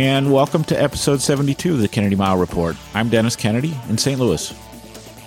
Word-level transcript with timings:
And 0.00 0.32
welcome 0.32 0.64
to 0.64 0.82
episode 0.82 1.20
72 1.20 1.74
of 1.74 1.80
the 1.80 1.86
Kennedy 1.86 2.16
Mighell 2.16 2.40
Report. 2.40 2.74
I'm 2.94 3.10
Dennis 3.10 3.36
Kennedy 3.36 3.76
in 3.90 3.98
St. 3.98 4.18
Louis. 4.18 4.50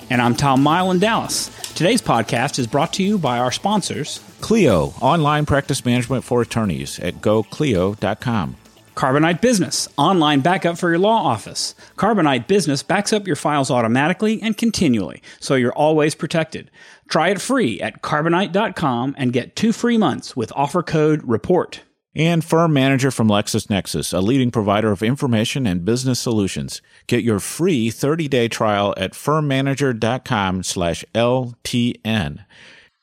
And 0.09 0.19
I'm 0.19 0.33
Tom 0.33 0.63
Mighell 0.63 0.89
in 0.89 0.97
Dallas. 0.97 1.51
Today's 1.75 2.01
podcast 2.01 2.57
is 2.57 2.65
brought 2.65 2.91
to 2.93 3.03
you 3.03 3.19
by 3.19 3.37
our 3.37 3.51
sponsors 3.51 4.19
Clio, 4.41 4.95
online 4.99 5.45
practice 5.45 5.85
management 5.85 6.23
for 6.23 6.41
attorneys 6.41 6.97
at 6.97 7.21
goclio.com. 7.21 8.55
Carbonite 8.95 9.41
Business, 9.41 9.87
online 9.95 10.39
backup 10.39 10.79
for 10.79 10.89
your 10.89 10.97
law 10.97 11.23
office. 11.23 11.75
Carbonite 11.95 12.47
Business 12.47 12.81
backs 12.81 13.13
up 13.13 13.27
your 13.27 13.35
files 13.35 13.69
automatically 13.69 14.41
and 14.41 14.57
continually, 14.57 15.21
so 15.39 15.53
you're 15.53 15.71
always 15.73 16.15
protected. 16.15 16.71
Try 17.07 17.29
it 17.29 17.39
free 17.39 17.79
at 17.79 18.01
carbonite.com 18.01 19.13
and 19.19 19.33
get 19.33 19.55
two 19.55 19.71
free 19.71 19.99
months 19.99 20.35
with 20.35 20.51
offer 20.55 20.81
code 20.81 21.21
REPORT. 21.25 21.81
And 22.15 22.45
Firm 22.45 22.73
Manager 22.73 23.09
from 23.09 23.27
LexisNexis, 23.27 24.13
a 24.13 24.21
leading 24.21 24.51
provider 24.51 24.91
of 24.91 25.01
information 25.01 25.65
and 25.65 25.83
business 25.83 26.19
solutions. 26.19 26.79
Get 27.07 27.23
your 27.23 27.39
free 27.39 27.89
30-day 27.89 28.49
trial 28.49 28.93
at 28.97 29.13
firmmanager.com 29.13 30.61
slash 30.61 31.03
LTN. 31.15 32.45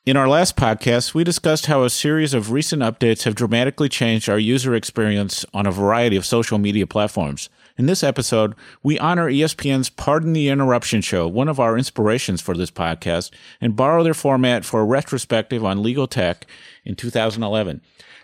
In 0.06 0.16
our 0.16 0.28
last 0.28 0.56
podcast, 0.56 1.12
we 1.12 1.24
discussed 1.24 1.66
how 1.66 1.82
a 1.82 1.90
series 1.90 2.34
of 2.34 2.52
recent 2.52 2.82
updates 2.82 3.24
have 3.24 3.34
dramatically 3.34 3.88
changed 3.88 4.28
our 4.28 4.38
user 4.38 4.76
experience 4.76 5.44
on 5.52 5.66
a 5.66 5.72
variety 5.72 6.14
of 6.14 6.24
social 6.24 6.58
media 6.58 6.86
platforms. 6.86 7.50
In 7.76 7.86
this 7.86 8.04
episode, 8.04 8.54
we 8.82 8.98
honor 8.98 9.28
ESPN's 9.28 9.90
Pardon 9.90 10.34
the 10.34 10.48
Interruption 10.48 11.00
show, 11.00 11.26
one 11.26 11.48
of 11.48 11.58
our 11.58 11.76
inspirations 11.76 12.40
for 12.40 12.56
this 12.56 12.70
podcast, 12.70 13.32
and 13.60 13.74
borrow 13.74 14.04
their 14.04 14.14
format 14.14 14.64
for 14.64 14.80
a 14.80 14.84
retrospective 14.84 15.64
on 15.64 15.82
legal 15.82 16.06
tech 16.06 16.46
in 16.84 16.94
2011. 16.94 17.80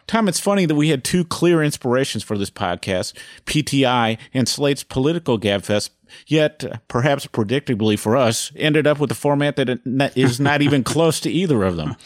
Tom, 0.06 0.28
it's 0.28 0.40
funny 0.40 0.66
that 0.66 0.74
we 0.74 0.90
had 0.90 1.02
two 1.02 1.24
clear 1.24 1.62
inspirations 1.62 2.22
for 2.22 2.38
this 2.38 2.50
podcast, 2.50 3.12
PTI 3.44 4.18
and 4.32 4.48
Slate's 4.48 4.84
Political 4.84 5.40
Gabfest, 5.40 5.90
yet, 6.26 6.64
uh, 6.64 6.76
perhaps 6.86 7.26
predictably 7.26 7.98
for 7.98 8.16
us, 8.16 8.52
ended 8.56 8.86
up 8.86 9.00
with 9.00 9.10
a 9.10 9.16
format 9.16 9.56
that 9.56 10.12
is 10.16 10.38
not 10.40 10.62
even 10.62 10.84
close 10.84 11.18
to 11.20 11.30
either 11.30 11.64
of 11.64 11.76
them. 11.76 11.96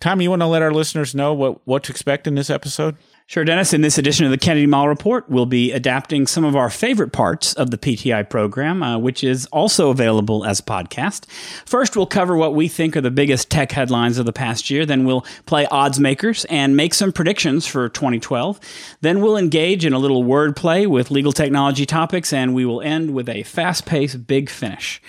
Tom, 0.00 0.20
you 0.20 0.28
want 0.28 0.42
to 0.42 0.46
let 0.46 0.62
our 0.62 0.72
listeners 0.72 1.14
know 1.14 1.32
what, 1.32 1.66
what 1.66 1.84
to 1.84 1.92
expect 1.92 2.26
in 2.26 2.34
this 2.34 2.50
episode? 2.50 2.96
Sure, 3.28 3.44
Dennis. 3.44 3.72
In 3.72 3.80
this 3.80 3.98
edition 3.98 4.24
of 4.24 4.30
the 4.30 4.38
Kennedy 4.38 4.68
Mighell 4.68 4.86
Report, 4.86 5.28
we'll 5.28 5.46
be 5.46 5.72
adapting 5.72 6.28
some 6.28 6.44
of 6.44 6.54
our 6.54 6.70
favorite 6.70 7.10
parts 7.10 7.54
of 7.54 7.72
the 7.72 7.76
PTI 7.76 8.30
program, 8.30 8.84
uh, 8.84 8.98
which 8.98 9.24
is 9.24 9.46
also 9.46 9.90
available 9.90 10.44
as 10.44 10.60
a 10.60 10.62
podcast. 10.62 11.28
First, 11.66 11.96
we'll 11.96 12.06
cover 12.06 12.36
what 12.36 12.54
we 12.54 12.68
think 12.68 12.96
are 12.96 13.00
the 13.00 13.10
biggest 13.10 13.50
tech 13.50 13.72
headlines 13.72 14.18
of 14.18 14.26
the 14.26 14.32
past 14.32 14.70
year. 14.70 14.86
Then 14.86 15.04
we'll 15.04 15.26
play 15.44 15.66
odds 15.72 15.98
makers 15.98 16.44
and 16.44 16.76
make 16.76 16.94
some 16.94 17.10
predictions 17.10 17.66
for 17.66 17.88
2012. 17.88 18.60
Then 19.00 19.20
we'll 19.20 19.36
engage 19.36 19.84
in 19.84 19.92
a 19.92 19.98
little 19.98 20.22
wordplay 20.22 20.86
with 20.86 21.10
legal 21.10 21.32
technology 21.32 21.84
topics, 21.84 22.32
and 22.32 22.54
we 22.54 22.64
will 22.64 22.80
end 22.80 23.12
with 23.12 23.28
a 23.28 23.42
fast-paced 23.42 24.28
big 24.28 24.48
finish. 24.48 25.02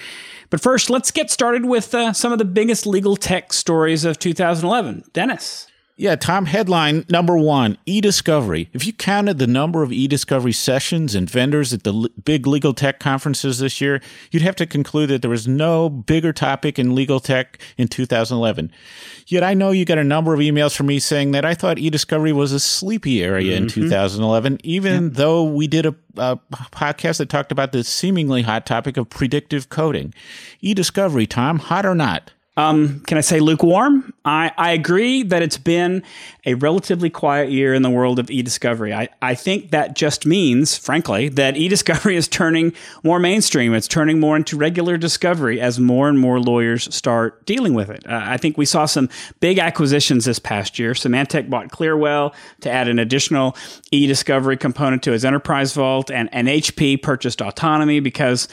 But 0.49 0.59
first, 0.59 0.89
let's 0.89 1.11
get 1.11 1.29
started 1.29 1.65
with 1.65 1.93
uh, 1.93 2.13
some 2.13 2.31
of 2.31 2.39
the 2.39 2.45
biggest 2.45 2.88
legal 2.88 3.15
tech 3.15 3.53
stories 3.53 4.05
of 4.05 4.17
2011. 4.17 5.03
Dennis. 5.13 5.67
Yeah, 6.00 6.16
Tom, 6.16 6.46
headline 6.46 7.06
number 7.09 7.35
one 7.35 7.80
e-discovery. 7.88 8.69
If 8.72 8.85
you 8.85 8.94
counted 8.94 9.40
the 9.40 9.47
number 9.47 9.81
of 9.81 9.91
e-discovery 9.91 10.52
sessions 10.53 11.16
and 11.16 11.28
vendors 11.28 11.74
at 11.74 11.81
the 11.81 11.91
l- 11.91 12.08
big 12.24 12.46
legal 12.46 12.75
tech 12.75 13.00
conferences 13.00 13.58
this 13.58 13.81
year, 13.81 14.00
you'd 14.30 14.44
have 14.44 14.56
to 14.57 14.68
conclude 14.68 15.09
that 15.09 15.24
there 15.24 15.31
was 15.31 15.47
no 15.47 15.90
bigger 15.90 16.31
topic 16.31 16.78
in 16.78 16.94
legal 16.94 17.19
tech 17.19 17.57
in 17.80 17.88
2011. 17.88 18.72
Yet 19.25 19.41
I 19.41 19.56
know 19.56 19.72
you 19.72 19.86
got 19.86 19.97
a 19.97 20.03
number 20.03 20.36
of 20.36 20.40
emails 20.40 20.75
from 20.78 20.86
me 20.86 21.00
saying 21.00 21.31
that 21.31 21.46
I 21.46 21.56
thought 21.56 21.80
e-discovery 21.80 22.31
was 22.31 22.52
a 22.52 22.59
sleepy 22.59 23.24
area 23.24 23.56
Mm-hmm. 23.56 23.63
in 23.63 23.69
2011, 23.69 24.59
even 24.63 25.13
though 25.13 25.44
we 25.46 25.66
did 25.66 25.88
a, 25.88 25.96
a 26.16 26.38
podcast 26.72 27.18
that 27.18 27.30
talked 27.30 27.52
about 27.52 27.72
the 27.72 27.84
seemingly 27.84 28.44
hot 28.44 28.68
topic 28.68 28.97
of 28.97 29.09
predictive 29.09 29.69
coding. 29.69 30.13
E-discovery, 30.62 31.25
Tom, 31.25 31.57
hot 31.57 31.88
or 31.88 31.96
not? 31.96 32.34
Um, 32.57 33.01
can 33.01 33.19
I 33.19 33.22
say 33.22 33.40
lukewarm? 33.40 34.13
I, 34.25 34.51
I 34.57 34.72
agree 34.72 35.22
that 35.22 35.44
it's 35.44 35.59
been 35.59 36.01
a 36.44 36.56
relatively 36.56 37.12
quiet 37.12 37.51
year 37.51 37.75
in 37.75 37.84
the 37.84 37.90
world 37.90 38.18
of 38.18 38.31
e-discovery. 38.31 38.91
I, 38.91 39.09
I 39.22 39.35
think 39.35 39.69
that 39.69 39.95
just 39.95 40.25
means, 40.25 40.75
frankly, 40.75 41.29
that 41.29 41.56
e-discovery 41.57 42.16
is 42.16 42.28
turning 42.28 42.73
more 43.03 43.19
mainstream. 43.19 43.75
It's 43.75 43.88
turning 43.88 44.19
more 44.19 44.35
into 44.35 44.57
regular 44.57 44.97
discovery 44.97 45.62
as 45.62 45.79
more 45.79 46.09
and 46.09 46.19
more 46.19 46.40
lawyers 46.40 46.94
start 46.94 47.45
dealing 47.45 47.75
with 47.75 47.91
it. 47.91 48.03
Uh, 48.07 48.22
I 48.23 48.38
think 48.38 48.57
we 48.57 48.66
saw 48.66 48.88
some 48.88 49.07
big 49.39 49.59
acquisitions 49.59 50.25
this 50.25 50.39
past 50.39 50.79
year. 50.79 50.94
Symantec 50.94 51.51
bought 51.51 51.69
Clearwell 51.69 52.34
to 52.62 52.72
add 52.72 52.88
an 52.88 52.97
additional 52.97 53.56
e-discovery 53.91 54.57
component 54.57 55.03
to 55.03 55.13
its 55.13 55.24
enterprise 55.24 55.74
vault, 55.74 56.09
and, 56.09 56.28
and 56.34 56.47
HP 56.47 57.03
purchased 57.03 57.39
Autonomy 57.39 58.00
because 58.00 58.47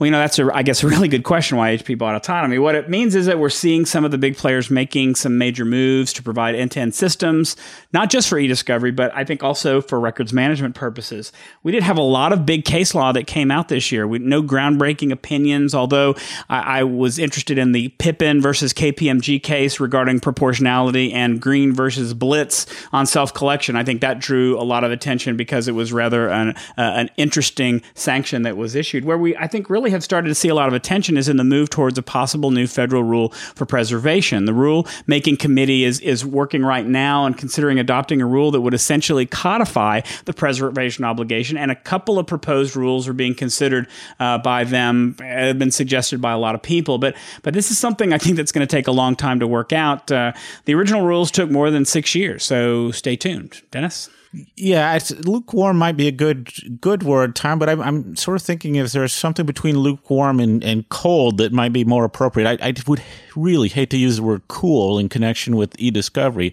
well, 0.00 0.06
you 0.06 0.12
know, 0.12 0.18
that's 0.18 0.38
a, 0.38 0.50
I 0.54 0.62
guess, 0.62 0.82
a 0.82 0.88
really 0.88 1.08
good 1.08 1.24
question 1.24 1.58
why 1.58 1.76
HP 1.76 1.98
bought 1.98 2.14
autonomy. 2.14 2.58
What 2.58 2.74
it 2.74 2.88
means 2.88 3.14
is 3.14 3.26
that 3.26 3.38
we're 3.38 3.50
seeing 3.50 3.84
some 3.84 4.02
of 4.02 4.10
the 4.10 4.16
big 4.16 4.34
players 4.34 4.70
making 4.70 5.14
some 5.14 5.36
major 5.36 5.66
moves 5.66 6.14
to 6.14 6.22
provide 6.22 6.54
end 6.54 6.70
to 6.72 6.80
end 6.80 6.94
systems, 6.94 7.54
not 7.92 8.08
just 8.08 8.26
for 8.26 8.38
e 8.38 8.46
discovery, 8.46 8.92
but 8.92 9.14
I 9.14 9.24
think 9.24 9.42
also 9.42 9.82
for 9.82 10.00
records 10.00 10.32
management 10.32 10.74
purposes. 10.74 11.32
We 11.62 11.72
did 11.72 11.82
have 11.82 11.98
a 11.98 12.02
lot 12.02 12.32
of 12.32 12.46
big 12.46 12.64
case 12.64 12.94
law 12.94 13.12
that 13.12 13.26
came 13.26 13.50
out 13.50 13.68
this 13.68 13.92
year. 13.92 14.06
We, 14.06 14.20
no 14.20 14.42
groundbreaking 14.42 15.12
opinions, 15.12 15.74
although 15.74 16.14
I, 16.48 16.80
I 16.80 16.84
was 16.84 17.18
interested 17.18 17.58
in 17.58 17.72
the 17.72 17.88
Pippin 17.98 18.40
versus 18.40 18.72
KPMG 18.72 19.42
case 19.42 19.80
regarding 19.80 20.20
proportionality 20.20 21.12
and 21.12 21.42
Green 21.42 21.74
versus 21.74 22.14
Blitz 22.14 22.64
on 22.90 23.04
self 23.04 23.34
collection. 23.34 23.76
I 23.76 23.84
think 23.84 24.00
that 24.00 24.18
drew 24.18 24.58
a 24.58 24.64
lot 24.64 24.82
of 24.82 24.92
attention 24.92 25.36
because 25.36 25.68
it 25.68 25.72
was 25.72 25.92
rather 25.92 26.30
an, 26.30 26.50
uh, 26.78 26.92
an 26.96 27.10
interesting 27.18 27.82
sanction 27.92 28.42
that 28.42 28.56
was 28.56 28.74
issued, 28.74 29.04
where 29.04 29.18
we, 29.18 29.36
I 29.36 29.46
think, 29.46 29.68
really 29.68 29.89
have 29.90 30.02
started 30.02 30.28
to 30.28 30.34
see 30.34 30.48
a 30.48 30.54
lot 30.54 30.68
of 30.68 30.74
attention 30.74 31.16
is 31.16 31.28
in 31.28 31.36
the 31.36 31.44
move 31.44 31.70
towards 31.70 31.98
a 31.98 32.02
possible 32.02 32.50
new 32.50 32.66
federal 32.66 33.02
rule 33.02 33.30
for 33.30 33.66
preservation. 33.66 34.44
The 34.44 34.54
rule 34.54 34.86
making 35.06 35.36
committee 35.36 35.84
is, 35.84 36.00
is 36.00 36.24
working 36.24 36.64
right 36.64 36.86
now 36.86 37.26
and 37.26 37.36
considering 37.36 37.78
adopting 37.78 38.20
a 38.20 38.26
rule 38.26 38.50
that 38.50 38.60
would 38.60 38.74
essentially 38.74 39.26
codify 39.26 40.00
the 40.24 40.32
preservation 40.32 41.04
obligation. 41.04 41.56
And 41.56 41.70
a 41.70 41.76
couple 41.76 42.18
of 42.18 42.26
proposed 42.26 42.76
rules 42.76 43.08
are 43.08 43.12
being 43.12 43.34
considered 43.34 43.88
uh, 44.18 44.38
by 44.38 44.64
them, 44.64 45.16
have 45.20 45.58
been 45.58 45.70
suggested 45.70 46.20
by 46.20 46.32
a 46.32 46.38
lot 46.38 46.54
of 46.54 46.62
people. 46.62 46.98
But, 46.98 47.16
but 47.42 47.54
this 47.54 47.70
is 47.70 47.78
something 47.78 48.12
I 48.12 48.18
think 48.18 48.36
that's 48.36 48.52
going 48.52 48.66
to 48.66 48.76
take 48.76 48.86
a 48.86 48.92
long 48.92 49.16
time 49.16 49.40
to 49.40 49.46
work 49.46 49.72
out. 49.72 50.10
Uh, 50.10 50.32
the 50.64 50.74
original 50.74 51.02
rules 51.06 51.30
took 51.30 51.50
more 51.50 51.70
than 51.70 51.84
six 51.84 52.14
years. 52.14 52.44
So 52.44 52.90
stay 52.90 53.16
tuned. 53.16 53.62
Dennis? 53.70 54.08
Yeah, 54.56 54.96
lukewarm 55.24 55.76
might 55.76 55.96
be 55.96 56.06
a 56.06 56.12
good 56.12 56.80
good 56.80 57.02
word, 57.02 57.34
Tom. 57.34 57.58
But 57.58 57.68
I'm, 57.68 57.80
I'm 57.80 58.16
sort 58.16 58.36
of 58.36 58.42
thinking 58.42 58.76
if 58.76 58.92
there's 58.92 59.12
something 59.12 59.44
between 59.44 59.78
lukewarm 59.78 60.38
and, 60.38 60.62
and 60.62 60.88
cold 60.88 61.38
that 61.38 61.52
might 61.52 61.72
be 61.72 61.84
more 61.84 62.04
appropriate. 62.04 62.60
I, 62.62 62.68
I 62.68 62.74
would 62.86 63.02
really 63.34 63.68
hate 63.68 63.90
to 63.90 63.96
use 63.96 64.16
the 64.16 64.22
word 64.22 64.42
cool 64.48 64.98
in 64.98 65.08
connection 65.08 65.56
with 65.56 65.74
e-discovery. 65.78 66.52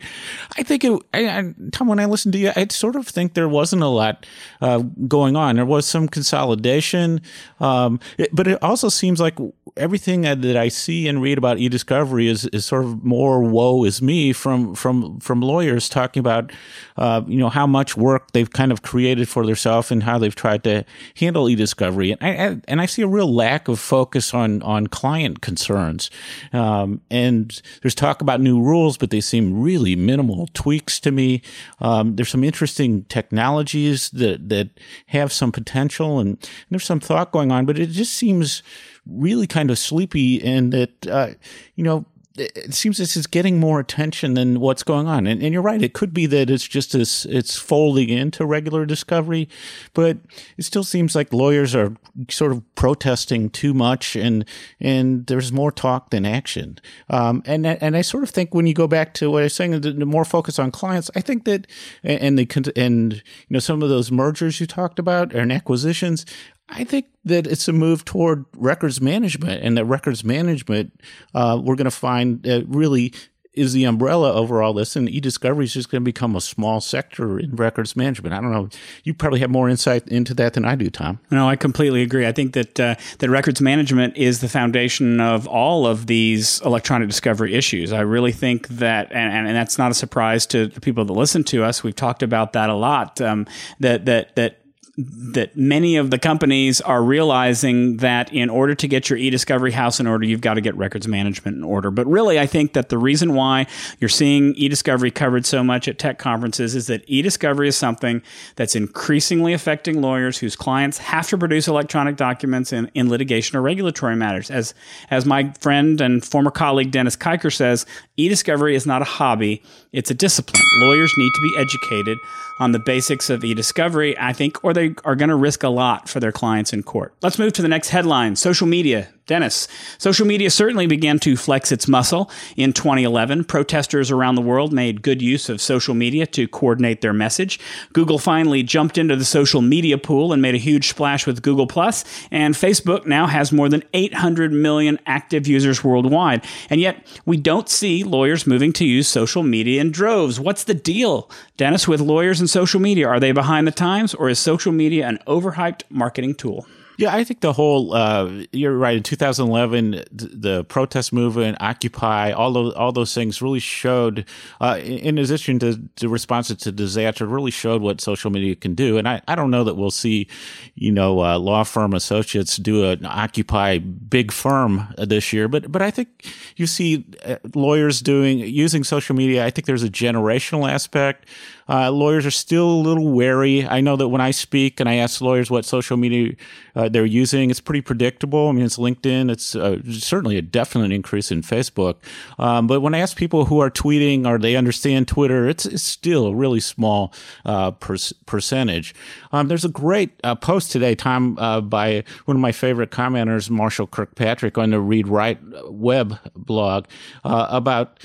I 0.57 0.63
think 0.63 0.83
it, 0.83 1.01
I, 1.13 1.27
I, 1.27 1.53
Tom, 1.71 1.87
when 1.87 1.99
I 1.99 2.05
listened 2.05 2.33
to 2.33 2.39
you, 2.39 2.51
I 2.55 2.67
sort 2.69 2.95
of 2.95 3.07
think 3.07 3.33
there 3.33 3.49
wasn't 3.49 3.83
a 3.83 3.87
lot 3.87 4.25
uh, 4.61 4.79
going 5.07 5.35
on. 5.35 5.55
There 5.55 5.65
was 5.65 5.85
some 5.85 6.07
consolidation, 6.07 7.21
um, 7.59 7.99
it, 8.17 8.29
but 8.33 8.47
it 8.47 8.61
also 8.63 8.89
seems 8.89 9.19
like 9.19 9.37
everything 9.75 10.21
that 10.21 10.57
I 10.57 10.69
see 10.69 11.07
and 11.07 11.21
read 11.21 11.37
about 11.37 11.59
e-discovery 11.59 12.27
is, 12.27 12.45
is 12.45 12.65
sort 12.65 12.83
of 12.83 13.03
more 13.03 13.41
woe 13.41 13.83
is 13.83 14.01
me 14.01 14.33
from 14.33 14.73
from 14.73 15.19
from 15.19 15.41
lawyers 15.41 15.87
talking 15.87 16.19
about 16.19 16.51
uh, 16.97 17.21
you 17.27 17.37
know 17.37 17.49
how 17.49 17.66
much 17.67 17.95
work 17.95 18.31
they've 18.31 18.49
kind 18.49 18.71
of 18.71 18.81
created 18.81 19.29
for 19.29 19.45
themselves 19.45 19.91
and 19.91 20.03
how 20.03 20.17
they've 20.17 20.35
tried 20.35 20.63
to 20.63 20.85
handle 21.17 21.49
e-discovery. 21.49 22.11
And 22.11 22.19
I, 22.21 22.61
and 22.67 22.81
I 22.81 22.85
see 22.85 23.01
a 23.01 23.07
real 23.07 23.33
lack 23.33 23.67
of 23.67 23.79
focus 23.79 24.33
on 24.33 24.61
on 24.63 24.87
client 24.87 25.41
concerns. 25.41 26.09
Um, 26.53 27.01
and 27.11 27.61
there's 27.81 27.95
talk 27.95 28.21
about 28.21 28.41
new 28.41 28.61
rules 28.61 28.97
but 28.97 29.11
they 29.11 29.21
seem 29.21 29.61
really 29.61 29.95
minimal 29.95 30.47
tweaks 30.53 30.99
to 31.01 31.11
me. 31.11 31.41
Um, 31.79 32.15
there's 32.15 32.29
some 32.29 32.43
interesting 32.43 33.03
technologies 33.05 34.09
that 34.11 34.49
that 34.49 34.69
have 35.07 35.31
some 35.31 35.51
potential 35.51 36.19
and, 36.19 36.29
and 36.29 36.69
there's 36.71 36.85
some 36.85 36.99
thought 36.99 37.31
going 37.31 37.51
on 37.51 37.65
but 37.65 37.77
it 37.77 37.87
just 37.87 38.13
seems 38.13 38.63
really 39.05 39.47
kind 39.47 39.71
of 39.71 39.77
sleepy 39.77 40.43
and 40.43 40.73
that 40.73 41.07
uh, 41.07 41.29
you 41.75 41.83
know 41.83 42.05
it 42.37 42.73
seems 42.73 42.97
this 42.97 43.17
is 43.17 43.27
getting 43.27 43.59
more 43.59 43.79
attention 43.79 44.33
than 44.33 44.59
what's 44.59 44.83
going 44.83 45.07
on. 45.07 45.27
And, 45.27 45.41
and 45.41 45.53
you're 45.53 45.61
right. 45.61 45.81
It 45.81 45.93
could 45.93 46.13
be 46.13 46.25
that 46.27 46.49
it's 46.49 46.67
just 46.67 46.95
as 46.95 47.25
it's 47.29 47.57
folding 47.57 48.09
into 48.09 48.45
regular 48.45 48.85
discovery, 48.85 49.49
but 49.93 50.17
it 50.57 50.63
still 50.63 50.83
seems 50.83 51.15
like 51.15 51.33
lawyers 51.33 51.75
are 51.75 51.95
sort 52.29 52.51
of 52.51 52.63
protesting 52.75 53.49
too 53.49 53.73
much 53.73 54.15
and, 54.15 54.45
and 54.79 55.25
there's 55.27 55.51
more 55.51 55.71
talk 55.71 56.09
than 56.09 56.25
action. 56.25 56.79
Um, 57.09 57.43
and, 57.45 57.65
and 57.65 57.97
I 57.97 58.01
sort 58.01 58.23
of 58.23 58.29
think 58.29 58.53
when 58.53 58.67
you 58.67 58.73
go 58.73 58.87
back 58.87 59.13
to 59.15 59.31
what 59.31 59.41
I 59.41 59.43
was 59.43 59.55
saying, 59.55 59.71
the, 59.81 59.91
the 59.91 60.05
more 60.05 60.25
focus 60.25 60.59
on 60.59 60.71
clients, 60.71 61.09
I 61.15 61.21
think 61.21 61.45
that, 61.45 61.67
and 62.03 62.37
the, 62.37 62.73
and, 62.75 63.13
you 63.13 63.21
know, 63.49 63.59
some 63.59 63.81
of 63.81 63.89
those 63.89 64.11
mergers 64.11 64.59
you 64.59 64.67
talked 64.67 64.99
about 64.99 65.33
and 65.33 65.51
acquisitions, 65.51 66.25
I 66.69 66.83
think 66.83 67.07
that 67.25 67.47
it's 67.47 67.67
a 67.67 67.73
move 67.73 68.03
toward 68.05 68.45
records 68.55 68.99
management, 69.01 69.63
and 69.63 69.77
that 69.77 69.85
records 69.85 70.23
management 70.23 70.99
uh, 71.33 71.59
we're 71.61 71.75
going 71.75 71.85
to 71.85 71.91
find 71.91 72.45
uh, 72.47 72.63
really 72.67 73.13
is 73.57 73.73
the 73.73 73.85
umbrella 73.85 74.31
over 74.33 74.61
all 74.61 74.71
this, 74.71 74.95
and 74.95 75.09
e-discovery 75.09 75.65
is 75.65 75.73
just 75.73 75.89
going 75.89 76.01
to 76.01 76.05
become 76.05 76.35
a 76.35 76.41
small 76.41 76.79
sector 76.79 77.39
in 77.39 77.55
records 77.55 77.95
management. 77.95 78.33
I 78.33 78.39
don't 78.39 78.51
know. 78.51 78.69
You 79.03 79.15
probably 79.15 79.39
have 79.39 79.49
more 79.49 79.67
insight 79.67 80.07
into 80.07 80.35
that 80.35 80.53
than 80.53 80.63
I 80.63 80.75
do, 80.75 80.91
Tom. 80.91 81.19
No, 81.31 81.49
I 81.49 81.55
completely 81.55 82.03
agree. 82.03 82.27
I 82.27 82.31
think 82.31 82.53
that 82.53 82.79
uh, 82.79 82.95
that 83.17 83.29
records 83.29 83.59
management 83.59 84.15
is 84.15 84.41
the 84.41 84.47
foundation 84.47 85.19
of 85.19 85.47
all 85.47 85.87
of 85.87 86.05
these 86.05 86.61
electronic 86.61 87.09
discovery 87.09 87.55
issues. 87.55 87.91
I 87.91 88.01
really 88.01 88.31
think 88.31 88.67
that, 88.67 89.11
and, 89.11 89.47
and 89.47 89.55
that's 89.55 89.79
not 89.79 89.89
a 89.89 89.95
surprise 89.95 90.45
to 90.47 90.67
the 90.67 90.79
people 90.79 91.03
that 91.05 91.13
listen 91.13 91.43
to 91.45 91.63
us. 91.63 91.83
We've 91.83 91.95
talked 91.95 92.21
about 92.21 92.53
that 92.53 92.69
a 92.69 92.75
lot. 92.75 93.19
Um, 93.19 93.47
that 93.79 94.05
that 94.05 94.35
that 94.35 94.61
that 94.97 95.55
many 95.55 95.95
of 95.95 96.09
the 96.09 96.17
companies 96.17 96.81
are 96.81 97.03
realizing 97.03 97.97
that 97.97 98.33
in 98.33 98.49
order 98.49 98.73
to 98.73 98.87
get 98.87 99.11
your 99.11 99.19
e-discovery 99.19 99.71
house 99.71 99.99
in 99.99 100.07
order, 100.07 100.25
you've 100.25 100.41
got 100.41 100.55
to 100.55 100.61
get 100.61 100.75
records 100.75 101.07
management 101.07 101.55
in 101.55 101.63
order. 101.63 101.91
But 101.91 102.07
really, 102.07 102.39
I 102.39 102.47
think 102.47 102.73
that 102.73 102.89
the 102.89 102.97
reason 102.97 103.35
why 103.35 103.67
you're 103.99 104.09
seeing 104.09 104.55
e-discovery 104.55 105.11
covered 105.11 105.45
so 105.45 105.63
much 105.63 105.87
at 105.87 105.99
tech 105.99 106.17
conferences 106.17 106.73
is 106.73 106.87
that 106.87 107.03
e-discovery 107.05 107.67
is 107.67 107.77
something 107.77 108.23
that's 108.55 108.75
increasingly 108.75 109.53
affecting 109.53 110.01
lawyers 110.01 110.39
whose 110.39 110.55
clients 110.55 110.97
have 110.97 111.27
to 111.27 111.37
produce 111.37 111.67
electronic 111.67 112.15
documents 112.15 112.73
in, 112.73 112.89
in 112.95 113.07
litigation 113.07 113.55
or 113.55 113.61
regulatory 113.61 114.15
matters. 114.15 114.49
As 114.49 114.73
as 115.11 115.27
my 115.27 115.51
friend 115.59 116.01
and 116.01 116.25
former 116.25 116.49
colleague 116.49 116.89
Dennis 116.89 117.15
Kiker 117.15 117.53
says, 117.53 117.85
e-discovery 118.15 118.73
is 118.73 118.87
not 118.87 119.03
a 119.03 119.05
hobby; 119.05 119.61
it's 119.93 120.09
a 120.09 120.15
discipline. 120.15 120.63
Lawyers 120.79 121.13
need 121.17 121.31
to 121.35 121.41
be 121.41 121.61
educated 121.61 122.17
on 122.59 122.71
the 122.71 122.79
basics 122.79 123.29
of 123.29 123.43
e-discovery, 123.43 124.17
I 124.17 124.33
think, 124.33 124.63
or 124.63 124.73
they 124.73 124.86
are 125.03 125.15
going 125.15 125.29
to 125.29 125.35
risk 125.35 125.63
a 125.63 125.69
lot 125.69 126.09
for 126.09 126.19
their 126.19 126.31
clients 126.31 126.73
in 126.73 126.83
court. 126.83 127.13
Let's 127.21 127.39
move 127.39 127.53
to 127.53 127.61
the 127.61 127.67
next 127.67 127.89
headline. 127.89 128.35
Social 128.35 128.67
media 128.67 129.09
Dennis, 129.27 129.67
social 129.97 130.25
media 130.25 130.49
certainly 130.49 130.87
began 130.87 131.19
to 131.19 131.35
flex 131.35 131.73
its 131.73 131.85
muscle 131.85 132.31
in 132.55 132.71
2011. 132.71 133.43
Protesters 133.43 134.09
around 134.09 134.35
the 134.35 134.41
world 134.41 134.71
made 134.71 135.01
good 135.01 135.21
use 135.21 135.49
of 135.49 135.59
social 135.59 135.93
media 135.93 136.25
to 136.27 136.47
coordinate 136.47 137.01
their 137.01 137.11
message. 137.11 137.59
Google 137.91 138.19
finally 138.19 138.63
jumped 138.63 138.97
into 138.97 139.17
the 139.17 139.25
social 139.25 139.61
media 139.61 139.97
pool 139.97 140.31
and 140.31 140.41
made 140.41 140.55
a 140.55 140.59
huge 140.59 140.87
splash 140.87 141.27
with 141.27 141.41
Google 141.41 141.67
Plus, 141.67 142.05
and 142.31 142.55
Facebook 142.55 143.05
now 143.05 143.27
has 143.27 143.51
more 143.51 143.67
than 143.67 143.83
800 143.93 144.53
million 144.53 144.97
active 145.05 145.45
users 145.45 145.83
worldwide. 145.83 146.45
And 146.69 146.79
yet, 146.79 147.05
we 147.25 147.35
don't 147.35 147.67
see 147.67 148.05
lawyers 148.05 148.47
moving 148.47 148.71
to 148.73 148.85
use 148.85 149.09
social 149.09 149.43
media 149.43 149.81
in 149.81 149.91
droves. 149.91 150.39
What's 150.39 150.63
the 150.63 150.73
deal, 150.73 151.29
Dennis, 151.57 151.85
with 151.85 151.99
lawyers 151.99 152.39
and 152.39 152.49
social 152.49 152.79
media? 152.79 153.09
Are 153.09 153.19
they 153.19 153.33
behind 153.33 153.67
the 153.67 153.71
times, 153.71 154.13
or 154.13 154.29
is 154.29 154.39
social 154.39 154.71
media 154.71 155.05
an 155.05 155.19
overhyped 155.27 155.83
marketing 155.89 156.35
tool? 156.35 156.65
Yeah, 156.97 157.15
I 157.15 157.23
think 157.23 157.41
the 157.41 157.53
whole 157.53 157.93
uh, 157.93 158.43
you're 158.51 158.75
right. 158.75 158.97
In 158.97 159.03
2011, 159.03 160.03
the 160.11 160.63
protest 160.63 161.13
movement, 161.13 161.57
Occupy, 161.59 162.31
all 162.31 162.51
those 162.51 162.73
all 162.73 162.91
those 162.91 163.13
things 163.13 163.39
really 163.39 163.59
showed. 163.59 164.25
Uh, 164.59 164.79
in 164.83 165.19
addition 165.19 165.59
to, 165.59 165.79
to 165.97 166.09
responses 166.09 166.57
to 166.57 166.71
disaster, 166.71 167.27
really 167.27 167.51
showed 167.51 167.83
what 167.83 168.01
social 168.01 168.31
media 168.31 168.55
can 168.55 168.73
do. 168.73 168.97
And 168.97 169.07
I, 169.07 169.21
I 169.27 169.35
don't 169.35 169.51
know 169.51 169.63
that 169.63 169.75
we'll 169.75 169.91
see, 169.91 170.27
you 170.73 170.91
know, 170.91 171.23
uh, 171.23 171.37
law 171.37 171.63
firm 171.63 171.93
associates 171.93 172.57
do 172.57 172.89
an 172.89 173.05
Occupy 173.05 173.77
big 173.77 174.31
firm 174.31 174.87
this 174.97 175.31
year. 175.31 175.47
But 175.47 175.71
but 175.71 175.83
I 175.83 175.91
think 175.91 176.25
you 176.55 176.65
see 176.65 177.05
uh, 177.23 177.35
lawyers 177.53 178.01
doing 178.01 178.39
using 178.39 178.83
social 178.83 179.15
media. 179.15 179.45
I 179.45 179.51
think 179.51 179.67
there's 179.67 179.83
a 179.83 179.89
generational 179.89 180.67
aspect. 180.67 181.27
Uh, 181.69 181.91
lawyers 181.91 182.25
are 182.25 182.31
still 182.31 182.69
a 182.69 182.81
little 182.81 183.11
wary. 183.11 183.67
I 183.67 183.81
know 183.81 183.95
that 183.95 184.07
when 184.07 184.21
I 184.21 184.31
speak 184.31 184.79
and 184.79 184.87
I 184.87 184.95
ask 184.95 185.21
lawyers 185.21 185.49
what 185.49 185.65
social 185.65 185.97
media 185.97 186.33
uh, 186.75 186.89
they're 186.89 187.05
using, 187.05 187.49
it's 187.49 187.59
pretty 187.59 187.81
predictable. 187.81 188.49
I 188.49 188.51
mean, 188.51 188.65
it's 188.65 188.77
LinkedIn. 188.77 189.31
It's 189.31 189.55
uh, 189.55 189.79
certainly 189.89 190.37
a 190.37 190.41
definite 190.41 190.91
increase 190.91 191.31
in 191.31 191.41
Facebook. 191.41 191.95
Um, 192.39 192.67
but 192.67 192.81
when 192.81 192.93
I 192.93 192.99
ask 192.99 193.17
people 193.17 193.45
who 193.45 193.59
are 193.59 193.69
tweeting 193.69 194.25
or 194.25 194.37
they 194.37 194.55
understand 194.55 195.07
Twitter, 195.07 195.47
it's, 195.47 195.65
it's 195.65 195.83
still 195.83 196.27
a 196.27 196.35
really 196.35 196.59
small 196.59 197.13
uh, 197.45 197.71
per- 197.71 197.97
percentage. 198.25 198.95
Um, 199.31 199.47
there's 199.47 199.65
a 199.65 199.69
great 199.69 200.11
uh, 200.23 200.35
post 200.35 200.71
today, 200.71 200.95
Tom, 200.95 201.37
uh, 201.39 201.61
by 201.61 202.03
one 202.25 202.37
of 202.37 202.41
my 202.41 202.51
favorite 202.51 202.91
commenters, 202.91 203.49
Marshall 203.49 203.87
Kirkpatrick, 203.87 204.57
on 204.57 204.71
the 204.71 204.79
Read 204.79 205.07
Write 205.07 205.39
web 205.69 206.17
blog 206.35 206.85
about 207.23 207.99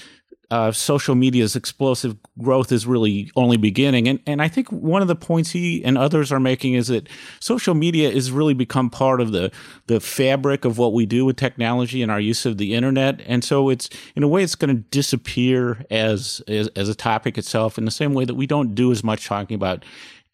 uh, 0.53 0.71
social 0.71 1.15
media's 1.15 1.57
explosive 1.57 2.15
growth 2.39 2.71
is 2.73 2.87
really 2.87 3.31
only 3.37 3.57
beginning. 3.57 4.07
And, 4.07 4.21
and 4.27 4.43
I 4.43 4.49
think 4.49 4.71
one 4.71 5.01
of 5.01 5.09
the 5.09 5.17
points 5.17 5.53
he 5.53 5.83
and 5.83 5.97
others 5.97 6.31
are 6.31 6.39
making 6.39 6.75
is 6.75 6.89
that 6.89 7.09
social 7.41 7.75
media 7.75 8.11
has 8.13 8.31
really 8.31 8.53
become 8.53 8.91
part 8.91 9.23
of 9.23 9.33
the, 9.33 9.51
the 9.87 9.99
fabric 9.99 10.67
of 10.67 10.77
what 10.77 10.93
we 10.93 11.07
do 11.07 11.25
with 11.25 11.37
technology 11.37 12.03
and 12.03 12.13
our 12.13 12.21
use 12.21 12.45
of 12.45 12.59
the 12.59 12.75
internet. 12.75 13.23
And 13.27 13.43
so 13.43 13.71
it's, 13.71 13.89
in 14.15 14.23
a 14.23 14.29
way, 14.29 14.43
it's 14.43 14.55
going 14.55 14.77
to 14.77 14.83
disappear 14.91 15.87
as, 15.91 16.43
as, 16.47 16.69
as 16.77 16.91
a 16.91 16.95
topic 16.95 17.39
itself 17.39 17.79
in 17.79 17.87
the 17.87 17.91
same 17.91 18.13
way 18.13 18.27
that 18.27 18.35
we 18.35 18.47
don't 18.47 18.75
do 18.75 18.93
as 18.93 19.03
much 19.03 19.25
talking 19.25 19.55
about 19.55 19.87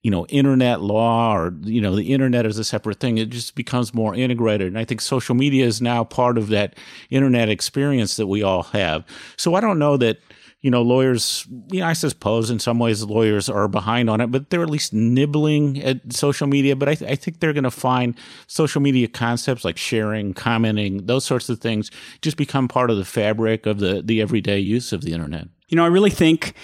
you 0.08 0.10
know, 0.10 0.24
internet 0.28 0.80
law 0.80 1.36
or, 1.36 1.52
you 1.64 1.82
know, 1.82 1.94
the 1.94 2.14
internet 2.14 2.46
is 2.46 2.56
a 2.56 2.64
separate 2.64 2.98
thing. 2.98 3.18
It 3.18 3.28
just 3.28 3.54
becomes 3.54 3.92
more 3.92 4.14
integrated. 4.14 4.68
And 4.68 4.78
I 4.78 4.86
think 4.86 5.02
social 5.02 5.34
media 5.34 5.66
is 5.66 5.82
now 5.82 6.02
part 6.02 6.38
of 6.38 6.48
that 6.48 6.76
internet 7.10 7.50
experience 7.50 8.16
that 8.16 8.26
we 8.26 8.42
all 8.42 8.62
have. 8.62 9.04
So 9.36 9.54
I 9.54 9.60
don't 9.60 9.78
know 9.78 9.98
that, 9.98 10.20
you 10.62 10.70
know, 10.70 10.80
lawyers, 10.80 11.46
you 11.70 11.80
know, 11.80 11.86
I 11.86 11.92
suppose 11.92 12.48
in 12.48 12.58
some 12.58 12.78
ways 12.78 13.04
lawyers 13.04 13.50
are 13.50 13.68
behind 13.68 14.08
on 14.08 14.22
it, 14.22 14.28
but 14.28 14.48
they're 14.48 14.62
at 14.62 14.70
least 14.70 14.94
nibbling 14.94 15.82
at 15.82 16.10
social 16.10 16.46
media. 16.46 16.74
But 16.74 16.88
I, 16.88 16.94
th- 16.94 17.10
I 17.10 17.14
think 17.14 17.40
they're 17.40 17.52
going 17.52 17.64
to 17.64 17.70
find 17.70 18.16
social 18.46 18.80
media 18.80 19.08
concepts 19.08 19.62
like 19.62 19.76
sharing, 19.76 20.32
commenting, 20.32 21.04
those 21.04 21.26
sorts 21.26 21.50
of 21.50 21.60
things 21.60 21.90
just 22.22 22.38
become 22.38 22.66
part 22.66 22.90
of 22.90 22.96
the 22.96 23.04
fabric 23.04 23.66
of 23.66 23.78
the, 23.78 24.00
the 24.00 24.22
everyday 24.22 24.58
use 24.58 24.90
of 24.94 25.02
the 25.02 25.12
internet. 25.12 25.48
You 25.68 25.76
know, 25.76 25.84
I 25.84 25.88
really 25.88 26.08
think 26.08 26.54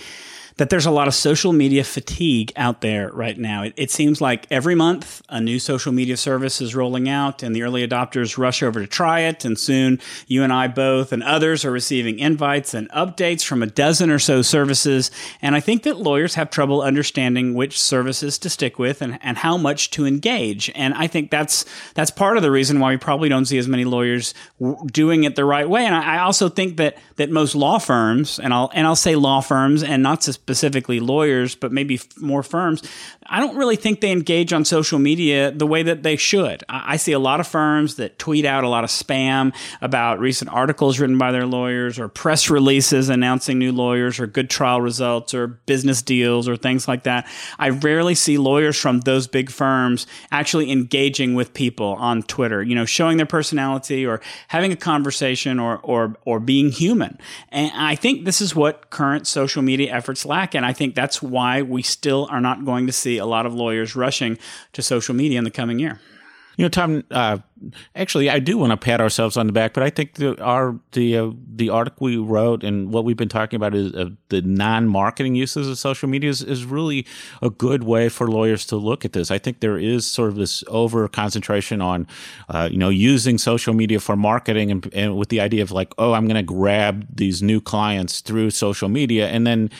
that 0.56 0.70
there's 0.70 0.86
a 0.86 0.90
lot 0.90 1.08
of 1.08 1.14
social 1.14 1.52
media 1.52 1.82
fatigue 1.82 2.52
out 2.54 2.80
there 2.80 3.10
right 3.10 3.36
now. 3.36 3.64
It, 3.64 3.74
it, 3.76 3.90
seems 3.90 4.20
like 4.20 4.46
every 4.50 4.74
month 4.74 5.20
a 5.28 5.40
new 5.40 5.58
social 5.58 5.92
media 5.92 6.16
service 6.16 6.60
is 6.60 6.74
rolling 6.74 7.08
out, 7.08 7.42
and 7.42 7.54
the 7.54 7.62
early 7.62 7.86
adopters 7.86 8.38
rush 8.38 8.62
over 8.62 8.80
to 8.80 8.86
try 8.86 9.20
it. 9.20 9.44
And 9.44 9.58
soon 9.58 10.00
you 10.28 10.42
and 10.44 10.52
I 10.52 10.68
both 10.68 11.12
and 11.12 11.22
others 11.22 11.64
are 11.64 11.70
receiving 11.70 12.18
invites 12.18 12.72
and 12.72 12.88
updates 12.90 13.44
from 13.44 13.62
a 13.62 13.66
dozen 13.66 14.10
or 14.10 14.18
so 14.18 14.42
services. 14.42 15.10
And 15.42 15.56
I 15.56 15.60
think 15.60 15.82
that 15.84 15.98
lawyers 15.98 16.36
have 16.36 16.50
trouble 16.50 16.82
understanding 16.82 17.54
which 17.54 17.80
services 17.80 18.38
to 18.38 18.50
stick 18.50 18.78
with 18.78 19.02
and, 19.02 19.18
and 19.22 19.38
how 19.38 19.56
much 19.56 19.90
to 19.90 20.06
engage. 20.06 20.70
And 20.74 20.94
I 20.94 21.08
think 21.08 21.30
that's 21.30 21.64
that's 21.94 22.10
part 22.10 22.36
of 22.36 22.42
the 22.42 22.50
reason 22.50 22.78
why 22.78 22.90
we 22.90 22.96
probably 22.96 23.28
don't 23.28 23.46
see 23.46 23.58
as 23.58 23.66
many 23.66 23.84
lawyers 23.84 24.34
w- 24.60 24.78
doing 24.86 25.24
it 25.24 25.34
the 25.34 25.44
right 25.44 25.68
way. 25.68 25.84
And 25.84 25.94
I, 25.94 26.16
I 26.16 26.18
also 26.20 26.48
think 26.48 26.76
that 26.76 26.96
that 27.16 27.30
most 27.30 27.56
law 27.56 27.78
firms, 27.78 28.38
and 28.38 28.54
I'll 28.54 28.70
and 28.72 28.86
I'll 28.86 28.96
say 28.96 29.16
law 29.16 29.40
firms 29.40 29.82
and 29.82 30.02
not 30.02 30.20
just 30.20 30.43
specifically 30.44 31.00
lawyers, 31.00 31.54
but 31.54 31.72
maybe 31.72 31.98
more 32.20 32.42
firms, 32.42 32.82
I 33.34 33.40
don't 33.40 33.56
really 33.56 33.74
think 33.74 34.00
they 34.00 34.12
engage 34.12 34.52
on 34.52 34.64
social 34.64 35.00
media 35.00 35.50
the 35.50 35.66
way 35.66 35.82
that 35.82 36.04
they 36.04 36.14
should. 36.14 36.62
I, 36.68 36.98
see 36.98 37.10
a 37.10 37.18
lot 37.18 37.40
of 37.40 37.48
firms 37.48 37.96
that 37.96 38.16
tweet 38.16 38.44
out 38.44 38.62
a 38.62 38.68
lot 38.68 38.84
of 38.84 38.90
spam 38.90 39.52
about 39.80 40.20
recent 40.20 40.52
articles 40.52 41.00
written 41.00 41.18
by 41.18 41.32
their 41.32 41.44
lawyers 41.44 41.98
or 41.98 42.06
press 42.06 42.48
releases 42.48 43.08
announcing 43.08 43.58
new 43.58 43.72
lawyers 43.72 44.20
or 44.20 44.28
good 44.28 44.48
trial 44.48 44.80
results 44.80 45.34
or 45.34 45.48
business 45.48 46.00
deals 46.00 46.48
or 46.48 46.56
things 46.56 46.86
like 46.86 47.02
that. 47.02 47.26
I 47.58 47.70
rarely 47.70 48.14
see 48.14 48.38
lawyers 48.38 48.78
from 48.78 49.00
those 49.00 49.26
big 49.26 49.50
firms 49.50 50.06
actually 50.30 50.70
engaging 50.70 51.34
with 51.34 51.54
people 51.54 51.94
on 51.94 52.22
Twitter, 52.22 52.62
you 52.62 52.76
know, 52.76 52.84
showing 52.84 53.16
their 53.16 53.26
personality 53.26 54.06
or 54.06 54.20
having 54.46 54.70
a 54.70 54.76
conversation 54.76 55.58
or 55.58 55.78
or 55.78 56.14
or 56.24 56.38
being 56.38 56.70
human. 56.70 57.18
And 57.48 57.72
I 57.74 57.96
think 57.96 58.26
this 58.26 58.40
is 58.40 58.54
what 58.54 58.90
current 58.90 59.26
social 59.26 59.60
media 59.60 59.92
efforts 59.92 60.24
lack 60.24 60.54
and 60.54 60.64
I 60.64 60.72
think 60.72 60.94
that's 60.94 61.20
why 61.20 61.62
we 61.62 61.82
still 61.82 62.28
are 62.30 62.40
not 62.40 62.64
going 62.64 62.86
to 62.86 62.92
see 62.92 63.23
a 63.24 63.26
lot 63.26 63.46
of 63.46 63.54
lawyers 63.54 63.96
rushing 63.96 64.38
to 64.72 64.82
social 64.82 65.14
media 65.14 65.38
in 65.38 65.44
the 65.44 65.50
coming 65.50 65.78
year. 65.78 66.00
You 66.56 66.64
know, 66.64 66.68
Tom, 66.68 67.02
uh, 67.10 67.38
actually, 67.94 68.30
I 68.30 68.38
do 68.38 68.58
want 68.58 68.70
to 68.70 68.76
pat 68.76 69.00
ourselves 69.00 69.36
on 69.36 69.46
the 69.46 69.52
back, 69.52 69.74
but 69.74 69.82
I 69.82 69.90
think 69.90 70.14
the 70.14 70.40
our 70.42 70.78
the 70.92 71.18
uh, 71.18 71.30
the 71.56 71.70
article 71.70 72.06
we 72.06 72.16
wrote 72.16 72.64
and 72.64 72.92
what 72.92 73.04
we've 73.04 73.16
been 73.16 73.28
talking 73.28 73.56
about 73.56 73.74
is 73.74 73.92
uh, 73.94 74.10
the 74.28 74.42
non-marketing 74.42 75.34
uses 75.34 75.68
of 75.68 75.78
social 75.78 76.08
media 76.08 76.30
is, 76.30 76.42
is 76.42 76.64
really 76.64 77.06
a 77.42 77.50
good 77.50 77.84
way 77.84 78.08
for 78.08 78.28
lawyers 78.28 78.66
to 78.66 78.76
look 78.76 79.04
at 79.04 79.12
this. 79.12 79.30
I 79.30 79.38
think 79.38 79.60
there 79.60 79.78
is 79.78 80.06
sort 80.06 80.28
of 80.28 80.36
this 80.36 80.64
over 80.68 81.08
concentration 81.08 81.80
on, 81.80 82.06
uh, 82.48 82.68
you 82.70 82.78
know, 82.78 82.88
using 82.88 83.38
social 83.38 83.74
media 83.74 84.00
for 84.00 84.16
marketing 84.16 84.70
and, 84.70 84.92
and 84.94 85.16
with 85.16 85.28
the 85.28 85.40
idea 85.40 85.62
of 85.62 85.70
like, 85.70 85.94
oh, 85.98 86.12
I'm 86.12 86.26
going 86.26 86.36
to 86.36 86.42
grab 86.42 87.06
these 87.14 87.42
new 87.42 87.60
clients 87.60 88.20
through 88.20 88.50
social 88.50 88.88
media, 88.88 89.28
and 89.28 89.46
then 89.46 89.70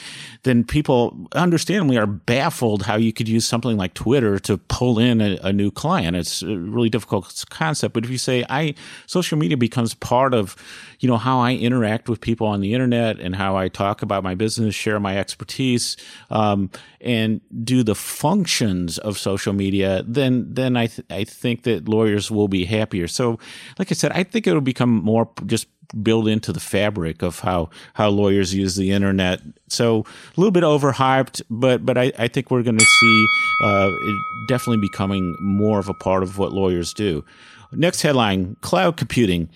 then 0.42 0.64
people 0.64 1.28
understandably 1.32 1.96
are 1.96 2.06
baffled 2.06 2.82
how 2.82 2.96
you 2.96 3.12
could 3.12 3.28
use 3.28 3.46
something 3.46 3.76
like 3.76 3.94
Twitter 3.94 4.38
to 4.38 4.58
pull 4.58 4.98
in 4.98 5.20
a, 5.20 5.38
a 5.42 5.52
new 5.52 5.70
client. 5.70 6.16
It's 6.16 6.42
really 6.42 6.90
difficult. 6.90 7.44
But 7.82 8.04
if 8.04 8.10
you 8.10 8.18
say 8.18 8.44
I 8.48 8.74
social 9.06 9.38
media 9.38 9.56
becomes 9.56 9.94
part 9.94 10.34
of, 10.34 10.56
you 11.00 11.08
know, 11.08 11.16
how 11.16 11.40
I 11.40 11.54
interact 11.54 12.08
with 12.08 12.20
people 12.20 12.46
on 12.46 12.60
the 12.60 12.74
internet 12.74 13.20
and 13.20 13.34
how 13.34 13.56
I 13.56 13.68
talk 13.68 14.02
about 14.02 14.22
my 14.22 14.34
business, 14.34 14.74
share 14.74 15.00
my 15.00 15.18
expertise, 15.18 15.96
um, 16.30 16.70
and 17.00 17.40
do 17.64 17.82
the 17.82 17.94
functions 17.94 18.98
of 18.98 19.18
social 19.18 19.52
media, 19.52 20.04
then 20.06 20.46
then 20.52 20.76
I 20.76 20.86
th- 20.86 21.06
I 21.10 21.24
think 21.24 21.62
that 21.64 21.88
lawyers 21.88 22.30
will 22.30 22.48
be 22.48 22.64
happier. 22.64 23.08
So, 23.08 23.38
like 23.78 23.90
I 23.90 23.94
said, 23.94 24.12
I 24.12 24.22
think 24.22 24.46
it'll 24.46 24.60
become 24.60 24.90
more 24.90 25.28
just 25.46 25.66
built 26.02 26.28
into 26.28 26.52
the 26.52 26.60
fabric 26.60 27.22
of 27.22 27.40
how 27.40 27.70
how 27.94 28.08
lawyers 28.08 28.54
use 28.54 28.76
the 28.76 28.90
internet. 28.90 29.40
So 29.68 30.04
a 30.36 30.40
little 30.40 30.50
bit 30.50 30.64
overhyped, 30.64 31.42
but 31.50 31.84
but 31.84 31.98
I, 31.98 32.12
I 32.18 32.28
think 32.28 32.50
we're 32.50 32.62
going 32.62 32.78
to 32.78 32.84
see 32.84 33.26
uh, 33.62 33.90
it 33.90 34.16
definitely 34.48 34.80
becoming 34.80 35.36
more 35.40 35.78
of 35.78 35.88
a 35.88 35.94
part 35.94 36.22
of 36.22 36.38
what 36.38 36.52
lawyers 36.52 36.92
do. 36.94 37.24
Next 37.76 38.02
headline: 38.02 38.56
Cloud 38.60 38.96
computing. 38.96 39.48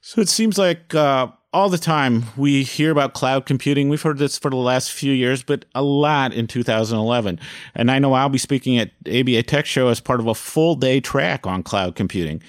So 0.00 0.20
it 0.20 0.28
seems 0.28 0.58
like. 0.58 0.94
Uh, 0.94 1.28
all 1.52 1.68
the 1.68 1.78
time 1.78 2.24
we 2.36 2.62
hear 2.62 2.90
about 2.90 3.12
cloud 3.12 3.44
computing. 3.44 3.88
We've 3.88 4.00
heard 4.00 4.18
this 4.18 4.38
for 4.38 4.50
the 4.50 4.56
last 4.56 4.90
few 4.90 5.12
years, 5.12 5.42
but 5.42 5.64
a 5.74 5.82
lot 5.82 6.32
in 6.32 6.46
2011. 6.46 7.38
And 7.74 7.90
I 7.90 7.98
know 7.98 8.14
I'll 8.14 8.28
be 8.28 8.38
speaking 8.38 8.78
at 8.78 8.90
ABA 9.06 9.42
Tech 9.44 9.66
Show 9.66 9.88
as 9.88 10.00
part 10.00 10.20
of 10.20 10.26
a 10.26 10.34
full 10.34 10.74
day 10.74 11.00
track 11.00 11.46
on 11.46 11.62
cloud 11.62 11.94
computing. 11.94 12.42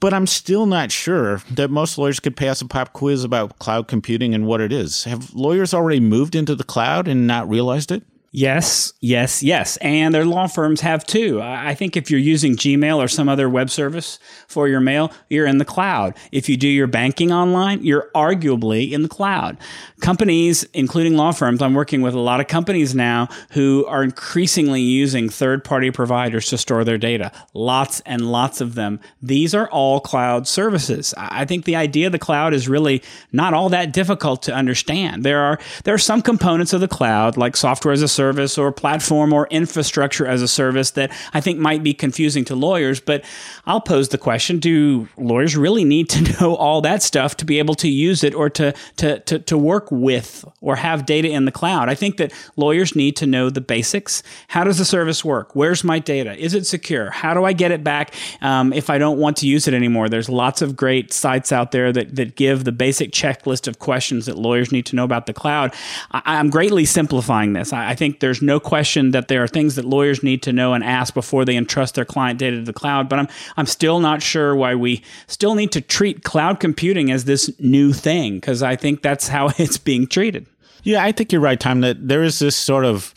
But 0.00 0.14
I'm 0.14 0.26
still 0.26 0.66
not 0.66 0.92
sure 0.92 1.42
that 1.50 1.70
most 1.70 1.98
lawyers 1.98 2.20
could 2.20 2.36
pass 2.36 2.60
a 2.60 2.66
pop 2.66 2.92
quiz 2.92 3.24
about 3.24 3.58
cloud 3.58 3.88
computing 3.88 4.32
and 4.34 4.46
what 4.46 4.60
it 4.60 4.72
is. 4.72 5.04
Have 5.04 5.34
lawyers 5.34 5.74
already 5.74 6.00
moved 6.00 6.34
into 6.36 6.54
the 6.54 6.64
cloud 6.64 7.08
and 7.08 7.26
not 7.26 7.48
realized 7.48 7.90
it? 7.90 8.04
Yes, 8.30 8.92
yes, 9.00 9.42
yes. 9.42 9.78
And 9.78 10.14
their 10.14 10.26
law 10.26 10.48
firms 10.48 10.82
have 10.82 11.06
too. 11.06 11.40
I 11.40 11.74
think 11.74 11.96
if 11.96 12.10
you're 12.10 12.20
using 12.20 12.56
Gmail 12.56 12.98
or 12.98 13.08
some 13.08 13.26
other 13.26 13.48
web 13.48 13.70
service 13.70 14.18
for 14.46 14.68
your 14.68 14.80
mail, 14.80 15.10
you're 15.30 15.46
in 15.46 15.56
the 15.56 15.64
cloud. 15.64 16.14
If 16.30 16.46
you 16.46 16.58
do 16.58 16.68
your 16.68 16.86
banking 16.86 17.32
online, 17.32 17.82
you're 17.82 18.10
arguably 18.14 18.92
in 18.92 19.02
the 19.02 19.08
cloud. 19.08 19.56
Companies, 20.02 20.64
including 20.74 21.16
law 21.16 21.32
firms, 21.32 21.62
I'm 21.62 21.72
working 21.72 22.02
with 22.02 22.12
a 22.12 22.20
lot 22.20 22.38
of 22.38 22.48
companies 22.48 22.94
now 22.94 23.28
who 23.52 23.86
are 23.86 24.02
increasingly 24.02 24.82
using 24.82 25.30
third 25.30 25.64
party 25.64 25.90
providers 25.90 26.46
to 26.48 26.58
store 26.58 26.84
their 26.84 26.98
data. 26.98 27.32
Lots 27.54 28.00
and 28.00 28.30
lots 28.30 28.60
of 28.60 28.74
them. 28.74 29.00
These 29.22 29.54
are 29.54 29.70
all 29.70 30.00
cloud 30.00 30.46
services. 30.46 31.14
I 31.16 31.46
think 31.46 31.64
the 31.64 31.76
idea 31.76 32.06
of 32.06 32.12
the 32.12 32.18
cloud 32.18 32.52
is 32.52 32.68
really 32.68 33.02
not 33.32 33.54
all 33.54 33.70
that 33.70 33.94
difficult 33.94 34.42
to 34.42 34.54
understand. 34.54 35.24
There 35.24 35.40
are, 35.40 35.58
there 35.84 35.94
are 35.94 35.98
some 35.98 36.20
components 36.20 36.74
of 36.74 36.82
the 36.82 36.88
cloud, 36.88 37.38
like 37.38 37.56
software 37.56 37.94
as 37.94 38.02
a 38.02 38.17
service 38.18 38.58
or 38.58 38.72
platform 38.72 39.32
or 39.32 39.46
infrastructure 39.46 40.26
as 40.26 40.42
a 40.42 40.48
service 40.48 40.90
that 40.90 41.12
I 41.32 41.40
think 41.40 41.60
might 41.60 41.84
be 41.84 41.94
confusing 41.94 42.44
to 42.46 42.56
lawyers. 42.56 42.98
But 42.98 43.24
I'll 43.64 43.80
pose 43.80 44.08
the 44.08 44.18
question 44.18 44.58
do 44.58 45.08
lawyers 45.16 45.56
really 45.56 45.84
need 45.84 46.08
to 46.10 46.20
know 46.40 46.56
all 46.56 46.80
that 46.80 47.00
stuff 47.00 47.36
to 47.36 47.44
be 47.44 47.60
able 47.60 47.76
to 47.76 47.88
use 47.88 48.24
it 48.24 48.34
or 48.34 48.50
to, 48.50 48.74
to, 48.96 49.20
to, 49.20 49.38
to 49.38 49.56
work 49.56 49.86
with 49.92 50.44
or 50.60 50.74
have 50.74 51.06
data 51.06 51.28
in 51.28 51.44
the 51.44 51.52
cloud? 51.52 51.88
I 51.88 51.94
think 51.94 52.16
that 52.16 52.32
lawyers 52.56 52.96
need 52.96 53.14
to 53.18 53.26
know 53.26 53.50
the 53.50 53.60
basics. 53.60 54.24
How 54.48 54.64
does 54.64 54.78
the 54.78 54.84
service 54.84 55.24
work? 55.24 55.54
Where's 55.54 55.84
my 55.84 56.00
data? 56.00 56.36
Is 56.36 56.54
it 56.54 56.66
secure? 56.66 57.10
How 57.10 57.34
do 57.34 57.44
I 57.44 57.52
get 57.52 57.70
it 57.70 57.84
back 57.84 58.14
um, 58.40 58.72
if 58.72 58.90
I 58.90 58.98
don't 58.98 59.18
want 59.18 59.36
to 59.38 59.46
use 59.46 59.68
it 59.68 59.74
anymore? 59.74 60.08
There's 60.08 60.28
lots 60.28 60.60
of 60.60 60.74
great 60.74 61.12
sites 61.12 61.52
out 61.52 61.70
there 61.70 61.92
that, 61.92 62.16
that 62.16 62.34
give 62.34 62.64
the 62.64 62.72
basic 62.72 63.12
checklist 63.12 63.68
of 63.68 63.78
questions 63.78 64.26
that 64.26 64.36
lawyers 64.36 64.72
need 64.72 64.86
to 64.86 64.96
know 64.96 65.04
about 65.04 65.26
the 65.26 65.32
cloud. 65.32 65.72
I, 66.10 66.40
am 66.40 66.50
greatly 66.50 66.84
simplifying 66.84 67.52
this. 67.52 67.72
I, 67.72 67.90
I 67.90 67.94
think 67.94 68.07
think 68.08 68.20
there's 68.20 68.40
no 68.40 68.58
question 68.58 69.10
that 69.10 69.28
there 69.28 69.42
are 69.42 69.48
things 69.48 69.74
that 69.76 69.84
lawyers 69.84 70.22
need 70.22 70.42
to 70.42 70.52
know 70.52 70.72
and 70.72 70.82
ask 70.82 71.12
before 71.12 71.44
they 71.44 71.56
entrust 71.56 71.94
their 71.94 72.04
client 72.04 72.38
data 72.38 72.56
to 72.56 72.62
the 72.62 72.72
cloud. 72.72 73.08
But 73.08 73.18
I'm 73.18 73.28
I'm 73.56 73.66
still 73.66 74.00
not 74.00 74.22
sure 74.22 74.56
why 74.56 74.74
we 74.74 75.02
still 75.26 75.54
need 75.54 75.72
to 75.72 75.80
treat 75.80 76.24
cloud 76.24 76.58
computing 76.60 77.10
as 77.10 77.24
this 77.24 77.50
new 77.60 77.92
thing 77.92 78.36
because 78.36 78.62
I 78.62 78.76
think 78.76 79.02
that's 79.02 79.28
how 79.28 79.48
it's 79.58 79.76
being 79.76 80.06
treated. 80.06 80.46
Yeah, 80.84 81.04
I 81.04 81.12
think 81.12 81.32
you're 81.32 81.40
right, 81.40 81.60
Tom. 81.60 81.82
That 81.82 82.08
there 82.08 82.22
is 82.22 82.38
this 82.38 82.56
sort 82.56 82.84
of 82.84 83.14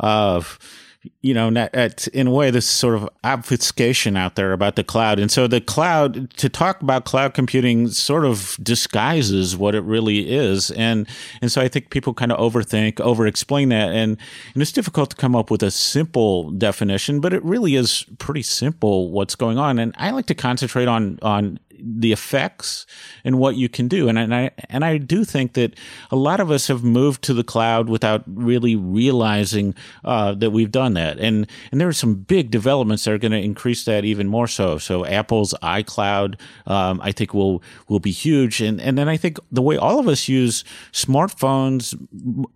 of 0.00 0.58
uh, 0.60 0.81
you 1.20 1.34
know, 1.34 1.48
in 1.48 2.26
a 2.26 2.30
way, 2.30 2.50
this 2.50 2.66
sort 2.66 2.94
of 2.94 3.08
obfuscation 3.24 4.16
out 4.16 4.36
there 4.36 4.52
about 4.52 4.76
the 4.76 4.84
cloud. 4.84 5.18
And 5.18 5.30
so 5.30 5.46
the 5.48 5.60
cloud, 5.60 6.30
to 6.36 6.48
talk 6.48 6.80
about 6.80 7.04
cloud 7.04 7.34
computing 7.34 7.88
sort 7.88 8.24
of 8.24 8.56
disguises 8.62 9.56
what 9.56 9.74
it 9.74 9.82
really 9.82 10.32
is. 10.32 10.70
And, 10.72 11.08
and 11.40 11.50
so 11.50 11.60
I 11.60 11.68
think 11.68 11.90
people 11.90 12.14
kind 12.14 12.30
of 12.30 12.38
overthink, 12.38 13.00
over 13.00 13.26
explain 13.26 13.70
that. 13.70 13.90
And, 13.90 14.16
and 14.54 14.62
it's 14.62 14.72
difficult 14.72 15.10
to 15.10 15.16
come 15.16 15.34
up 15.34 15.50
with 15.50 15.62
a 15.62 15.70
simple 15.72 16.50
definition, 16.50 17.20
but 17.20 17.32
it 17.32 17.42
really 17.44 17.74
is 17.74 18.04
pretty 18.18 18.42
simple 18.42 19.10
what's 19.10 19.34
going 19.34 19.58
on. 19.58 19.80
And 19.80 19.94
I 19.98 20.10
like 20.10 20.26
to 20.26 20.34
concentrate 20.34 20.86
on, 20.86 21.18
on 21.22 21.58
the 21.82 22.12
effects 22.12 22.86
and 23.24 23.38
what 23.38 23.56
you 23.56 23.68
can 23.68 23.88
do. 23.88 24.08
And, 24.08 24.18
and 24.18 24.34
I 24.34 24.50
and 24.68 24.84
I 24.84 24.98
do 24.98 25.24
think 25.24 25.54
that 25.54 25.74
a 26.10 26.16
lot 26.16 26.40
of 26.40 26.50
us 26.50 26.68
have 26.68 26.84
moved 26.84 27.22
to 27.24 27.34
the 27.34 27.44
cloud 27.44 27.88
without 27.88 28.22
really 28.26 28.76
realizing 28.76 29.74
uh, 30.04 30.34
that 30.34 30.50
we've 30.50 30.70
done 30.70 30.94
that. 30.94 31.18
And 31.18 31.46
and 31.70 31.80
there 31.80 31.88
are 31.88 31.92
some 31.92 32.14
big 32.14 32.50
developments 32.50 33.04
that 33.04 33.12
are 33.12 33.18
going 33.18 33.32
to 33.32 33.38
increase 33.38 33.84
that 33.84 34.04
even 34.04 34.28
more 34.28 34.46
so. 34.46 34.78
So 34.78 35.04
Apple's 35.04 35.54
iCloud, 35.62 36.38
um, 36.66 37.00
I 37.02 37.12
think 37.12 37.34
will 37.34 37.62
will 37.88 38.00
be 38.00 38.12
huge. 38.12 38.60
And 38.60 38.80
and 38.80 38.96
then 38.96 39.08
I 39.08 39.16
think 39.16 39.38
the 39.50 39.62
way 39.62 39.76
all 39.76 39.98
of 39.98 40.08
us 40.08 40.28
use 40.28 40.64
smartphones, 40.92 41.94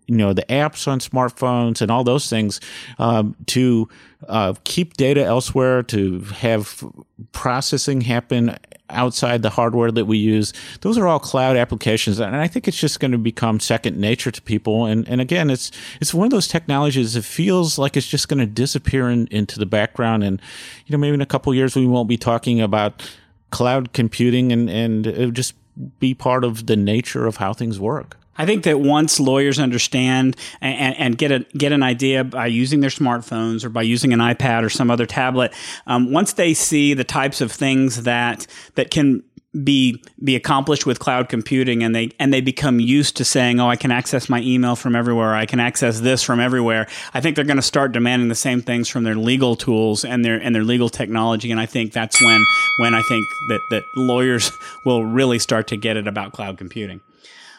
you 0.07 0.17
know, 0.17 0.33
the 0.33 0.47
apps 0.49 0.87
on 0.87 1.01
smartphones 1.01 1.81
and 1.81 1.91
all 1.91 2.05
those 2.05 2.29
things 2.29 2.61
um, 2.99 3.35
to 3.47 3.89
uh, 4.29 4.55
keep 4.65 4.95
data 4.95 5.23
elsewhere, 5.23 5.83
to 5.83 6.21
have 6.21 6.85
processing 7.33 8.03
happen 8.03 8.57
outside 8.91 9.43
the 9.43 9.51
hardware 9.51 9.91
that 9.91 10.05
we 10.05 10.19
use. 10.19 10.53
Those 10.81 10.99
are 10.99 11.07
all 11.07 11.19
cloud 11.19 11.57
applications, 11.57 12.19
and 12.19 12.37
I 12.37 12.47
think 12.47 12.69
it's 12.69 12.79
just 12.79 13.01
going 13.01 13.13
to 13.13 13.19
become 13.19 13.61
second 13.61 13.97
nature 13.97 14.31
to 14.31 14.43
people. 14.43 14.87
And 14.87 15.09
and 15.09 15.21
again, 15.21 15.51
it's 15.51 15.71
it's 16.01 16.15
one 16.15 16.27
of 16.27 16.31
those 16.31 16.49
technologies 16.49 17.15
that 17.15 17.23
feels 17.23 17.79
like 17.79 17.97
it's 17.97 18.07
just 18.07 18.29
going 18.29 18.41
to 18.41 18.47
disappear 18.47 19.09
in, 19.09 19.27
into 19.31 19.59
the 19.59 19.67
background. 19.67 20.25
And 20.25 20.41
you 20.87 20.93
know, 20.93 20.99
maybe 20.99 21.15
in 21.15 21.21
a 21.21 21.27
couple 21.27 21.55
years 21.55 21.77
we 21.77 21.87
won't 21.87 22.09
be 22.09 22.17
talking 22.17 22.61
about 22.61 23.09
cloud 23.51 23.93
computing, 23.93 24.53
and 24.53 24.71
and 24.71 25.07
it 25.07 25.33
just 25.33 25.55
be 25.99 26.15
part 26.15 26.45
of 26.45 26.67
the 26.67 26.77
nature 26.77 27.27
of 27.27 27.37
how 27.37 27.53
things 27.53 27.79
work. 27.79 28.17
I 28.39 28.47
think 28.47 28.65
that 28.65 28.81
once 28.81 29.19
lawyers 29.19 29.59
understand 29.59 30.37
and, 30.61 30.97
and, 30.97 31.19
get 31.19 31.33
a 31.33 31.41
get 31.57 31.73
an 31.73 31.83
idea 31.83 32.25
by 32.25 32.47
using 32.47 32.81
their 32.81 32.91
smartphones 32.91 33.65
or 33.65 33.69
by 33.69 33.83
using 33.83 34.13
an 34.13 34.21
iPad 34.21 34.63
or 34.63 34.69
some 34.69 34.91
other 34.91 35.07
tablet, 35.07 35.53
um, 35.87 36.13
once 36.13 36.35
they 36.35 36.55
see 36.55 36.95
the 36.95 37.05
types 37.05 37.41
of 37.41 37.51
things 37.51 38.03
that 38.03 38.47
that 38.75 38.91
can 38.91 39.23
be 39.65 40.03
be 40.23 40.37
accomplished 40.37 40.85
with 40.85 40.99
cloud 40.99 41.29
computing 41.29 41.83
and 41.83 41.95
they 41.95 42.11
and 42.19 42.33
they 42.33 42.41
become 42.41 42.79
used 42.79 43.17
to 43.17 43.25
saying 43.25 43.59
oh 43.59 43.69
I 43.69 43.77
can 43.77 43.91
access 43.91 44.29
my 44.29 44.41
email 44.41 44.77
from 44.77 44.95
everywhere. 44.95 45.35
I 45.35 45.47
can 45.47 45.61
access 45.61 46.01
this 46.01 46.23
from 46.23 46.41
everywhere 46.41 46.87
I 47.15 47.21
think 47.21 47.37
they're 47.37 47.45
going 47.45 47.57
to 47.57 47.63
start 47.63 47.93
demanding 47.93 48.29
the 48.29 48.35
same 48.35 48.61
things 48.61 48.89
from 48.89 49.05
their 49.05 49.15
legal 49.15 49.57
tools 49.57 50.05
and 50.05 50.25
their 50.25 50.37
and 50.37 50.55
their 50.55 50.65
legal 50.65 50.89
technology. 50.89 51.51
And 51.51 51.61
I 51.61 51.67
think 51.67 51.93
that's 51.93 52.23
when 52.23 52.45
when 52.79 52.95
I 52.95 53.03
think 53.03 53.27
that 53.49 53.61
that 53.71 53.85
lawyers 53.97 54.53
will 54.85 55.05
really 55.05 55.39
start 55.39 55.69
to 55.69 55.77
get 55.77 55.97
it 55.97 56.07
about 56.07 56.33
cloud 56.33 56.59
computing 56.59 57.01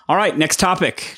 all 0.09 0.15
right, 0.15 0.37
next 0.37 0.59
topic 0.59 1.17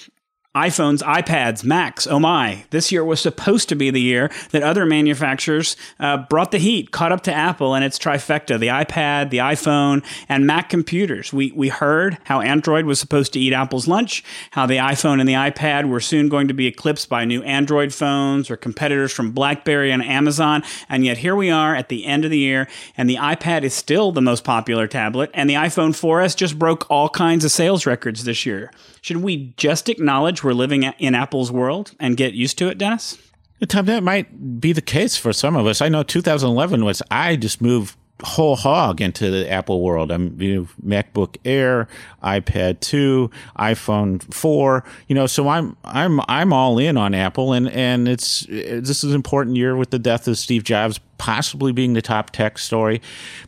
iPhones, 0.56 1.04
iPads, 1.04 1.64
Macs, 1.64 2.08
oh 2.08 2.20
my. 2.20 2.66
This 2.72 2.92
year 2.92 3.06
was 3.06 3.22
supposed 3.22 3.70
to 3.70 3.76
be 3.76 3.92
the 3.92 4.02
year 4.02 4.32
that 4.50 4.64
other 4.64 4.84
manufacturers 4.84 5.78
uh, 6.00 6.26
brought 6.28 6.50
the 6.50 6.58
heat, 6.58 6.90
caught 6.90 7.12
up 7.12 7.22
to 7.26 7.32
Apple 7.34 7.76
and 7.76 7.86
its 7.86 8.00
trifecta 8.00 8.60
the 8.60 8.70
iPad, 8.70 9.30
the 9.30 9.38
iPhone, 9.38 10.04
and 10.28 10.48
Mac 10.48 10.68
computers. 10.68 11.32
We, 11.32 11.52
we 11.52 11.70
heard 11.70 12.18
how 12.24 12.42
Android 12.42 12.86
was 12.86 13.00
supposed 13.00 13.32
to 13.34 13.40
eat 13.40 13.54
Apple's 13.54 13.88
lunch, 13.88 14.24
how 14.50 14.66
the 14.66 14.78
iPhone 14.78 15.20
and 15.20 15.30
the 15.30 15.34
iPad 15.34 15.88
were 15.88 16.00
soon 16.00 16.30
going 16.30 16.48
to 16.48 16.56
be 16.56 16.66
eclipsed 16.66 17.10
by 17.10 17.26
new 17.26 17.44
Android 17.44 17.94
phones 17.94 18.50
or 18.50 18.58
competitors 18.58 19.12
from 19.12 19.34
Blackberry 19.34 19.92
and 19.92 20.04
Amazon. 20.04 20.64
And 20.90 21.06
yet 21.06 21.20
here 21.20 21.36
we 21.36 21.52
are 21.52 21.76
at 21.76 21.90
the 21.90 22.08
end 22.08 22.26
of 22.26 22.32
the 22.32 22.40
year, 22.40 22.68
and 22.98 23.08
the 23.08 23.18
iPad 23.18 23.62
is 23.62 23.76
still 23.76 24.12
the 24.12 24.20
most 24.20 24.44
popular 24.44 24.88
tablet, 24.88 25.30
and 25.36 25.48
the 25.48 25.54
iPhone 25.54 25.92
4S 25.92 26.36
just 26.36 26.58
broke 26.58 26.90
all 26.90 27.08
kinds 27.08 27.46
of 27.46 27.52
sales 27.52 27.86
records 27.86 28.24
this 28.24 28.48
year. 28.48 28.72
Should 29.02 29.18
we 29.18 29.54
just 29.56 29.90
acknowledge 29.90 30.44
we're 30.50 30.54
living 30.54 30.82
in 30.84 31.14
Apple's 31.14 31.52
world 31.52 31.92
and 32.00 32.18
get 32.18 32.34
used 32.34 32.58
to 32.58 32.70
it, 32.70 32.80
Dennis? 32.80 33.20
Tom, 33.68 33.86
that 33.86 34.04
might 34.04 34.60
be 34.60 34.74
the 34.74 34.82
case 34.82 35.16
for 35.16 35.32
some 35.32 35.56
of 35.56 35.68
us. 35.68 35.80
I 35.80 35.90
know 35.90 36.02
2011 36.02 36.84
was, 36.84 37.04
I 37.12 37.36
just 37.36 37.62
moved 37.62 37.96
whole 38.24 38.56
hog 38.56 39.00
into 39.00 39.30
the 39.30 39.50
Apple 39.50 39.82
world. 39.82 40.12
I'm 40.12 40.42
you 40.42 40.56
know, 40.56 40.68
MacBook 40.84 41.38
Air, 41.46 41.88
iPad 42.24 42.80
2, 42.80 43.30
iPhone 43.60 44.34
4, 44.34 44.84
you 45.08 45.16
know, 45.16 45.28
so 45.28 45.48
I'm 45.48 45.78
I'm 45.86 46.20
I'm 46.28 46.52
all 46.52 46.80
in 46.80 46.98
on 46.98 47.14
Apple 47.14 47.54
and 47.54 47.70
and 47.70 48.08
it's 48.08 48.46
this 48.50 49.04
is 49.04 49.12
an 49.12 49.16
important 49.16 49.56
year 49.56 49.76
with 49.76 49.92
the 49.92 50.00
death 50.00 50.28
of 50.28 50.38
Steve 50.38 50.64
Jobs 50.64 51.00
possibly 51.20 51.72
being 51.72 51.94
the 51.94 52.02
top 52.02 52.32
tech 52.32 52.58
story. 52.58 53.00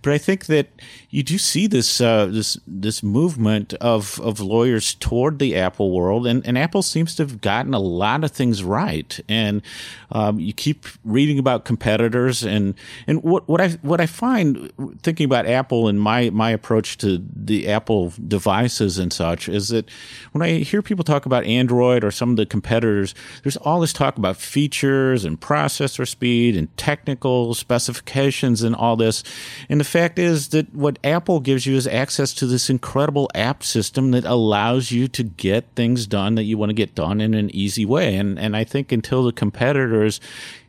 But 0.04 0.14
I 0.14 0.20
think 0.20 0.46
that 0.46 0.68
you 1.10 1.24
do 1.24 1.40
see 1.40 1.66
this 1.66 2.00
uh, 2.00 2.28
this 2.28 2.58
this 2.68 3.02
movement 3.02 3.74
of 3.76 4.20
of 4.20 4.40
lawyers 4.40 4.94
toward 4.94 5.40
the 5.40 5.56
Apple 5.56 5.92
world, 5.92 6.28
and, 6.28 6.46
and 6.46 6.58
Apple 6.58 6.84
seems 6.84 7.16
to 7.16 7.24
have 7.24 7.42
gotten 7.42 7.74
a 7.74 7.80
lot 7.80 8.24
of 8.24 8.32
things 8.32 8.64
right. 8.64 9.20
And 9.28 9.64
um, 10.12 10.40
you 10.40 10.54
keep 10.54 10.86
reading 11.04 11.40
about 11.40 11.66
competitors, 11.66 12.44
and 12.44 12.76
and 13.08 13.24
what 13.24 13.50
what 13.50 13.60
I 13.60 13.70
what 13.82 14.00
I 14.00 14.06
find 14.06 14.72
thinking 15.02 15.26
about 15.26 15.48
Apple 15.48 15.88
and 15.88 16.00
my 16.00 16.30
my 16.30 16.52
approach 16.52 16.98
to 17.00 17.26
the 17.34 17.68
Apple 17.70 18.14
devices 18.28 19.00
and 19.00 19.12
such 19.12 19.50
is 19.50 19.70
that 19.70 19.90
when 20.34 20.42
I 20.42 20.60
hear 20.60 20.82
people 20.82 21.04
talk 21.04 21.26
about 21.26 21.46
Android 21.46 22.04
or 22.04 22.12
some 22.12 22.32
of 22.32 22.36
the 22.36 22.46
competitors, 22.46 23.16
there's 23.44 23.58
all 23.58 23.80
this 23.80 23.94
talk 23.94 24.18
about 24.18 24.38
features 24.38 25.24
and 25.24 25.40
processor 25.40 26.08
speed 26.08 26.58
and 26.58 26.76
technicals 26.78 27.61
specifications 27.62 28.62
and 28.62 28.76
all 28.76 28.98
this. 28.98 29.24
And 29.70 29.80
the 29.80 29.86
fact 29.86 30.20
is 30.20 30.50
that 30.50 30.74
what 30.76 31.00
Apple 31.04 31.40
gives 31.40 31.66
you 31.66 31.78
is 31.78 31.88
access 31.88 32.34
to 32.36 32.46
this 32.46 32.70
incredible 32.70 33.30
app 33.34 33.64
system 33.64 34.12
that 34.12 34.26
allows 34.26 34.92
you 34.92 35.08
to 35.08 35.24
get 35.24 35.66
things 35.76 36.06
done 36.06 36.36
that 36.36 36.44
you 36.44 36.58
want 36.58 36.72
to 36.72 36.74
get 36.74 36.94
done 36.94 37.22
in 37.22 37.34
an 37.34 37.50
easy 37.56 37.86
way. 37.86 38.16
And 38.16 38.38
and 38.38 38.58
I 38.58 38.66
think 38.66 38.92
until 38.92 39.24
the 39.24 39.32
competitors 39.32 40.20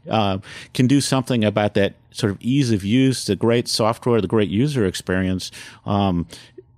uh, 0.08 0.38
can 0.74 0.86
do 0.86 1.00
something 1.00 1.44
about 1.44 1.74
that 1.74 1.94
sort 2.10 2.32
of 2.32 2.38
ease 2.40 2.70
of 2.70 2.84
use, 2.84 3.26
the 3.26 3.36
great 3.36 3.68
software, 3.68 4.20
the 4.20 4.26
great 4.28 4.48
user 4.48 4.86
experience. 4.86 5.50
Um, 5.86 6.26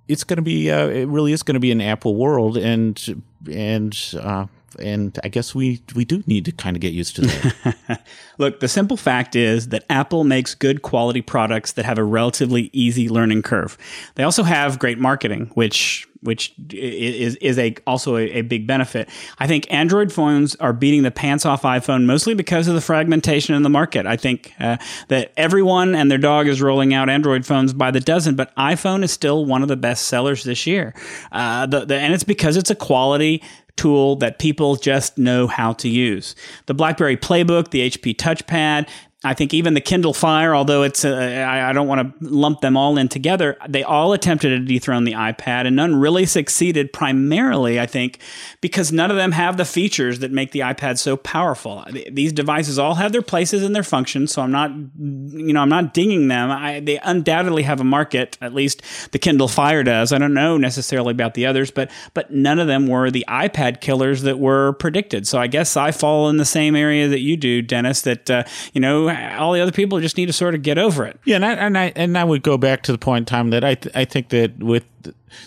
it's 0.09 0.25
going 0.25 0.37
to 0.37 0.43
be, 0.43 0.71
uh, 0.71 0.89
it 0.89 1.09
really 1.09 1.33
is 1.33 1.43
going 1.43 1.55
to 1.55 1.61
be 1.61 1.73
an 1.73 1.81
Apple 1.81 2.15
world, 2.15 2.57
and 2.57 3.25
and 3.51 3.99
uh, 4.21 4.47
and 4.79 5.19
I 5.25 5.29
guess 5.29 5.55
we 5.55 5.83
we 5.95 6.05
do 6.05 6.23
need 6.27 6.45
to 6.47 6.53
kind 6.53 6.77
of 6.77 6.81
get 6.81 6.93
used 6.93 7.17
to 7.17 7.23
that. 7.23 8.07
Look, 8.39 8.61
the 8.61 8.69
simple 8.69 8.97
fact 8.97 9.37
is 9.37 9.69
that 9.69 9.85
Apple 9.91 10.25
makes 10.25 10.55
good 10.55 10.83
quality 10.83 11.23
products 11.23 11.73
that 11.73 11.85
have 11.85 11.99
a 11.99 12.05
relatively 12.05 12.71
easy 12.73 13.09
learning 13.09 13.43
curve. 13.43 13.77
They 14.15 14.25
also 14.25 14.43
have 14.43 14.79
great 14.79 14.99
marketing, 14.99 15.51
which 15.55 16.09
which 16.25 16.55
is 16.71 17.37
is 17.37 17.59
a 17.59 17.75
also 17.87 18.17
a, 18.17 18.23
a, 18.23 18.43
big 18.43 18.67
benefit. 18.67 19.11
I 19.39 19.47
think 19.47 19.71
Android 19.71 20.11
phones 20.11 20.57
are 20.57 20.73
beating 20.73 21.03
the 21.03 21.11
pants 21.11 21.45
off 21.45 21.63
iPhone 21.63 22.07
mostly 22.07 22.33
because 22.33 22.67
of 22.67 22.75
the 22.75 22.81
fragmentation 22.81 23.55
in 23.55 23.63
the 23.63 23.69
market. 23.69 24.07
I 24.07 24.17
think 24.17 24.55
uh, 24.59 24.79
that 25.09 25.33
everyone 25.37 25.95
and 25.95 26.11
their 26.11 26.19
dog 26.19 26.49
is 26.49 26.63
rolling 26.63 26.95
out 26.95 27.11
Android 27.11 27.45
phones 27.45 27.75
by 27.75 27.91
the 27.91 28.01
dozen, 28.01 28.37
but 28.37 28.57
iPhone 28.57 29.05
is 29.05 29.13
still 29.13 29.45
one 29.45 29.61
of 29.63 29.69
the 29.69 29.77
best 29.77 30.07
sellers 30.09 30.45
this 30.45 30.67
year. 30.67 30.95
Uh, 31.31 31.67
the, 31.67 31.85
the, 31.85 31.97
and 31.97 32.15
it's 32.15 32.25
because 32.25 32.57
it's 32.57 32.71
a 32.71 32.75
quality 32.75 33.43
tool 33.77 34.17
that 34.17 34.39
people 34.39 34.77
just 34.77 35.19
know 35.19 35.47
how 35.47 35.73
to 35.75 35.89
use. 35.89 36.35
The 36.67 36.75
BlackBerry 36.75 37.17
Playbook, 37.17 37.71
the 37.71 37.91
HP 37.91 38.17
Touchpad, 38.17 38.89
I 39.25 39.35
think 39.35 39.55
even 39.55 39.75
the 39.75 39.81
Kindle 39.81 40.15
Fire, 40.15 40.55
although 40.55 40.83
it's 40.83 41.05
uh, 41.05 41.73
don't 41.75 41.89
want 41.89 42.21
to 42.21 42.29
lump 42.29 42.61
them 42.61 42.77
all 42.77 42.97
in 42.97 43.09
together, 43.09 43.59
they 43.69 43.83
all 43.83 44.13
attempted 44.13 44.51
to 44.51 44.59
dethrone 44.61 45.05
the 45.05 45.13
iPad, 45.13 45.67
and 45.67 45.77
none 45.77 45.97
really 45.97 46.25
succeeded. 46.25 46.93
Primarily, 46.93 47.81
I 47.81 47.87
think, 47.87 48.21
because 48.61 48.93
none 48.93 49.11
of 49.11 49.17
them 49.17 49.33
have 49.33 49.57
the 49.57 49.65
features 49.65 50.21
that 50.21 50.31
make 50.31 50.53
the 50.53 50.61
iPad 50.61 50.99
so 50.99 51.17
powerful. 51.17 51.85
These 52.11 52.33
devices 52.33 52.79
all 52.79 52.95
have 52.95 53.13
their 53.13 53.23
places 53.23 53.63
and 53.63 53.75
their 53.75 53.83
functions, 53.83 54.33
so 54.33 54.43
I'm 54.43 54.53
not, 54.53 54.71
you 54.71 55.53
know, 55.53 55.61
I'm 55.61 55.69
not 55.69 55.93
dinging 55.95 56.29
them. 56.29 56.51
I, 56.51 56.81
they 56.81 56.99
undoubtedly 56.99 57.63
have 57.65 57.81
a 57.81 57.85
market. 57.85 58.39
At 58.41 58.55
least 58.55 58.83
the 59.13 59.19
Kindle 59.19 59.49
Fire 59.49 59.83
does. 59.83 60.13
I 60.13 60.19
don't 60.19 60.35
know 60.35 60.57
necessarily 60.57 61.13
about 61.13 61.35
the 61.35 61.47
others, 61.47 61.71
but 61.71 61.91
but 62.15 62.31
none 62.31 62.59
of 62.59 62.67
them 62.67 62.87
were 62.87 63.11
the 63.11 63.25
iPad 63.29 63.81
killers 63.81 64.23
that 64.23 64.39
were 64.39 64.75
predicted. 64.75 65.27
So 65.27 65.39
I 65.39 65.47
guess 65.47 65.77
I 65.77 65.91
fall 65.91 66.29
in 66.29 66.37
the 66.37 66.45
same 66.45 66.77
area 66.77 67.09
that 67.09 67.21
you 67.21 67.37
do, 67.37 67.63
Dennis. 67.63 68.03
That 68.03 68.31
uh, 68.31 68.45
you 68.73 68.81
know 68.81 69.14
all 69.39 69.53
the 69.53 69.61
other 69.61 69.73
people 69.73 70.01
just 70.01 70.17
need 70.17 70.27
to 70.27 70.33
sort 70.33 70.55
of 70.55 70.63
get 70.63 70.79
over 70.79 71.05
it. 71.05 71.19
Yeah, 71.25 71.37
and 71.37 71.45
I 71.45 71.53
and 71.53 71.79
I 71.79 71.93
and 71.97 72.19
I 72.19 72.25
would 72.25 72.43
go 72.43 72.57
back 72.59 72.83
to 72.85 72.93
the 72.93 72.99
point 72.99 73.23
in 73.23 73.25
time 73.27 73.51
that 73.51 73.65
I 73.65 73.75
th- 73.75 73.95
I 73.95 74.05
think 74.05 74.29
that 74.31 74.59
with 74.59 74.85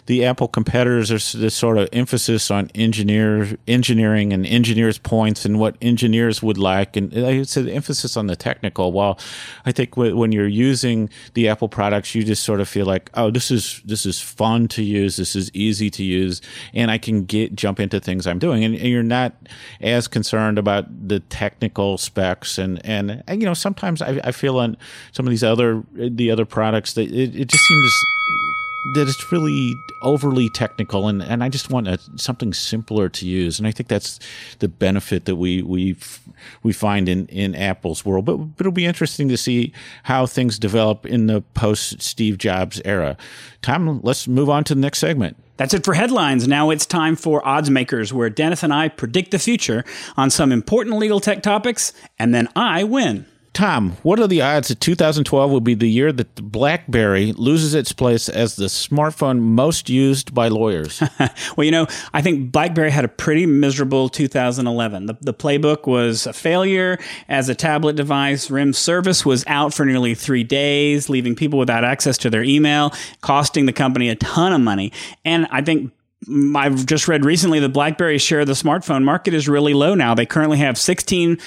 the 0.05 0.25
Apple 0.25 0.47
competitors 0.47 1.11
are 1.11 1.37
this 1.37 1.55
sort 1.55 1.77
of 1.77 1.89
emphasis 1.93 2.51
on 2.51 2.69
engineer 2.75 3.57
engineering 3.67 4.33
and 4.33 4.45
engineers' 4.45 4.97
points 4.97 5.45
and 5.45 5.59
what 5.59 5.75
engineers 5.81 6.41
would 6.43 6.57
like, 6.57 6.95
and 6.95 7.13
I 7.13 7.31
it's 7.31 7.57
an 7.57 7.69
emphasis 7.69 8.17
on 8.17 8.27
the 8.27 8.35
technical. 8.35 8.91
While 8.91 9.19
I 9.65 9.71
think 9.71 9.95
when 9.97 10.31
you're 10.31 10.47
using 10.47 11.09
the 11.33 11.47
Apple 11.47 11.69
products, 11.69 12.15
you 12.15 12.23
just 12.23 12.43
sort 12.43 12.61
of 12.61 12.69
feel 12.69 12.85
like, 12.85 13.09
oh, 13.13 13.31
this 13.31 13.51
is 13.51 13.81
this 13.85 14.05
is 14.05 14.19
fun 14.19 14.67
to 14.69 14.83
use, 14.83 15.17
this 15.17 15.35
is 15.35 15.51
easy 15.53 15.89
to 15.91 16.03
use, 16.03 16.41
and 16.73 16.91
I 16.91 16.97
can 16.97 17.25
get 17.25 17.55
jump 17.55 17.79
into 17.79 17.99
things 17.99 18.27
I'm 18.27 18.39
doing, 18.39 18.63
and, 18.63 18.75
and 18.75 18.87
you're 18.87 19.03
not 19.03 19.35
as 19.81 20.07
concerned 20.07 20.57
about 20.57 21.07
the 21.07 21.19
technical 21.21 21.97
specs, 21.97 22.57
and 22.57 22.83
and 22.85 23.23
you 23.29 23.45
know 23.45 23.53
sometimes 23.53 24.01
I, 24.01 24.19
I 24.23 24.31
feel 24.31 24.57
on 24.57 24.77
some 25.11 25.25
of 25.25 25.31
these 25.31 25.43
other 25.43 25.83
the 25.93 26.31
other 26.31 26.45
products 26.45 26.93
that 26.93 27.11
it, 27.11 27.35
it 27.35 27.47
just 27.47 27.63
seems 27.63 28.03
that 28.95 29.07
it's 29.07 29.31
really 29.31 29.73
overly 30.01 30.49
technical 30.49 31.07
and, 31.07 31.21
and 31.23 31.43
I 31.43 31.49
just 31.49 31.69
want 31.69 31.87
a, 31.87 31.99
something 32.15 32.53
simpler 32.53 33.09
to 33.09 33.25
use. 33.25 33.59
And 33.59 33.67
I 33.67 33.71
think 33.71 33.89
that's 33.89 34.19
the 34.59 34.67
benefit 34.67 35.25
that 35.25 35.35
we, 35.35 35.61
we, 35.61 35.95
we 36.63 36.73
find 36.73 37.09
in, 37.09 37.27
in 37.27 37.55
Apple's 37.55 38.05
world. 38.05 38.25
But, 38.25 38.37
but 38.37 38.61
it'll 38.61 38.71
be 38.71 38.85
interesting 38.85 39.27
to 39.29 39.37
see 39.37 39.73
how 40.03 40.25
things 40.25 40.59
develop 40.59 41.05
in 41.05 41.27
the 41.27 41.41
post 41.53 42.01
Steve 42.01 42.37
Jobs 42.37 42.81
era. 42.85 43.17
Tom, 43.61 44.01
let's 44.03 44.27
move 44.27 44.49
on 44.49 44.63
to 44.65 44.75
the 44.75 44.81
next 44.81 44.99
segment. 44.99 45.37
That's 45.57 45.73
it 45.73 45.83
for 45.83 45.95
headlines. 45.95 46.47
Now 46.47 46.69
it's 46.69 46.85
time 46.85 47.15
for 47.15 47.45
Odds 47.45 47.69
Makers, 47.69 48.13
where 48.13 48.29
Dennis 48.29 48.61
and 48.61 48.71
I 48.71 48.89
predict 48.89 49.31
the 49.31 49.39
future 49.39 49.83
on 50.15 50.29
some 50.29 50.51
important 50.51 50.97
legal 50.97 51.19
tech 51.19 51.41
topics, 51.41 51.93
and 52.19 52.33
then 52.33 52.47
I 52.55 52.83
win. 52.83 53.25
Tom, 53.57 53.97
what 54.03 54.19
are 54.19 54.27
the 54.27 54.39
odds 54.39 54.67
that 54.67 54.79
2012 54.79 55.49
will 55.49 55.59
be 55.59 55.73
the 55.73 55.89
year 55.89 56.11
that 56.11 56.35
the 56.35 56.43
BlackBerry 56.43 57.33
loses 57.33 57.73
its 57.73 57.91
place 57.91 58.29
as 58.29 58.55
the 58.55 58.65
smartphone 58.65 59.39
most 59.39 59.89
used 59.89 60.31
by 60.31 60.47
lawyers? 60.47 61.01
well, 61.57 61.65
you 61.65 61.71
know, 61.71 61.87
I 62.13 62.21
think 62.21 62.51
BlackBerry 62.51 62.91
had 62.91 63.03
a 63.03 63.07
pretty 63.07 63.47
miserable 63.47 64.09
2011. 64.09 65.07
The, 65.07 65.17
the 65.21 65.33
playbook 65.33 65.87
was 65.87 66.27
a 66.27 66.33
failure 66.33 66.99
as 67.29 67.49
a 67.49 67.55
tablet 67.55 67.95
device. 67.95 68.51
RIM 68.51 68.73
service 68.73 69.25
was 69.25 69.43
out 69.47 69.73
for 69.73 69.87
nearly 69.87 70.13
three 70.13 70.43
days, 70.43 71.09
leaving 71.09 71.33
people 71.33 71.57
without 71.57 71.83
access 71.83 72.19
to 72.19 72.29
their 72.29 72.43
email, 72.43 72.93
costing 73.21 73.65
the 73.65 73.73
company 73.73 74.09
a 74.09 74.15
ton 74.17 74.53
of 74.53 74.61
money. 74.61 74.93
And 75.25 75.47
I 75.49 75.63
think 75.63 75.91
I've 76.25 76.87
just 76.87 77.07
read 77.07 77.23
recently 77.23 77.59
that 77.59 77.69
BlackBerry's 77.69 78.23
share 78.23 78.39
of 78.39 78.47
the 78.47 78.53
smartphone 78.53 79.03
market 79.03 79.35
is 79.35 79.47
really 79.47 79.75
low 79.75 79.93
now. 79.93 80.15
They 80.15 80.25
currently 80.25 80.57
have 80.57 80.75
16% 80.75 81.39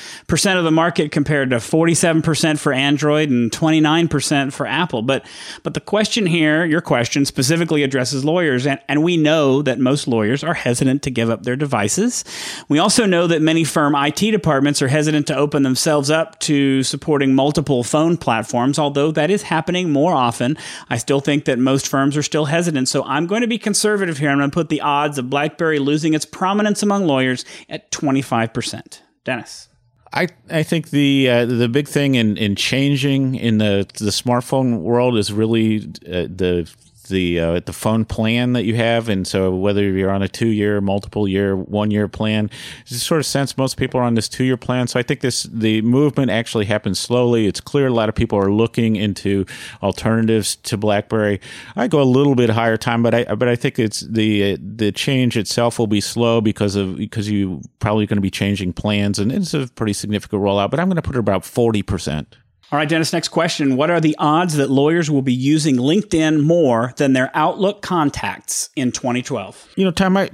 of 0.56 0.64
the 0.64 0.70
market 0.70 1.10
compared 1.10 1.50
to 1.50 1.56
47% 1.56 2.56
for 2.56 2.72
Android 2.72 3.30
and 3.30 3.50
29% 3.50 4.52
for 4.52 4.66
Apple. 4.66 5.02
But 5.02 5.26
but 5.64 5.74
the 5.74 5.80
question 5.80 6.24
here, 6.24 6.64
your 6.64 6.80
question 6.80 7.24
specifically 7.24 7.82
addresses 7.82 8.24
lawyers 8.24 8.64
and, 8.64 8.80
and 8.86 9.02
we 9.02 9.16
know 9.16 9.60
that 9.60 9.80
most 9.80 10.06
lawyers 10.06 10.44
are 10.44 10.54
hesitant 10.54 11.02
to 11.02 11.10
give 11.10 11.30
up 11.30 11.42
their 11.42 11.56
devices. 11.56 12.24
We 12.68 12.78
also 12.78 13.06
know 13.06 13.26
that 13.26 13.42
many 13.42 13.64
firm 13.64 13.96
IT 13.96 14.20
departments 14.30 14.80
are 14.80 14.88
hesitant 14.88 15.26
to 15.26 15.36
open 15.36 15.64
themselves 15.64 16.10
up 16.10 16.38
to 16.40 16.84
supporting 16.84 17.34
multiple 17.34 17.82
phone 17.82 18.16
platforms, 18.16 18.78
although 18.78 19.10
that 19.10 19.32
is 19.32 19.42
happening 19.42 19.90
more 19.90 20.14
often. 20.14 20.56
I 20.88 20.96
still 20.96 21.20
think 21.20 21.44
that 21.46 21.58
most 21.58 21.88
firms 21.88 22.16
are 22.16 22.22
still 22.22 22.44
hesitant. 22.44 22.88
So 22.88 23.02
I'm 23.02 23.26
going 23.26 23.40
to 23.40 23.48
be 23.48 23.58
conservative 23.58 24.18
here. 24.18 24.30
I'm 24.30 24.38
going 24.38 24.50
to 24.50 24.54
put 24.54 24.59
the 24.68 24.80
odds 24.80 25.18
of 25.18 25.30
BlackBerry 25.30 25.78
losing 25.78 26.14
its 26.14 26.24
prominence 26.24 26.82
among 26.82 27.06
lawyers 27.06 27.44
at 27.68 27.90
25%. 27.90 29.00
Dennis. 29.24 29.68
I, 30.12 30.28
I 30.50 30.62
think 30.64 30.90
the 30.90 31.30
uh, 31.30 31.46
the 31.46 31.68
big 31.68 31.86
thing 31.86 32.16
in, 32.16 32.36
in 32.36 32.56
changing 32.56 33.36
in 33.36 33.58
the 33.58 33.86
the 33.98 34.10
smartphone 34.10 34.80
world 34.80 35.16
is 35.16 35.32
really 35.32 35.82
uh, 36.04 36.26
the 36.26 36.68
the 37.10 37.38
uh, 37.38 37.60
the 37.60 37.72
phone 37.72 38.04
plan 38.04 38.54
that 38.54 38.64
you 38.64 38.74
have, 38.76 39.08
and 39.08 39.26
so 39.26 39.54
whether 39.54 39.82
you're 39.82 40.10
on 40.10 40.22
a 40.22 40.28
two 40.28 40.48
year, 40.48 40.80
multiple 40.80 41.28
year, 41.28 41.54
one 41.54 41.90
year 41.90 42.08
plan, 42.08 42.50
just 42.86 43.06
sort 43.06 43.20
of 43.20 43.26
sense 43.26 43.56
most 43.58 43.76
people 43.76 44.00
are 44.00 44.04
on 44.04 44.14
this 44.14 44.28
two 44.28 44.44
year 44.44 44.56
plan. 44.56 44.86
So 44.86 44.98
I 44.98 45.02
think 45.02 45.20
this 45.20 45.42
the 45.44 45.82
movement 45.82 46.30
actually 46.30 46.64
happens 46.64 46.98
slowly. 46.98 47.46
It's 47.46 47.60
clear 47.60 47.88
a 47.88 47.92
lot 47.92 48.08
of 48.08 48.14
people 48.14 48.38
are 48.38 48.50
looking 48.50 48.96
into 48.96 49.44
alternatives 49.82 50.56
to 50.56 50.76
BlackBerry. 50.76 51.40
I 51.76 51.88
go 51.88 52.00
a 52.00 52.04
little 52.04 52.34
bit 52.34 52.50
higher 52.50 52.76
time, 52.76 53.02
but 53.02 53.14
I 53.14 53.24
but 53.34 53.48
I 53.48 53.56
think 53.56 53.78
it's 53.78 54.00
the 54.00 54.56
the 54.56 54.92
change 54.92 55.36
itself 55.36 55.78
will 55.78 55.86
be 55.86 56.00
slow 56.00 56.40
because 56.40 56.76
of 56.76 56.96
because 56.96 57.30
you 57.30 57.60
probably 57.78 58.06
going 58.06 58.16
to 58.16 58.22
be 58.22 58.30
changing 58.30 58.72
plans, 58.72 59.18
and 59.18 59.30
it's 59.30 59.54
a 59.54 59.66
pretty 59.68 59.92
significant 59.92 60.42
rollout. 60.42 60.70
But 60.70 60.80
I'm 60.80 60.88
going 60.88 60.96
to 60.96 61.02
put 61.02 61.16
it 61.16 61.20
about 61.20 61.44
forty 61.44 61.82
percent. 61.82 62.36
All 62.72 62.78
right, 62.78 62.88
Dennis, 62.88 63.12
next 63.12 63.28
question. 63.28 63.76
What 63.76 63.90
are 63.90 64.00
the 64.00 64.14
odds 64.18 64.54
that 64.54 64.70
lawyers 64.70 65.10
will 65.10 65.22
be 65.22 65.34
using 65.34 65.76
LinkedIn 65.76 66.44
more 66.44 66.94
than 66.98 67.14
their 67.14 67.30
Outlook 67.34 67.82
contacts 67.82 68.70
in 68.76 68.92
2012? 68.92 69.72
You 69.74 69.84
know, 69.84 69.90
Tom, 69.90 70.16
I, 70.16 70.30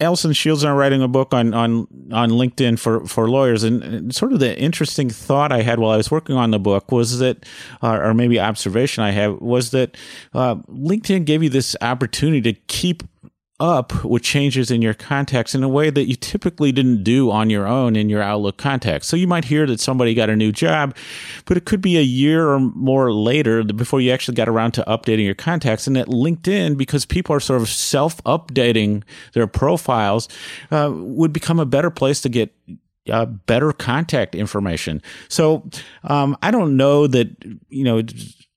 Allison 0.00 0.32
Shields 0.32 0.62
and 0.62 0.70
I 0.70 0.72
are 0.72 0.76
writing 0.76 1.02
a 1.02 1.08
book 1.08 1.34
on 1.34 1.52
on 1.52 1.86
on 2.12 2.30
LinkedIn 2.30 2.78
for 2.78 3.06
for 3.06 3.28
lawyers, 3.28 3.64
and, 3.64 4.14
sort 4.14 4.32
of 4.32 4.40
the 4.40 4.58
interesting 4.58 5.10
thought 5.10 5.52
I 5.52 5.62
had 5.62 5.78
while 5.78 5.90
I 5.90 5.96
was 5.96 6.10
working 6.10 6.36
on 6.36 6.52
the 6.52 6.58
book 6.58 6.90
was 6.92 7.18
that, 7.18 7.44
or 7.82 8.14
maybe 8.14 8.40
observation 8.40 9.02
I 9.04 9.10
had 9.10 9.40
was 9.40 9.70
that 9.70 9.96
uh, 10.34 10.56
LinkedIn 10.70 11.24
gave 11.24 11.42
you 11.42 11.48
this 11.48 11.76
opportunity 11.80 12.40
to 12.52 12.58
keep 12.66 13.02
up 13.62 14.04
with 14.04 14.24
changes 14.24 14.72
in 14.72 14.82
your 14.82 14.92
contacts 14.92 15.54
in 15.54 15.62
a 15.62 15.68
way 15.68 15.88
that 15.88 16.08
you 16.08 16.16
typically 16.16 16.72
didn't 16.72 17.04
do 17.04 17.30
on 17.30 17.48
your 17.48 17.64
own 17.64 17.94
in 17.94 18.08
your 18.08 18.20
Outlook 18.20 18.56
contacts. 18.56 19.06
So 19.06 19.16
you 19.16 19.28
might 19.28 19.44
hear 19.44 19.66
that 19.68 19.78
somebody 19.78 20.14
got 20.14 20.28
a 20.28 20.34
new 20.34 20.50
job, 20.50 20.96
but 21.44 21.56
it 21.56 21.64
could 21.64 21.80
be 21.80 21.96
a 21.96 22.02
year 22.02 22.50
or 22.50 22.58
more 22.58 23.12
later 23.12 23.62
before 23.62 24.00
you 24.00 24.10
actually 24.10 24.34
got 24.34 24.48
around 24.48 24.72
to 24.72 24.84
updating 24.88 25.24
your 25.24 25.36
contacts. 25.36 25.86
And 25.86 25.96
at 25.96 26.08
LinkedIn, 26.08 26.76
because 26.76 27.06
people 27.06 27.36
are 27.36 27.40
sort 27.40 27.62
of 27.62 27.68
self 27.68 28.20
updating 28.24 29.04
their 29.32 29.46
profiles, 29.46 30.28
uh, 30.72 30.90
would 30.92 31.32
become 31.32 31.60
a 31.60 31.66
better 31.66 31.90
place 31.90 32.20
to 32.22 32.28
get 32.28 32.52
uh, 33.08 33.26
better 33.26 33.72
contact 33.72 34.34
information. 34.34 35.00
So 35.28 35.68
um, 36.02 36.36
I 36.42 36.50
don't 36.50 36.76
know 36.76 37.06
that 37.06 37.28
you 37.68 37.84
know 37.84 38.02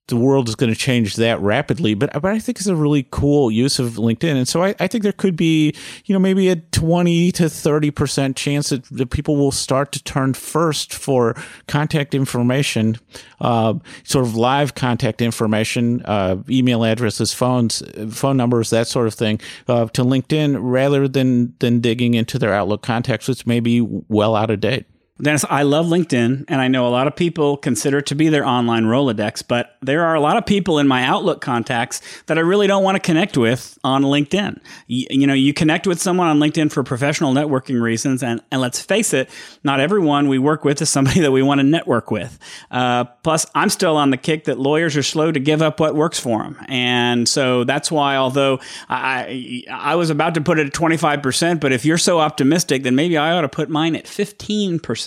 the 0.08 0.16
world 0.16 0.48
is 0.48 0.56
going 0.56 0.72
to 0.72 0.78
change 0.78 1.16
that 1.16 1.40
rapidly, 1.40 1.96
but 1.96 2.12
but 2.14 2.32
I 2.32 2.38
think 2.38 2.60
it's 2.60 2.68
a 2.68 2.76
really 2.76 3.08
cool 3.10 3.50
use 3.50 3.80
of 3.80 3.94
LinkedIn, 3.94 4.36
and 4.36 4.48
so 4.48 4.64
I, 4.64 4.76
I 4.80 4.88
think 4.88 5.04
there 5.04 5.12
could 5.12 5.36
be 5.36 5.74
you 6.06 6.14
know 6.14 6.20
maybe 6.20 6.50
a 6.50 6.58
twenty 6.58 7.32
to 7.34 7.50
thirty 7.50 7.90
percent 7.90 8.38
chance 8.38 8.70
that, 8.70 8.84
that 8.86 9.10
people 9.10 9.36
will 9.36 9.52
start 9.52 9.92
to 9.94 10.04
turn 10.04 10.36
first 10.36 10.94
for 10.94 11.36
contact 11.68 12.14
information, 12.14 12.98
uh, 13.42 13.74
sort 14.04 14.26
of 14.26 14.36
live 14.36 14.76
contact 14.76 15.22
information, 15.24 16.04
uh, 16.06 16.38
email 16.50 16.84
addresses, 16.84 17.34
phones, 17.34 17.82
phone 18.14 18.38
numbers, 18.38 18.70
that 18.70 18.88
sort 18.88 19.08
of 19.08 19.16
thing, 19.16 19.42
uh, 19.68 19.86
to 19.88 20.04
LinkedIn 20.04 20.58
rather 20.62 21.08
than 21.08 21.56
than 21.60 21.80
digging 21.80 22.14
into 22.14 22.38
their 22.38 22.54
Outlook 22.54 22.84
contacts, 22.84 23.28
which 23.28 23.48
may 23.48 23.60
be 23.60 23.82
well 23.82 24.36
out 24.36 24.52
of 24.52 24.60
date. 24.60 24.86
Dennis, 25.22 25.46
I 25.50 25.64
love 25.64 25.86
LinkedIn, 25.86 26.44
and 26.50 26.60
I 26.60 26.68
know 26.68 26.86
a 26.86 26.90
lot 26.90 27.08
of 27.08 27.16
people 27.16 27.56
consider 27.56 28.00
it 28.00 28.06
to 28.08 28.16
be 28.16 28.28
their 28.28 28.46
online 28.46 28.84
Rolodex, 28.84 29.48
but 29.48 29.78
there 29.82 30.04
are 30.04 30.14
a 30.14 30.20
lot 30.20 30.36
of 30.36 30.46
people 30.46 30.78
in 30.78 30.90
my 30.90 31.04
Outlook 31.04 31.40
contacts 31.40 32.02
that 32.26 32.38
I 32.38 32.42
really 32.42 32.68
don't 32.68 32.84
want 32.84 32.98
to 32.98 33.00
connect 33.00 33.38
with 33.38 33.80
on 33.82 34.04
LinkedIn. 34.04 34.60
You, 34.88 35.08
you 35.10 35.26
know, 35.26 35.34
you 35.34 35.54
connect 35.54 35.88
with 35.88 36.02
someone 36.02 36.28
on 36.28 36.40
LinkedIn 36.40 36.70
for 36.70 36.84
professional 36.84 37.34
networking 37.34 37.82
reasons, 37.82 38.24
and, 38.24 38.42
and 38.52 38.60
let's 38.60 38.82
face 38.82 39.14
it, 39.14 39.30
not 39.64 39.80
everyone 39.80 40.28
we 40.28 40.38
work 40.38 40.66
with 40.66 40.82
is 40.82 40.90
somebody 40.90 41.20
that 41.22 41.32
we 41.32 41.42
want 41.42 41.60
to 41.60 41.64
network 41.64 42.12
with. 42.12 42.38
Uh, 42.70 43.06
plus, 43.06 43.46
I'm 43.56 43.70
still 43.70 43.96
on 43.96 44.10
the 44.10 44.18
kick 44.18 44.44
that 44.46 44.60
lawyers 44.60 44.98
are 44.98 45.04
slow 45.04 45.32
to 45.32 45.40
give 45.40 45.62
up 45.62 45.80
what 45.80 45.96
works 45.96 46.20
for 46.20 46.44
them. 46.44 46.58
And 46.68 47.26
so 47.30 47.64
that's 47.64 47.90
why, 47.90 48.18
although 48.18 48.60
I, 48.90 49.64
I 49.72 49.96
was 49.96 50.10
about 50.10 50.34
to 50.34 50.42
put 50.42 50.60
it 50.60 50.68
at 50.68 50.74
25%, 50.74 51.62
but 51.62 51.72
if 51.72 51.86
you're 51.86 51.98
so 51.98 52.20
optimistic, 52.20 52.84
then 52.84 52.96
maybe 52.96 53.16
I 53.18 53.32
ought 53.32 53.42
to 53.42 53.50
put 53.50 53.70
mine 53.70 53.96
at 53.96 54.04
15%. 54.04 55.05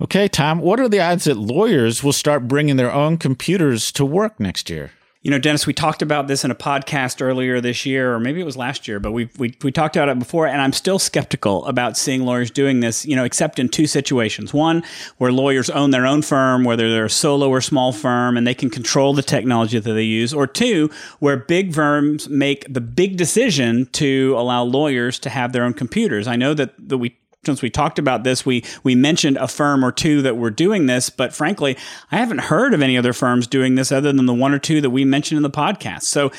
Okay, 0.00 0.28
Tom, 0.28 0.60
what 0.60 0.78
are 0.78 0.88
the 0.88 1.00
odds 1.00 1.24
that 1.24 1.38
lawyers 1.38 2.04
will 2.04 2.12
start 2.12 2.46
bringing 2.46 2.76
their 2.76 2.92
own 2.92 3.16
computers 3.16 3.90
to 3.92 4.04
work 4.04 4.38
next 4.38 4.68
year? 4.68 4.90
You 5.26 5.32
know, 5.32 5.40
Dennis, 5.40 5.66
we 5.66 5.72
talked 5.72 6.02
about 6.02 6.28
this 6.28 6.44
in 6.44 6.52
a 6.52 6.54
podcast 6.54 7.20
earlier 7.20 7.60
this 7.60 7.84
year, 7.84 8.14
or 8.14 8.20
maybe 8.20 8.40
it 8.40 8.44
was 8.44 8.56
last 8.56 8.86
year, 8.86 9.00
but 9.00 9.10
we 9.10 9.28
we 9.38 9.56
we 9.60 9.72
talked 9.72 9.96
about 9.96 10.08
it 10.08 10.20
before, 10.20 10.46
and 10.46 10.62
I'm 10.62 10.72
still 10.72 11.00
skeptical 11.00 11.66
about 11.66 11.96
seeing 11.96 12.24
lawyers 12.24 12.48
doing 12.48 12.78
this. 12.78 13.04
You 13.04 13.16
know, 13.16 13.24
except 13.24 13.58
in 13.58 13.68
two 13.68 13.88
situations: 13.88 14.54
one, 14.54 14.84
where 15.18 15.32
lawyers 15.32 15.68
own 15.68 15.90
their 15.90 16.06
own 16.06 16.22
firm, 16.22 16.62
whether 16.62 16.92
they're 16.92 17.06
a 17.06 17.10
solo 17.10 17.48
or 17.48 17.60
small 17.60 17.90
firm, 17.90 18.36
and 18.36 18.46
they 18.46 18.54
can 18.54 18.70
control 18.70 19.14
the 19.14 19.22
technology 19.22 19.80
that 19.80 19.92
they 19.92 20.04
use; 20.04 20.32
or 20.32 20.46
two, 20.46 20.90
where 21.18 21.36
big 21.36 21.74
firms 21.74 22.28
make 22.28 22.64
the 22.72 22.80
big 22.80 23.16
decision 23.16 23.86
to 23.94 24.32
allow 24.38 24.62
lawyers 24.62 25.18
to 25.18 25.30
have 25.30 25.52
their 25.52 25.64
own 25.64 25.74
computers. 25.74 26.28
I 26.28 26.36
know 26.36 26.54
that 26.54 26.74
that 26.88 26.98
we 26.98 27.16
since 27.46 27.62
we 27.62 27.70
talked 27.70 27.98
about 27.98 28.24
this, 28.24 28.44
we 28.44 28.64
we 28.82 28.94
mentioned 28.94 29.38
a 29.38 29.48
firm 29.48 29.84
or 29.84 29.92
two 29.92 30.22
that 30.22 30.36
were 30.36 30.50
doing 30.50 30.86
this, 30.86 31.08
but 31.08 31.32
frankly, 31.32 31.76
I 32.12 32.18
haven't 32.18 32.40
heard 32.40 32.74
of 32.74 32.82
any 32.82 32.98
other 32.98 33.12
firms 33.12 33.46
doing 33.46 33.76
this 33.76 33.90
other 33.90 34.12
than 34.12 34.26
the 34.26 34.34
one 34.34 34.52
or 34.52 34.58
two 34.58 34.80
that 34.80 34.90
we 34.90 35.04
mentioned 35.04 35.36
in 35.36 35.42
the 35.42 35.50
podcast. 35.50 36.02
So. 36.02 36.30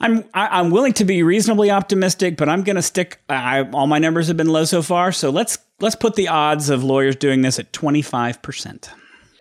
I'm 0.00 0.24
I'm 0.34 0.70
willing 0.70 0.94
to 0.94 1.04
be 1.04 1.22
reasonably 1.22 1.70
optimistic, 1.70 2.36
but 2.36 2.48
I'm 2.48 2.64
going 2.64 2.74
to 2.74 2.82
stick. 2.82 3.20
I, 3.28 3.62
all 3.70 3.86
my 3.86 4.00
numbers 4.00 4.26
have 4.26 4.36
been 4.36 4.48
low 4.48 4.64
so 4.64 4.82
far, 4.82 5.12
so 5.12 5.30
let's 5.30 5.58
let's 5.78 5.94
put 5.94 6.16
the 6.16 6.26
odds 6.26 6.70
of 6.70 6.82
lawyers 6.82 7.14
doing 7.14 7.42
this 7.42 7.60
at 7.60 7.72
25 7.72 8.42
percent. 8.42 8.90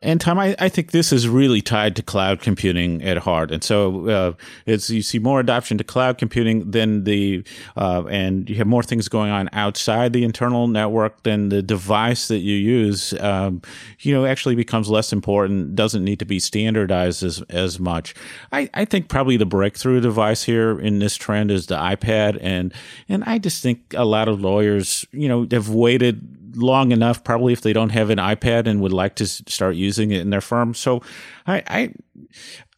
And 0.03 0.19
Tom, 0.19 0.39
I, 0.39 0.55
I, 0.57 0.67
think 0.67 0.89
this 0.89 1.13
is 1.13 1.27
really 1.27 1.61
tied 1.61 1.95
to 1.95 2.01
cloud 2.01 2.41
computing 2.41 3.03
at 3.03 3.17
heart. 3.19 3.51
And 3.51 3.63
so, 3.63 4.09
uh, 4.09 4.33
you 4.65 5.03
see 5.03 5.19
more 5.19 5.39
adoption 5.39 5.77
to 5.77 5.83
cloud 5.83 6.17
computing 6.17 6.71
than 6.71 7.03
the, 7.03 7.43
uh, 7.77 8.05
and 8.09 8.49
you 8.49 8.55
have 8.55 8.65
more 8.65 8.81
things 8.81 9.07
going 9.07 9.29
on 9.29 9.47
outside 9.53 10.11
the 10.11 10.23
internal 10.23 10.67
network 10.67 11.21
than 11.21 11.49
the 11.49 11.61
device 11.61 12.29
that 12.29 12.39
you 12.39 12.55
use. 12.55 13.13
Um, 13.19 13.61
you 13.99 14.11
know, 14.11 14.25
actually 14.25 14.55
becomes 14.55 14.89
less 14.89 15.13
important. 15.13 15.75
Doesn't 15.75 16.03
need 16.03 16.17
to 16.19 16.25
be 16.25 16.39
standardized 16.39 17.21
as 17.21 17.43
as 17.49 17.79
much. 17.79 18.15
I, 18.51 18.69
I 18.73 18.85
think 18.85 19.07
probably 19.07 19.37
the 19.37 19.45
breakthrough 19.45 20.01
device 20.01 20.43
here 20.43 20.79
in 20.79 20.97
this 20.97 21.15
trend 21.15 21.51
is 21.51 21.67
the 21.67 21.75
iPad, 21.75 22.39
and 22.41 22.73
and 23.07 23.23
I 23.25 23.37
just 23.37 23.61
think 23.61 23.93
a 23.95 24.05
lot 24.05 24.27
of 24.27 24.41
lawyers, 24.41 25.05
you 25.11 25.27
know, 25.27 25.45
have 25.51 25.69
waited 25.69 26.40
long 26.55 26.91
enough, 26.91 27.23
probably 27.23 27.53
if 27.53 27.61
they 27.61 27.73
don't 27.73 27.89
have 27.89 28.09
an 28.09 28.17
iPad 28.17 28.67
and 28.67 28.81
would 28.81 28.93
like 28.93 29.15
to 29.15 29.25
start 29.25 29.75
using 29.75 30.11
it 30.11 30.21
in 30.21 30.29
their 30.29 30.41
firm. 30.41 30.73
So 30.73 31.01
I, 31.45 31.63
I, 31.67 31.93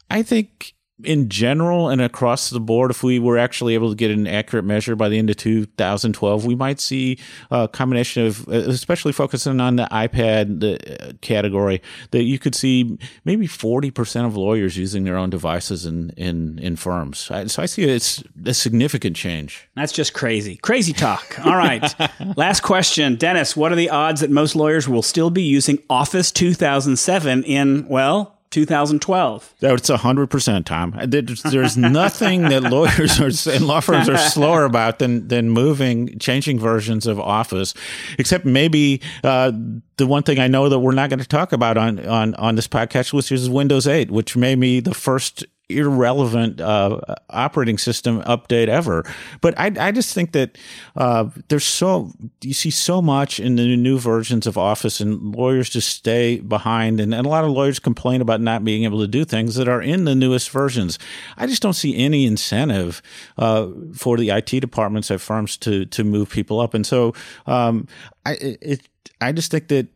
I 0.09 0.23
think 0.23 0.73
in 1.04 1.30
general 1.30 1.89
and 1.89 2.02
across 2.02 2.50
the 2.50 2.60
board, 2.60 2.92
if 2.92 3.04
we 3.04 3.20
were 3.20 3.38
actually 3.38 3.74
able 3.74 3.89
to 3.89 3.96
get 3.96 4.12
an 4.12 4.28
accurate 4.28 4.66
measure 4.66 4.96
by 4.96 5.10
the 5.10 5.18
end 5.18 5.30
of 5.30 5.38
2012, 5.38 6.46
we 6.46 6.56
might 6.56 6.80
see 6.80 7.18
a 7.52 7.68
combination 7.68 8.26
of, 8.26 8.48
especially 8.48 9.12
focusing 9.12 9.60
on 9.60 9.76
the 9.76 9.88
iPad 9.92 10.60
the 10.60 11.10
uh, 11.10 11.13
category, 11.22 11.82
that 12.12 12.24
you 12.24 12.39
could 12.39 12.56
see 12.56 12.98
maybe 13.26 13.48
40% 13.48 14.26
of 14.26 14.36
lawyers 14.36 14.78
using 14.78 15.04
their 15.04 15.18
own 15.18 15.30
devices 15.30 15.86
in, 15.86 16.12
in, 16.12 16.60
in 16.60 16.76
firms. 16.76 17.18
So 17.20 17.62
I 17.62 17.66
see 17.66 17.84
it's 17.84 18.24
a 18.46 18.54
significant 18.54 19.16
change. 19.16 19.70
That's 19.76 19.94
just 19.94 20.13
crazy. 20.13 20.58
Crazy 20.58 20.94
talk. 20.94 21.39
All 21.46 21.56
right. 21.56 21.84
Last 22.38 22.62
question. 22.62 23.16
Dennis, 23.16 23.56
what 23.56 23.72
are 23.72 23.76
the 23.76 23.89
odds 23.89 24.22
that 24.22 24.30
most 24.30 24.56
lawyers 24.56 24.88
will 24.88 25.02
still 25.02 25.30
be 25.30 25.44
using 25.44 25.80
Office 25.89 26.32
2007 26.32 27.44
in, 27.44 27.88
well, 27.88 28.33
2012. 28.54 29.56
That's 29.60 29.89
100%, 29.89 30.66
Tom. 30.66 30.96
There's 31.06 31.76
nothing 31.78 32.44
that 32.44 32.62
lawyers 32.63 33.20
are, 33.20 33.52
and 33.52 33.66
law 33.66 33.80
firms 33.80 34.08
are 34.08 34.18
slower 34.30 34.63
about 34.63 35.00
than, 35.00 35.28
than 35.28 35.50
moving, 35.50 36.20
changing 36.20 36.60
versions 36.60 37.08
of 37.08 37.20
Office, 37.20 37.74
except 38.20 38.46
maybe 38.46 39.02
uh, 39.24 39.52
the 39.98 40.06
one 40.06 40.22
thing 40.22 40.38
I 40.38 40.48
know 40.48 40.70
that 40.70 40.80
we're 40.80 40.94
not 40.94 41.10
going 41.10 41.20
to 41.20 41.28
talk 41.28 41.52
about 41.52 41.78
on, 41.78 42.06
on, 42.06 42.36
on 42.36 42.56
this 42.56 42.68
podcast, 42.68 43.12
which 43.12 43.32
is 43.32 43.50
Windows 43.50 43.88
8, 43.88 44.12
which 44.12 44.38
may 44.38 44.54
be 44.54 44.80
the 44.80 44.94
first 44.94 45.44
irrelevant 45.77 46.62
uh, 46.62 46.99
operating 47.29 47.77
system 47.77 48.21
update 48.23 48.67
ever. 48.67 49.03
But 49.41 49.59
I, 49.59 49.71
I 49.79 49.91
just 49.91 50.13
think 50.13 50.31
that 50.33 50.57
uh, 50.95 51.29
there's 51.47 51.65
so 51.65 52.12
you 52.41 52.53
see 52.53 52.69
so 52.69 53.01
much 53.01 53.39
in 53.39 53.55
the 53.55 53.75
new 53.75 53.99
versions 53.99 54.47
of 54.47 54.57
Office, 54.57 54.99
and 54.99 55.36
lawyers 55.36 55.69
just 55.69 55.89
stay 55.89 56.39
behind, 56.39 56.99
and, 56.99 57.13
and 57.13 57.25
a 57.25 57.29
lot 57.29 57.43
of 57.43 57.51
lawyers 57.51 57.79
complain 57.79 58.21
about 58.21 58.41
not 58.41 58.63
being 58.63 58.83
able 58.83 58.99
to 58.99 59.07
do 59.07 59.25
things 59.25 59.55
that 59.55 59.67
are 59.67 59.81
in 59.81 60.05
the 60.05 60.15
newest 60.15 60.49
versions. 60.49 60.99
I 61.38 61.47
just 61.47 61.62
don't 61.62 61.73
see 61.73 61.95
any 61.97 62.25
incentive 62.25 63.01
uh, 63.38 63.67
for 63.93 64.17
the 64.17 64.29
IT 64.29 64.59
departments 64.59 65.12
at 65.12 65.21
firms 65.21 65.57
to 65.57 65.86
to 65.86 66.03
move 66.03 66.29
people 66.29 66.59
up, 66.59 66.73
and 66.73 66.86
so 66.86 67.13
um, 67.45 67.88
I 68.25 68.33
it, 68.33 68.88
I 69.21 69.31
just 69.31 69.51
think 69.51 69.67
that 69.69 69.88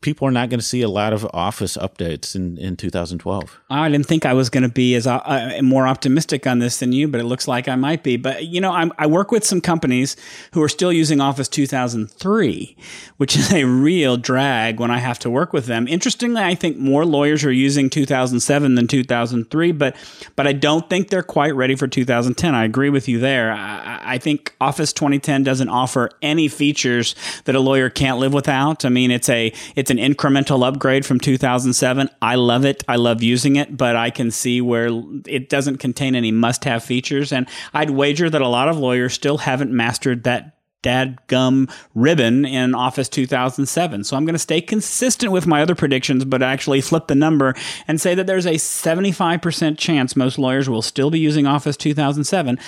people 0.00 0.26
are 0.26 0.30
not 0.30 0.48
going 0.48 0.58
to 0.58 0.64
see 0.64 0.80
a 0.80 0.88
lot 0.88 1.12
of 1.12 1.28
Office 1.34 1.76
updates 1.76 2.34
in, 2.34 2.56
in 2.56 2.76
2012. 2.76 3.60
I 3.68 3.88
didn't 3.90 4.06
think 4.06 4.24
I 4.24 4.32
was 4.32 4.48
going 4.48 4.62
to 4.62 4.70
be 4.70 4.94
as 4.94 5.06
uh, 5.06 5.16
uh, 5.18 5.60
more 5.62 5.86
optimistic 5.86 6.46
on 6.46 6.58
this 6.58 6.78
than 6.78 6.92
you, 6.92 7.06
but 7.06 7.20
it 7.20 7.24
looks 7.24 7.46
like 7.46 7.68
I 7.68 7.76
might 7.76 8.02
be. 8.02 8.16
But 8.16 8.46
you 8.46 8.60
know, 8.60 8.72
I'm, 8.72 8.92
i 8.98 9.06
work 9.06 9.30
with 9.30 9.44
some 9.44 9.60
companies 9.60 10.16
who 10.52 10.62
are 10.62 10.68
still 10.68 10.92
using 10.92 11.20
Office 11.20 11.48
2003, 11.48 12.76
which 13.18 13.36
is 13.38 13.52
a 13.52 13.64
real 13.64 14.16
drag 14.16 14.80
when 14.80 14.90
I 14.90 14.98
have 14.98 15.18
to 15.20 15.30
work 15.30 15.52
with 15.52 15.66
them. 15.66 15.86
Interestingly, 15.86 16.42
I 16.42 16.54
think 16.54 16.78
more 16.78 17.04
lawyers 17.04 17.44
are 17.44 17.52
using 17.52 17.90
2007 17.90 18.74
than 18.74 18.86
2003, 18.86 19.72
but 19.72 19.96
but 20.34 20.46
I 20.46 20.52
don't 20.54 20.88
think 20.88 21.08
they're 21.08 21.22
quite 21.22 21.54
ready 21.54 21.74
for 21.74 21.86
2010. 21.86 22.54
I 22.54 22.64
agree 22.64 22.90
with 22.90 23.06
you 23.06 23.18
there. 23.18 23.52
I, 23.52 24.00
I 24.14 24.18
think 24.18 24.54
Office 24.60 24.94
2010 24.94 25.42
doesn't 25.42 25.68
offer 25.68 26.08
any 26.22 26.48
features 26.48 27.14
that 27.44 27.54
a 27.54 27.60
lawyer 27.60 27.90
can't 27.90 28.18
live 28.18 28.32
without. 28.32 28.86
I 28.86 28.88
mean, 28.88 29.10
it's 29.10 29.28
a 29.28 29.52
it's 29.76 29.89
it's 29.90 29.98
an 29.98 30.14
incremental 30.14 30.66
upgrade 30.66 31.04
from 31.04 31.18
2007. 31.18 32.10
I 32.22 32.34
love 32.36 32.64
it. 32.64 32.84
I 32.86 32.96
love 32.96 33.22
using 33.22 33.56
it, 33.56 33.76
but 33.76 33.96
I 33.96 34.10
can 34.10 34.30
see 34.30 34.60
where 34.60 34.88
it 35.26 35.48
doesn't 35.48 35.78
contain 35.78 36.14
any 36.14 36.30
must 36.30 36.64
have 36.64 36.84
features. 36.84 37.32
And 37.32 37.48
I'd 37.74 37.90
wager 37.90 38.30
that 38.30 38.40
a 38.40 38.48
lot 38.48 38.68
of 38.68 38.78
lawyers 38.78 39.14
still 39.14 39.38
haven't 39.38 39.72
mastered 39.72 40.24
that 40.24 40.56
dadgum 40.82 41.70
ribbon 41.94 42.44
in 42.46 42.74
Office 42.74 43.08
2007. 43.08 44.04
So 44.04 44.16
I'm 44.16 44.24
going 44.24 44.34
to 44.34 44.38
stay 44.38 44.60
consistent 44.60 45.32
with 45.32 45.46
my 45.46 45.60
other 45.60 45.74
predictions, 45.74 46.24
but 46.24 46.42
actually 46.42 46.80
flip 46.80 47.08
the 47.08 47.14
number 47.14 47.54
and 47.86 48.00
say 48.00 48.14
that 48.14 48.26
there's 48.26 48.46
a 48.46 48.54
75% 48.54 49.76
chance 49.76 50.16
most 50.16 50.38
lawyers 50.38 50.70
will 50.70 50.82
still 50.82 51.10
be 51.10 51.18
using 51.18 51.46
Office 51.46 51.76
2007 51.76 52.58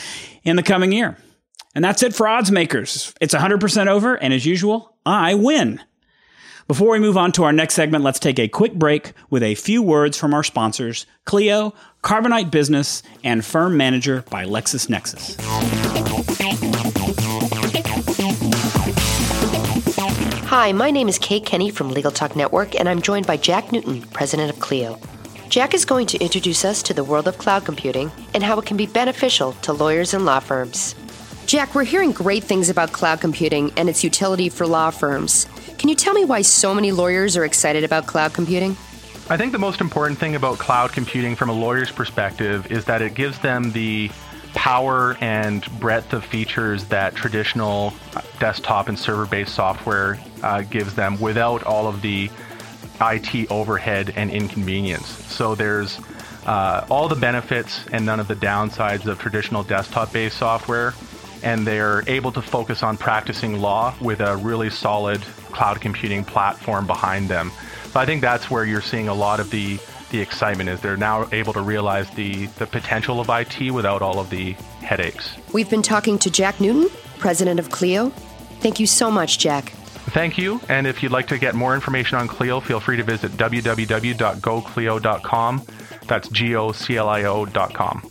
in 0.42 0.56
the 0.56 0.62
coming 0.62 0.92
year. 0.92 1.16
And 1.74 1.84
that's 1.84 2.02
it 2.02 2.14
for 2.14 2.28
odds 2.28 2.50
makers. 2.50 3.14
It's 3.20 3.34
100% 3.34 3.86
over, 3.86 4.14
and 4.14 4.34
as 4.34 4.44
usual, 4.44 4.96
I 5.06 5.34
win. 5.34 5.80
Before 6.72 6.92
we 6.92 7.00
move 7.00 7.18
on 7.18 7.32
to 7.32 7.44
our 7.44 7.52
next 7.52 7.74
segment, 7.74 8.02
let's 8.02 8.18
take 8.18 8.38
a 8.38 8.48
quick 8.48 8.72
break 8.72 9.12
with 9.28 9.42
a 9.42 9.54
few 9.56 9.82
words 9.82 10.16
from 10.16 10.32
our 10.32 10.42
sponsors 10.42 11.04
Clio, 11.26 11.74
Carbonite 12.02 12.50
Business, 12.50 13.02
and 13.22 13.44
Firm 13.44 13.76
Manager 13.76 14.24
by 14.30 14.46
LexisNexis. 14.46 15.38
Hi, 20.46 20.72
my 20.72 20.90
name 20.90 21.10
is 21.10 21.18
Kate 21.18 21.44
Kenny 21.44 21.68
from 21.68 21.90
Legal 21.90 22.10
Talk 22.10 22.36
Network, 22.36 22.74
and 22.80 22.88
I'm 22.88 23.02
joined 23.02 23.26
by 23.26 23.36
Jack 23.36 23.70
Newton, 23.70 24.00
president 24.00 24.48
of 24.50 24.58
Clio. 24.58 24.98
Jack 25.50 25.74
is 25.74 25.84
going 25.84 26.06
to 26.06 26.18
introduce 26.20 26.64
us 26.64 26.82
to 26.84 26.94
the 26.94 27.04
world 27.04 27.28
of 27.28 27.36
cloud 27.36 27.66
computing 27.66 28.10
and 28.32 28.42
how 28.42 28.58
it 28.58 28.64
can 28.64 28.78
be 28.78 28.86
beneficial 28.86 29.52
to 29.60 29.74
lawyers 29.74 30.14
and 30.14 30.24
law 30.24 30.40
firms. 30.40 30.94
Jack, 31.44 31.74
we're 31.74 31.84
hearing 31.84 32.12
great 32.12 32.42
things 32.42 32.70
about 32.70 32.92
cloud 32.92 33.20
computing 33.20 33.70
and 33.76 33.90
its 33.90 34.02
utility 34.02 34.48
for 34.48 34.66
law 34.66 34.88
firms. 34.88 35.46
Can 35.82 35.88
you 35.88 35.96
tell 35.96 36.14
me 36.14 36.24
why 36.24 36.42
so 36.42 36.72
many 36.76 36.92
lawyers 36.92 37.36
are 37.36 37.44
excited 37.44 37.82
about 37.82 38.06
cloud 38.06 38.32
computing? 38.32 38.76
I 39.28 39.36
think 39.36 39.50
the 39.50 39.58
most 39.58 39.80
important 39.80 40.16
thing 40.16 40.36
about 40.36 40.58
cloud 40.58 40.92
computing 40.92 41.34
from 41.34 41.48
a 41.48 41.52
lawyer's 41.52 41.90
perspective 41.90 42.70
is 42.70 42.84
that 42.84 43.02
it 43.02 43.14
gives 43.14 43.40
them 43.40 43.72
the 43.72 44.08
power 44.54 45.16
and 45.20 45.66
breadth 45.80 46.12
of 46.12 46.24
features 46.24 46.84
that 46.84 47.16
traditional 47.16 47.92
desktop 48.38 48.86
and 48.86 48.96
server 48.96 49.26
based 49.26 49.56
software 49.56 50.20
uh, 50.44 50.62
gives 50.62 50.94
them 50.94 51.20
without 51.20 51.64
all 51.64 51.88
of 51.88 52.00
the 52.00 52.30
IT 53.00 53.50
overhead 53.50 54.12
and 54.14 54.30
inconvenience. 54.30 55.08
So 55.08 55.56
there's 55.56 55.98
uh, 56.46 56.86
all 56.90 57.08
the 57.08 57.16
benefits 57.16 57.84
and 57.88 58.06
none 58.06 58.20
of 58.20 58.28
the 58.28 58.36
downsides 58.36 59.06
of 59.06 59.18
traditional 59.18 59.64
desktop 59.64 60.12
based 60.12 60.36
software. 60.36 60.94
And 61.42 61.66
they're 61.66 62.02
able 62.06 62.32
to 62.32 62.42
focus 62.42 62.82
on 62.82 62.96
practicing 62.96 63.60
law 63.60 63.94
with 64.00 64.20
a 64.20 64.36
really 64.36 64.70
solid 64.70 65.20
cloud 65.50 65.80
computing 65.80 66.24
platform 66.24 66.86
behind 66.86 67.28
them. 67.28 67.50
So 67.90 68.00
I 68.00 68.06
think 68.06 68.22
that's 68.22 68.50
where 68.50 68.64
you're 68.64 68.80
seeing 68.80 69.08
a 69.08 69.14
lot 69.14 69.40
of 69.40 69.50
the, 69.50 69.78
the 70.10 70.20
excitement 70.20 70.70
is 70.70 70.80
they're 70.80 70.96
now 70.96 71.28
able 71.32 71.52
to 71.52 71.60
realize 71.60 72.08
the, 72.10 72.46
the 72.46 72.66
potential 72.66 73.20
of 73.20 73.28
IT 73.28 73.70
without 73.70 74.02
all 74.02 74.18
of 74.18 74.30
the 74.30 74.52
headaches. 74.80 75.36
We've 75.52 75.68
been 75.68 75.82
talking 75.82 76.18
to 76.20 76.30
Jack 76.30 76.60
Newton, 76.60 76.88
president 77.18 77.60
of 77.60 77.70
Clio. 77.70 78.08
Thank 78.60 78.80
you 78.80 78.86
so 78.86 79.10
much, 79.10 79.38
Jack. 79.38 79.72
Thank 80.12 80.38
you. 80.38 80.60
And 80.68 80.86
if 80.86 81.02
you'd 81.02 81.12
like 81.12 81.28
to 81.28 81.38
get 81.38 81.54
more 81.54 81.74
information 81.74 82.18
on 82.18 82.28
Clio, 82.28 82.60
feel 82.60 82.80
free 82.80 82.96
to 82.96 83.02
visit 83.02 83.32
www.goclio.com. 83.32 85.66
That's 86.06 86.28
G 86.28 86.56
O 86.56 86.72
C 86.72 86.96
L 86.96 87.08
I 87.08 87.24
O.com. 87.24 88.10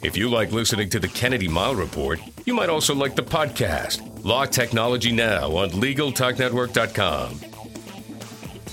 If 0.00 0.16
you 0.16 0.30
like 0.30 0.52
listening 0.52 0.90
to 0.90 1.00
the 1.00 1.08
Kennedy 1.08 1.48
Mighell 1.48 1.76
Report, 1.76 2.20
you 2.46 2.54
might 2.54 2.68
also 2.68 2.94
like 2.94 3.16
the 3.16 3.22
podcast, 3.22 4.24
Law 4.24 4.44
Technology 4.44 5.10
Now, 5.10 5.56
on 5.56 5.70
LegalTalkNetwork.com. 5.70 7.40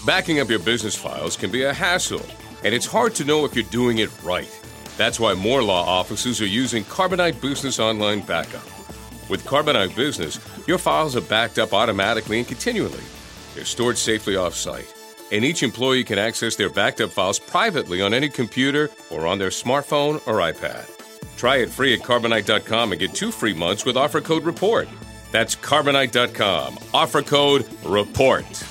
Backing 0.06 0.40
up 0.40 0.50
your 0.50 0.60
business 0.60 0.96
files 0.96 1.36
can 1.36 1.50
be 1.50 1.64
a 1.64 1.74
hassle, 1.74 2.24
and 2.64 2.76
it's 2.76 2.86
hard 2.86 3.16
to 3.16 3.26
know 3.26 3.44
if 3.44 3.56
you're 3.56 3.64
doing 3.66 3.98
it 3.98 4.12
right. 4.24 4.48
That's 4.98 5.20
why 5.20 5.34
more 5.34 5.64
law 5.64 5.84
offices 5.84 6.40
are 6.44 6.48
using 6.48 6.84
Carbonite 6.84 7.42
Business 7.42 7.80
Online 7.80 8.22
Backup. 8.22 8.64
With 9.28 9.44
Carbonite 9.46 9.96
Business, 9.96 10.40
your 10.68 10.78
files 10.78 11.16
are 11.16 11.22
backed 11.22 11.58
up 11.58 11.74
automatically 11.74 12.38
and 12.38 12.48
continually. 12.48 13.04
They're 13.56 13.66
stored 13.66 13.98
safely 13.98 14.36
off-site, 14.36 14.94
and 15.32 15.44
each 15.44 15.64
employee 15.64 16.04
can 16.04 16.20
access 16.20 16.56
their 16.56 16.70
backed 16.70 17.02
up 17.02 17.10
files 17.10 17.40
privately 17.40 18.00
on 18.04 18.14
any 18.14 18.30
computer 18.30 18.92
or 19.10 19.26
on 19.26 19.40
their 19.40 19.50
smartphone 19.50 20.16
or 20.28 20.36
iPad. 20.36 20.95
Try 21.38 21.58
it 21.58 21.70
free 21.70 21.94
at 21.94 22.02
Carbonite.com 22.02 22.92
and 22.92 23.00
get 23.00 23.14
two 23.14 23.32
free 23.32 23.54
months 23.54 23.86
with 23.86 23.98
offer 23.98 24.22
code 24.22 24.44
REPORT. 24.44 24.88
That's 25.32 25.56
Carbonite.com. 25.56 26.80
Offer 26.94 27.22
code 27.24 27.68
REPORT. 27.84 28.66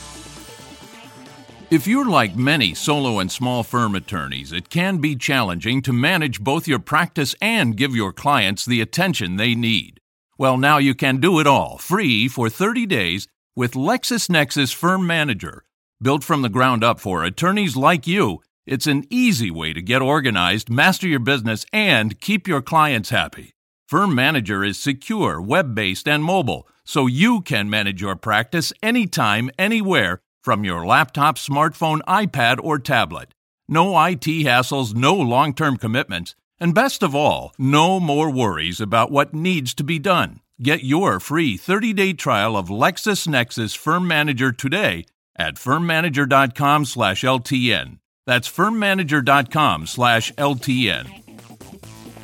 If 1.71 1.87
you're 1.87 2.09
like 2.09 2.37
many 2.37 2.75
solo 2.75 3.19
and 3.19 3.33
small 3.33 3.63
firm 3.63 3.95
attorneys, 3.95 4.53
it 4.53 4.69
can 4.71 4.99
be 4.99 5.17
challenging 5.17 5.83
to 5.83 5.93
manage 5.93 6.41
both 6.41 6.69
your 6.69 6.79
practice 6.79 7.35
and 7.41 7.77
give 7.77 7.97
your 7.97 8.13
clients 8.13 8.65
the 8.65 8.81
attention 8.81 9.37
they 9.37 9.55
need. 9.55 9.99
Well, 10.39 10.57
now 10.57 10.79
you 10.79 10.95
can 10.95 11.21
do 11.21 11.41
it 11.41 11.47
all 11.47 11.79
free 11.79 12.29
for 12.29 12.49
30 12.49 12.87
days 12.87 13.29
with 13.57 13.73
LexisNexis 13.73 14.75
Firm 14.75 15.07
Manager. 15.07 15.65
Built 16.03 16.23
from 16.23 16.43
the 16.43 16.49
ground 16.49 16.85
up 16.85 17.01
for 17.01 17.25
attorneys 17.25 17.77
like 17.77 18.07
you, 18.07 18.41
it's 18.67 18.87
an 18.87 19.05
easy 19.11 19.51
way 19.51 19.73
to 19.73 19.83
get 19.83 20.03
organized, 20.03 20.71
master 20.71 21.07
your 21.07 21.21
business, 21.21 21.67
and 21.73 22.21
keep 22.21 22.49
your 22.49 22.63
clients 22.63 23.11
happy. 23.11 23.53
Firm 23.87 24.15
Manager 24.15 24.65
is 24.65 24.79
secure, 24.79 25.41
web 25.41 25.75
based, 25.75 26.09
and 26.09 26.25
mobile, 26.25 26.67
so 26.85 27.07
you 27.07 27.43
can 27.43 27.69
manage 27.69 28.01
your 28.01 28.17
practice 28.17 28.73
anytime, 28.83 29.51
anywhere 29.59 30.21
from 30.43 30.65
your 30.65 30.87
laptop, 30.87 31.37
smartphone, 31.37 32.01
iPad, 32.03 32.59
or 32.63 32.79
tablet. 32.79 33.35
No 33.69 34.03
IT 34.05 34.25
hassles, 34.25 34.95
no 34.95 35.15
long 35.15 35.55
term 35.55 35.77
commitments. 35.77 36.35
And 36.59 36.75
best 36.75 37.03
of 37.03 37.15
all, 37.15 37.53
no 37.59 37.99
more 37.99 38.31
worries 38.31 38.81
about 38.81 39.11
what 39.11 39.35
needs 39.35 39.75
to 39.75 39.85
be 39.85 39.99
done. 39.99 40.41
Get 40.63 40.85
your 40.85 41.19
free 41.19 41.59
30-day 41.59 42.13
trial 42.13 42.57
of 42.57 42.69
LexisNexis 42.69 43.77
Firm 43.77 44.07
Manager 44.07 44.53
today 44.53 45.05
at 45.37 45.57
firmmanager.com/ltn. 45.57 47.99
That's 48.27 48.51
firmmanager.com 48.51 49.87
slash 49.87 50.33
LTN. 50.35 51.23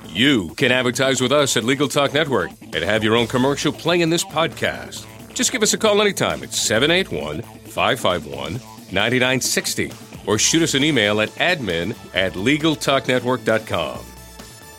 You 0.09 0.55
can 0.57 0.73
advertise 0.73 1.21
with 1.21 1.31
us 1.31 1.57
at 1.57 1.65
Legal 1.65 1.89
Talk 1.89 2.13
Network 2.15 2.51
and 2.73 2.83
have 2.83 3.05
your 3.05 3.17
own 3.17 3.27
commercial 3.27 3.73
play 3.73 4.01
in 4.01 4.11
this 4.11 4.25
podcast. 4.25 5.07
Just 5.35 5.53
give 5.53 5.63
us 5.63 5.73
a 5.73 5.79
call 5.79 6.01
anytime 6.01 6.43
at 6.43 6.53
781 6.53 7.43
551 7.43 8.55
9960 8.93 9.93
or 10.27 10.39
shoot 10.39 10.63
us 10.63 10.75
an 10.75 10.83
email 10.83 11.21
at 11.21 11.29
admin 11.31 11.97
at 12.15 12.33
LegalTalkNetwork.com. 12.33 14.01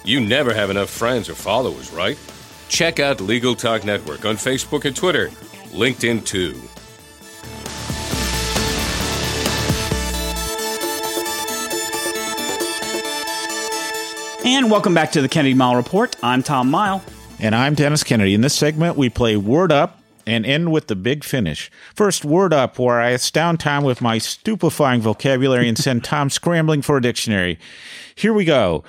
You 0.04 0.20
never 0.20 0.54
have 0.54 0.70
enough 0.70 0.90
friends 0.90 1.30
or 1.30 1.36
followers, 1.36 1.92
right? 1.92 2.20
Check 2.68 3.00
out 3.00 3.22
Legal 3.22 3.56
Talk 3.56 3.86
Network 3.86 4.26
on 4.26 4.36
Facebook 4.36 4.86
and 4.86 4.96
Twitter, 4.96 5.30
LinkedIn 5.72 6.26
too. 6.26 6.60
And 14.43 14.71
welcome 14.71 14.95
back 14.95 15.12
to 15.12 15.21
the 15.21 15.30
Kennedy 15.30 15.54
Mighell 15.54 15.75
Report. 15.75 16.15
I'm 16.23 16.41
Tom 16.41 16.71
Mighell. 16.71 17.04
And 17.39 17.54
I'm 17.54 17.75
Dennis 17.75 18.04
Kennedy. 18.04 18.34
In 18.34 18.41
this 18.41 18.56
segment, 18.56 18.97
we 18.97 19.08
play 19.08 19.38
Word 19.38 19.71
Up 19.71 20.01
and 20.25 20.47
end 20.47 20.71
with 20.71 20.88
the 20.88 20.95
big 20.95 21.23
finish. 21.23 21.69
First, 21.93 22.25
Word 22.25 22.51
Up, 22.51 22.80
where 22.80 22.99
I 22.99 23.12
astound 23.12 23.60
Tom 23.60 23.84
with 23.84 24.01
my 24.01 24.17
stupefying 24.17 24.99
vocabulary 24.99 25.69
and 25.69 25.77
send 25.77 26.04
Tom 26.04 26.30
scrambling 26.32 26.82
for 26.82 26.97
a 26.97 27.01
dictionary. 27.01 27.60
Here 28.15 28.34
we 28.34 28.43
go. 28.43 28.84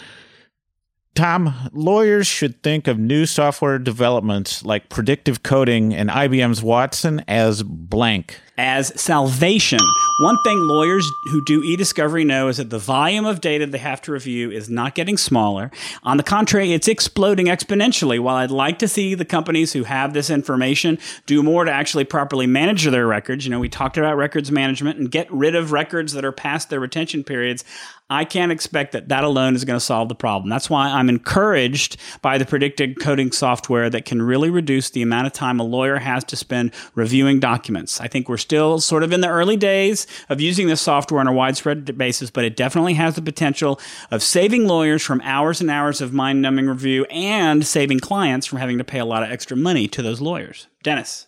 Tom, 1.15 1.69
lawyers 1.75 2.27
should 2.27 2.63
think 2.63 2.89
of 2.89 2.99
new 2.99 3.27
software 3.27 3.79
developments 3.79 4.65
like 4.65 4.89
predictive 4.89 5.43
coding 5.43 5.93
and 5.93 6.09
IBM's 6.09 6.63
Watson 6.63 7.23
as 7.29 7.63
blank. 7.63 8.41
As 8.59 9.01
salvation. 9.01 9.81
One 10.21 10.37
thing 10.45 10.59
lawyers 10.59 11.11
who 11.31 11.41
do 11.41 11.63
e 11.63 11.75
discovery 11.75 12.23
know 12.23 12.49
is 12.49 12.59
that 12.59 12.69
the 12.69 12.79
volume 12.79 13.25
of 13.25 13.41
data 13.41 13.65
they 13.67 13.79
have 13.79 14.03
to 14.03 14.13
review 14.13 14.51
is 14.51 14.69
not 14.69 14.95
getting 14.95 15.17
smaller. 15.17 15.71
On 16.03 16.19
the 16.19 16.23
contrary, 16.23 16.75
it's 16.75 16.87
exploding 16.87 17.47
exponentially. 17.47 18.21
While 18.21 18.37
I'd 18.37 18.51
like 18.51 18.79
to 18.81 18.89
see 18.89 19.15
the 19.15 19.25
companies 19.25 19.73
who 19.73 19.85
have 19.85 20.13
this 20.13 20.29
information 20.29 20.99
do 21.25 21.43
more 21.43 21.65
to 21.65 21.73
actually 21.73 22.05
properly 22.05 22.47
manage 22.47 22.85
their 22.85 23.07
records, 23.07 23.47
you 23.47 23.51
know, 23.51 23.59
we 23.59 23.71
talked 23.71 23.97
about 23.97 24.17
records 24.19 24.53
management 24.53 24.99
and 24.99 25.11
get 25.11 25.33
rid 25.33 25.55
of 25.55 25.73
records 25.73 26.13
that 26.13 26.25
are 26.25 26.33
past 26.33 26.69
their 26.69 26.81
retention 26.81 27.25
periods. 27.25 27.65
I 28.11 28.27
can't 28.27 28.53
expect 28.53 28.93
that 28.93 29.09
that 29.09 29.25
alone 29.25 29.55
is 29.55 29.65
going 29.65 29.79
to 29.79 29.85
solve 29.85 30.11
the 30.11 30.15
problem. 30.15 30.51
That's 30.51 30.69
why 30.69 30.89
I'm 30.89 31.09
encouraged 31.09 31.97
by 32.21 32.37
the 32.37 32.45
predictive 32.45 32.97
coding 33.01 33.33
software 33.33 33.89
that 33.89 34.05
can 34.05 34.21
really 34.21 34.51
reduce 34.51 34.91
the 34.91 35.01
amount 35.01 35.29
of 35.29 35.33
time 35.33 35.59
a 35.59 35.63
lawyer 35.63 35.97
has 35.97 36.23
to 36.25 36.37
spend 36.37 36.73
reviewing 36.95 37.41
documents. 37.41 38.03
I 38.03 38.09
think 38.09 38.29
we're 38.29 38.37
still 38.43 38.81
sort 38.81 39.03
of 39.03 39.13
in 39.13 39.21
the 39.21 39.29
early 39.29 39.57
days 39.57 40.07
of 40.29 40.41
using 40.41 40.67
this 40.67 40.81
software 40.81 41.21
on 41.21 41.27
a 41.27 41.33
widespread 41.33 41.97
basis, 41.97 42.31
but 42.31 42.45
it 42.45 42.57
definitely 42.57 42.95
has 42.95 43.15
the 43.15 43.23
potential 43.23 43.81
of 44.11 44.23
saving 44.23 44.67
lawyers 44.67 45.03
from 45.03 45.21
hours 45.23 45.61
and 45.61 45.71
hours 45.71 46.01
of 46.01 46.13
mind 46.13 46.43
numbing 46.43 46.69
review 46.69 47.05
and 47.07 47.67
saving 47.67 48.01
clients 48.01 48.47
from 48.47 48.59
having 48.59 48.79
to 48.79 48.85
pay 48.85 48.99
a 48.99 49.05
lot 49.05 49.23
of 49.23 49.31
extra 49.31 49.57
money 49.57 49.89
to 49.89 50.03
those 50.03 50.21
lawyers. 50.21 50.67
Dennis. 50.83 51.27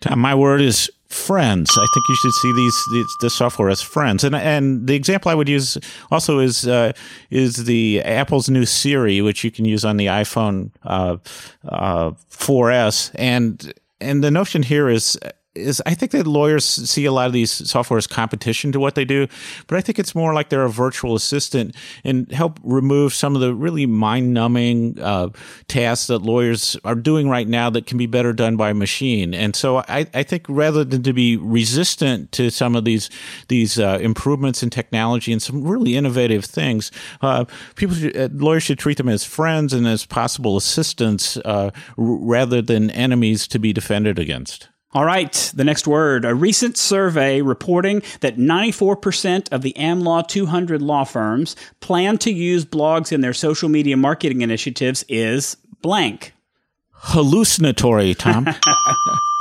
Tom, 0.00 0.18
my 0.18 0.34
word 0.34 0.60
is 0.60 0.90
friends. 1.12 1.70
I 1.76 1.86
think 1.94 2.08
you 2.08 2.14
should 2.16 2.32
see 2.32 2.52
these, 2.52 2.84
these 2.92 3.16
this 3.20 3.34
software 3.34 3.68
as 3.68 3.80
friends. 3.80 4.24
And 4.24 4.34
and 4.34 4.86
the 4.86 4.94
example 4.94 5.30
I 5.30 5.34
would 5.34 5.48
use 5.48 5.78
also 6.10 6.40
is 6.40 6.66
uh, 6.66 6.92
is 7.30 7.64
the 7.64 8.02
Apple's 8.02 8.48
new 8.48 8.66
Siri, 8.66 9.20
which 9.20 9.44
you 9.44 9.50
can 9.50 9.64
use 9.64 9.84
on 9.84 9.96
the 9.96 10.06
iPhone 10.06 10.72
uh, 10.82 11.18
uh, 11.68 12.10
4S. 12.30 13.12
And 13.14 13.72
and 14.00 14.24
the 14.24 14.30
notion 14.30 14.64
here 14.64 14.88
is 14.88 15.18
is 15.54 15.82
I 15.84 15.94
think 15.94 16.12
that 16.12 16.26
lawyers 16.26 16.64
see 16.64 17.04
a 17.04 17.12
lot 17.12 17.26
of 17.26 17.32
these 17.32 17.50
software 17.50 17.98
as 17.98 18.06
competition 18.06 18.72
to 18.72 18.80
what 18.80 18.94
they 18.94 19.04
do, 19.04 19.26
but 19.66 19.76
I 19.76 19.80
think 19.80 19.98
it's 19.98 20.14
more 20.14 20.32
like 20.34 20.48
they're 20.48 20.64
a 20.64 20.70
virtual 20.70 21.14
assistant 21.14 21.76
and 22.04 22.30
help 22.32 22.58
remove 22.62 23.12
some 23.12 23.34
of 23.34 23.40
the 23.40 23.54
really 23.54 23.86
mind 23.86 24.32
numbing 24.32 24.98
uh, 25.00 25.28
tasks 25.68 26.06
that 26.06 26.20
lawyers 26.20 26.76
are 26.84 26.94
doing 26.94 27.28
right 27.28 27.46
now 27.46 27.68
that 27.70 27.86
can 27.86 27.98
be 27.98 28.06
better 28.06 28.32
done 28.32 28.56
by 28.56 28.70
a 28.70 28.74
machine. 28.74 29.34
And 29.34 29.54
so 29.54 29.78
I, 29.88 30.06
I 30.14 30.22
think 30.22 30.46
rather 30.48 30.84
than 30.84 31.02
to 31.02 31.12
be 31.12 31.36
resistant 31.36 32.32
to 32.32 32.50
some 32.50 32.74
of 32.74 32.84
these 32.84 33.10
these 33.48 33.78
uh, 33.78 33.98
improvements 34.00 34.62
in 34.62 34.70
technology 34.70 35.32
and 35.32 35.42
some 35.42 35.62
really 35.62 35.96
innovative 35.96 36.44
things, 36.44 36.90
uh, 37.20 37.44
people 37.76 37.94
should, 37.94 38.16
uh, 38.16 38.28
lawyers 38.32 38.62
should 38.62 38.78
treat 38.78 38.96
them 38.96 39.08
as 39.08 39.24
friends 39.24 39.72
and 39.72 39.86
as 39.86 40.06
possible 40.06 40.56
assistants 40.56 41.36
uh, 41.38 41.70
rather 41.96 42.62
than 42.62 42.90
enemies 42.90 43.46
to 43.48 43.58
be 43.58 43.72
defended 43.72 44.18
against. 44.18 44.68
All 44.94 45.06
right, 45.06 45.50
the 45.54 45.64
next 45.64 45.86
word. 45.86 46.24
A 46.24 46.34
recent 46.34 46.76
survey 46.76 47.40
reporting 47.40 48.02
that 48.20 48.36
94% 48.36 49.50
of 49.50 49.62
the 49.62 49.72
AmLaw 49.78 50.28
200 50.28 50.82
law 50.82 51.04
firms 51.04 51.56
plan 51.80 52.18
to 52.18 52.30
use 52.30 52.66
blogs 52.66 53.10
in 53.10 53.22
their 53.22 53.32
social 53.32 53.70
media 53.70 53.96
marketing 53.96 54.42
initiatives 54.42 55.04
is 55.08 55.56
blank. 55.80 56.34
Hallucinatory, 56.90 58.14
Tom. 58.14 58.46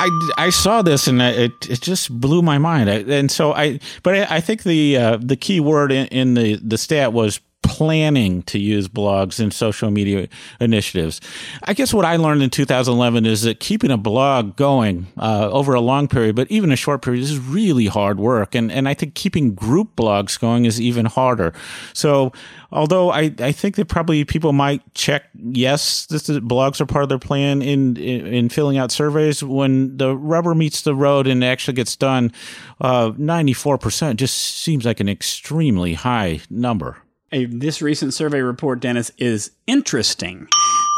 I, 0.02 0.32
I 0.38 0.50
saw 0.50 0.82
this 0.82 1.08
and 1.08 1.22
it 1.22 1.54
it 1.70 1.80
just 1.82 2.10
blew 2.20 2.42
my 2.42 2.58
mind. 2.58 2.90
And 2.90 3.30
so 3.30 3.54
I, 3.54 3.80
but 4.02 4.16
I, 4.16 4.38
I 4.38 4.40
think 4.40 4.64
the 4.64 4.98
uh, 4.98 5.18
the 5.18 5.36
key 5.36 5.60
word 5.60 5.92
in, 5.92 6.08
in 6.08 6.34
the 6.34 6.56
the 6.56 6.78
stat 6.78 7.14
was 7.14 7.40
planning 7.72 8.44
to 8.44 8.60
use 8.60 8.90
blogs 8.90 9.40
and 9.40 9.54
social 9.54 9.90
media 9.92 10.28
initiatives. 10.60 11.22
I 11.64 11.74
guess 11.74 11.94
what 11.94 12.04
I 12.04 12.18
learned 12.18 12.44
in 12.44 12.50
2011 12.50 13.26
is 13.26 13.44
that 13.44 13.62
keeping 13.62 13.92
a 13.92 13.98
blog 13.98 14.58
going 14.58 15.08
uh, 15.18 15.50
over 15.50 15.74
a 15.74 15.80
long 15.80 16.10
period, 16.10 16.36
but 16.36 16.52
even 16.52 16.74
a 16.74 16.76
short 16.76 17.02
period, 17.02 17.24
is 17.24 17.40
really 17.40 17.86
hard 17.86 18.20
work. 18.20 18.56
And, 18.56 18.70
and 18.74 18.90
I 18.90 18.94
think 18.94 19.16
keeping 19.16 19.56
group 19.56 19.96
blogs 19.96 20.38
going 20.38 20.66
is 20.66 20.82
even 20.82 21.06
harder. 21.06 21.54
So, 21.94 22.34
although 22.74 23.10
I, 23.10 23.34
I 23.40 23.54
think 23.54 23.78
that 23.78 23.88
probably 23.88 24.26
people 24.26 24.52
might 24.52 24.82
check, 24.94 25.30
yes, 25.34 26.08
this 26.08 26.28
is, 26.28 26.40
blogs 26.40 26.82
are 26.82 26.86
part 26.86 27.04
of 27.04 27.10
their 27.10 27.20
plan 27.20 27.62
in, 27.62 27.96
in, 27.96 28.28
in 28.28 28.50
filling 28.50 28.78
out 28.78 28.92
surveys. 28.92 29.42
When 29.42 29.96
the 29.96 30.14
rubber 30.14 30.54
meets 30.54 30.82
the 30.82 30.94
road 30.94 31.26
and 31.26 31.42
actually 31.42 31.76
gets 31.76 31.96
done, 31.96 32.34
uh, 32.82 33.12
94% 33.12 34.18
just 34.18 34.36
seems 34.36 34.84
like 34.84 35.00
an 35.00 35.08
extremely 35.08 35.94
high 35.94 36.42
number 36.50 36.98
a, 37.32 37.46
this 37.46 37.82
recent 37.82 38.14
survey 38.14 38.42
report, 38.42 38.80
Dennis, 38.80 39.12
is 39.18 39.52
interesting. 39.68 40.48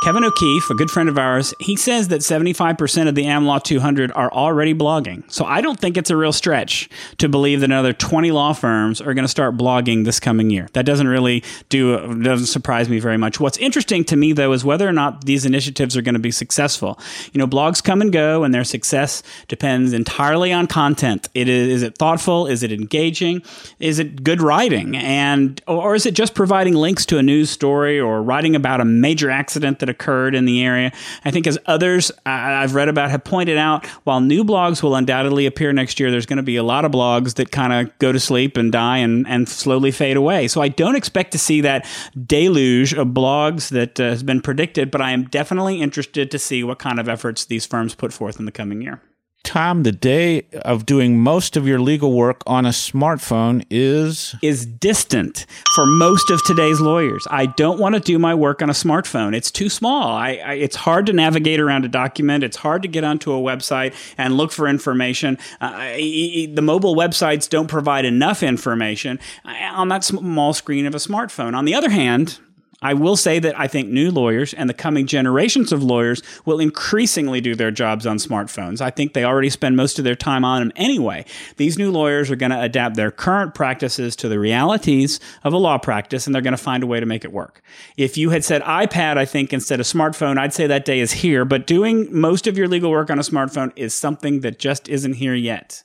Kevin 0.04 0.26
O'Keefe, 0.26 0.70
a 0.70 0.74
good 0.74 0.92
friend 0.92 1.08
of 1.08 1.18
ours, 1.18 1.54
he 1.62 1.78
says 1.78 2.10
that 2.10 2.20
75% 2.20 3.08
of 3.08 3.16
the 3.16 3.24
AmLaw 3.24 3.64
200 3.64 4.12
are 4.12 4.30
already 4.34 4.74
blogging. 4.74 5.24
So 5.32 5.46
I 5.46 5.62
don't 5.62 5.80
think 5.80 5.96
it's 5.96 6.10
a 6.10 6.18
real 6.18 6.34
stretch 6.34 6.90
to 7.20 7.30
believe 7.30 7.62
that 7.62 7.68
another 7.70 7.94
20 7.94 8.30
law 8.32 8.52
firms 8.52 9.00
are 9.00 9.14
going 9.14 9.24
to 9.24 9.30
start 9.30 9.56
blogging 9.56 10.04
this 10.04 10.20
coming 10.20 10.50
year. 10.50 10.68
That 10.74 10.86
doesn't 10.86 11.08
really 11.08 11.42
do 11.70 12.22
doesn't 12.22 12.48
surprise 12.48 12.90
me 12.90 13.00
very 13.00 13.16
much. 13.16 13.40
What's 13.40 13.58
interesting 13.60 14.04
to 14.04 14.18
me 14.18 14.34
though 14.34 14.52
is 14.52 14.66
whether 14.66 14.86
or 14.86 14.92
not 14.92 15.24
these 15.24 15.46
initiatives 15.46 15.96
are 15.96 16.02
going 16.02 16.16
to 16.16 16.20
be 16.20 16.32
successful. 16.32 17.00
You 17.32 17.40
know, 17.40 17.48
blogs 17.48 17.82
come 17.82 18.02
and 18.02 18.12
go 18.12 18.44
and 18.44 18.54
their 18.54 18.66
success 18.66 19.24
depends 19.48 19.94
entirely 19.94 20.52
on 20.52 20.68
content. 20.68 21.30
It 21.34 21.48
is 21.48 21.70
is 21.70 21.82
it 21.82 21.98
thoughtful? 21.98 22.46
Is 22.46 22.62
it 22.62 22.74
engaging? 22.74 23.42
Is 23.80 24.00
it 24.00 24.22
good 24.22 24.42
writing? 24.42 24.98
And 24.98 25.62
or 25.66 25.96
is 25.96 26.06
it 26.06 26.14
just 26.14 26.36
providing 26.36 26.74
links 26.74 27.06
to 27.06 27.20
a 27.20 27.24
news 27.24 27.50
story 27.50 28.02
or 28.02 28.22
writing 28.22 28.54
about 28.54 28.82
a 28.82 28.86
major 28.86 29.30
accident 29.30 29.80
that 29.80 29.93
occurred 29.94 30.36
in 30.36 30.46
the 30.46 30.64
area. 30.64 30.92
I 31.24 31.32
think, 31.32 31.48
as 31.48 31.58
others 31.66 32.12
I've 32.26 32.76
read 32.76 32.90
about 32.90 33.12
have 33.12 33.24
pointed 33.24 33.58
out, 33.58 33.86
while 34.04 34.20
new 34.20 34.44
blogs 34.44 34.82
will 34.84 34.96
undoubtedly 34.96 35.46
appear 35.46 35.72
next 35.72 36.00
year, 36.00 36.12
there's 36.12 36.26
going 36.26 36.38
to 36.38 36.44
be 36.44 36.58
a 36.58 36.64
lot 36.64 36.84
of 36.86 36.92
blogs 36.92 37.36
that 37.36 37.52
kind 37.52 37.72
of 37.72 37.98
go 38.00 38.12
to 38.12 38.20
sleep 38.20 38.58
and 38.58 38.72
die 38.72 38.98
and, 38.98 39.28
and 39.28 39.48
slowly 39.48 39.92
fade 39.92 40.18
away. 40.18 40.48
So 40.48 40.62
I 40.62 40.68
don't 40.68 40.96
expect 40.96 41.32
to 41.34 41.38
see 41.38 41.62
that 41.62 41.86
deluge 42.26 42.94
of 42.94 43.08
blogs 43.08 43.70
that 43.70 44.00
uh, 44.00 44.10
has 44.10 44.24
been 44.24 44.42
predicted, 44.42 44.92
but 44.92 45.02
I 45.02 45.12
am 45.12 45.26
definitely 45.26 45.82
interested 45.82 46.32
to 46.32 46.40
see 46.40 46.64
what 46.64 46.80
kind 46.80 47.00
of 47.00 47.08
efforts 47.08 47.46
these 47.46 47.66
firms 47.66 47.96
put 47.96 48.12
forth 48.12 48.40
in 48.40 48.46
the 48.46 48.52
coming 48.52 48.82
year. 48.82 49.02
Tom, 49.44 49.84
the 49.84 49.92
day 49.92 50.46
of 50.64 50.86
doing 50.86 51.20
most 51.20 51.58
of 51.58 51.68
your 51.68 51.80
legal 51.80 52.14
work 52.14 52.42
on 52.48 52.66
a 52.66 52.70
smartphone 52.70 53.66
is 53.70 54.36
is 54.42 54.66
distant 54.66 55.46
for 55.76 55.86
most 55.86 56.32
of 56.32 56.42
today's 56.46 56.80
lawyers. 56.80 57.28
I 57.30 57.48
don't 57.48 57.78
want 57.78 57.96
to 57.96 58.02
do 58.02 58.18
my 58.18 58.34
work 58.34 58.62
on 58.62 58.70
a 58.70 58.74
smartphone. 58.74 59.36
It's 59.36 59.52
too 59.52 59.68
small. 59.68 60.14
I, 60.14 60.36
I, 60.36 60.54
it's 60.54 60.78
hard 60.78 61.06
to 61.08 61.14
navigate 61.14 61.60
around 61.60 61.84
a 61.84 61.90
document. 61.90 62.44
It's 62.44 62.58
hard 62.58 62.84
to 62.84 62.88
get 62.88 63.04
onto 63.04 63.34
a 63.34 63.38
website 63.38 63.94
and 64.18 64.38
look 64.38 64.54
for 64.54 64.66
information. 64.66 65.38
Uh, 65.60 65.78
the 65.98 66.62
mobile 66.62 66.96
websites 66.96 67.50
don't 67.50 67.68
provide 67.68 68.06
enough 68.06 68.44
information 68.44 69.20
uh, 69.44 69.72
on 69.74 69.90
that 69.90 70.06
small 70.06 70.54
screen 70.54 70.86
of 70.86 70.96
a 70.96 71.00
smartphone. 71.00 71.54
On 71.54 71.66
the 71.66 71.76
other 71.76 71.90
hand, 71.90 72.40
I 72.84 72.94
will 72.94 73.16
say 73.16 73.40
that 73.40 73.60
I 73.60 73.68
think 73.68 73.90
new 73.90 74.12
lawyers 74.12 74.54
and 74.54 74.70
the 74.70 74.74
coming 74.74 75.08
generations 75.08 75.72
of 75.72 75.82
lawyers 75.82 76.22
will 76.46 76.60
increasingly 76.60 77.42
do 77.42 77.56
their 77.56 77.72
jobs 77.72 78.06
on 78.06 78.18
smartphones. 78.18 78.82
I 78.82 78.90
think 78.90 79.14
they 79.14 79.24
already 79.24 79.50
spend 79.50 79.76
most 79.78 79.98
of 79.98 80.06
their 80.06 80.16
time 80.16 80.46
on 80.46 80.62
them 80.62 80.72
anyway. 80.76 81.26
These 81.58 81.78
new 81.78 81.92
lawyers 81.92 82.30
are 82.30 82.36
going 82.36 82.52
to 82.52 82.62
adapt 82.62 82.96
their 82.96 83.12
current 83.12 83.56
practices 83.56 84.16
to 84.18 84.28
the 84.28 84.40
realities 84.40 85.20
of 85.44 85.54
a 85.54 85.58
law 85.58 85.78
practice 85.78 86.28
and 86.28 86.36
they're 86.36 86.42
going 86.42 86.52
to 86.52 86.58
find 86.58 86.84
a 86.84 86.88
way 86.88 87.00
to 87.00 87.06
make 87.06 87.24
it 87.24 87.32
work. 87.32 87.62
If 87.98 88.18
you 88.18 88.32
had 88.32 88.44
said 88.44 88.62
iPad, 88.64 89.18
I 89.18 89.26
think, 89.26 89.54
instead 89.54 89.80
of 89.80 89.86
smartphone, 89.86 90.38
I'd 90.38 90.54
say 90.54 90.68
that 90.68 90.86
day 90.86 91.00
is 91.00 91.12
here, 91.12 91.46
but 91.46 91.68
doing 91.68 92.08
most 92.12 92.48
of 92.48 92.58
your 92.58 92.68
legal 92.68 92.92
work 92.92 93.10
on 93.10 93.20
a 93.20 93.24
smartphone 93.24 93.72
is 93.76 93.94
something 93.94 94.42
that 94.42 94.60
just 94.60 94.90
isn't 94.90 95.14
here 95.14 95.36
yet. 95.36 95.84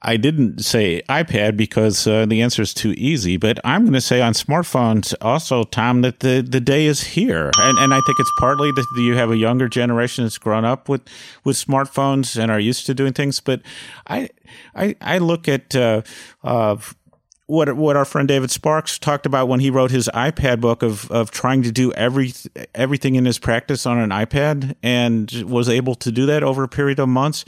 I 0.00 0.16
didn't 0.16 0.64
say 0.64 1.02
iPad 1.08 1.56
because 1.56 2.06
uh, 2.06 2.24
the 2.24 2.40
answer 2.40 2.62
is 2.62 2.72
too 2.72 2.94
easy, 2.96 3.36
but 3.36 3.58
I'm 3.64 3.82
going 3.82 3.94
to 3.94 4.00
say 4.00 4.20
on 4.20 4.32
smartphones 4.32 5.12
also, 5.20 5.64
Tom, 5.64 6.02
that 6.02 6.20
the, 6.20 6.40
the 6.40 6.60
day 6.60 6.86
is 6.86 7.02
here. 7.02 7.50
And, 7.56 7.78
and 7.78 7.92
I 7.92 8.00
think 8.06 8.20
it's 8.20 8.32
partly 8.38 8.70
that 8.70 8.86
you 8.96 9.16
have 9.16 9.32
a 9.32 9.36
younger 9.36 9.68
generation 9.68 10.24
that's 10.24 10.38
grown 10.38 10.64
up 10.64 10.88
with, 10.88 11.02
with 11.42 11.56
smartphones 11.56 12.40
and 12.40 12.48
are 12.48 12.60
used 12.60 12.86
to 12.86 12.94
doing 12.94 13.12
things. 13.12 13.40
But 13.40 13.62
I, 14.06 14.30
I, 14.76 14.94
I 15.00 15.18
look 15.18 15.48
at 15.48 15.74
uh, 15.74 16.02
uh, 16.44 16.76
what 17.48 17.74
what 17.76 17.96
our 17.96 18.04
friend 18.04 18.28
David 18.28 18.50
Sparks 18.50 18.98
talked 18.98 19.24
about 19.24 19.48
when 19.48 19.60
he 19.60 19.70
wrote 19.70 19.90
his 19.90 20.08
iPad 20.12 20.60
book 20.60 20.82
of 20.82 21.10
of 21.10 21.30
trying 21.30 21.62
to 21.62 21.72
do 21.72 21.90
every 21.94 22.34
everything 22.74 23.14
in 23.14 23.24
his 23.24 23.38
practice 23.38 23.86
on 23.86 23.98
an 23.98 24.10
iPad 24.10 24.76
and 24.82 25.30
was 25.46 25.66
able 25.66 25.94
to 25.94 26.12
do 26.12 26.26
that 26.26 26.42
over 26.42 26.62
a 26.62 26.68
period 26.68 26.98
of 26.98 27.08
months. 27.08 27.46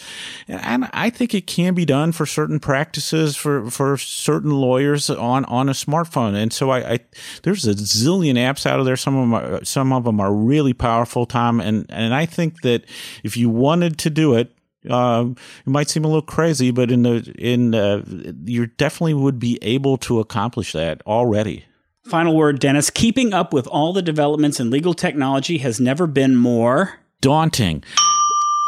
And 0.48 0.88
I 0.94 1.10
think 1.10 1.34
it 1.34 1.46
can 1.46 1.74
be 1.74 1.84
done 1.84 2.12
for 2.12 2.24
certain 2.24 2.58
practices 2.58 3.36
for 3.36 3.70
for 3.70 3.98
certain 3.98 4.52
lawyers 4.52 5.10
on 5.10 5.44
on 5.44 5.68
a 5.68 5.72
smartphone. 5.72 6.34
And 6.34 6.50
so 6.50 6.70
I, 6.70 6.94
I 6.94 6.98
there's 7.42 7.66
a 7.66 7.74
zillion 7.74 8.36
apps 8.36 8.64
out 8.64 8.80
of 8.80 8.86
there. 8.86 8.96
Some 8.96 9.16
of 9.16 9.20
them 9.20 9.34
are, 9.34 9.64
some 9.66 9.92
of 9.92 10.04
them 10.04 10.18
are 10.18 10.32
really 10.32 10.72
powerful, 10.72 11.26
Tom. 11.26 11.60
And 11.60 11.84
and 11.90 12.14
I 12.14 12.24
think 12.24 12.62
that 12.62 12.84
if 13.22 13.36
you 13.36 13.50
wanted 13.50 13.98
to 13.98 14.08
do 14.08 14.32
it, 14.32 14.50
uh, 14.88 15.26
it 15.28 15.66
might 15.66 15.90
seem 15.90 16.04
a 16.04 16.08
little 16.08 16.22
crazy, 16.22 16.70
but 16.70 16.90
in 16.90 17.02
the 17.02 17.34
in 17.38 17.74
uh, 17.74 18.02
you 18.44 18.66
definitely 18.66 19.14
would 19.14 19.38
be 19.38 19.58
able 19.62 19.98
to 19.98 20.20
accomplish 20.20 20.72
that 20.72 21.02
already. 21.06 21.64
Final 22.04 22.34
word, 22.34 22.60
Dennis. 22.60 22.88
Keeping 22.90 23.34
up 23.34 23.52
with 23.52 23.66
all 23.66 23.92
the 23.92 24.02
developments 24.02 24.58
in 24.58 24.70
legal 24.70 24.94
technology 24.94 25.58
has 25.58 25.78
never 25.78 26.06
been 26.06 26.34
more 26.34 26.98
daunting. 27.20 27.84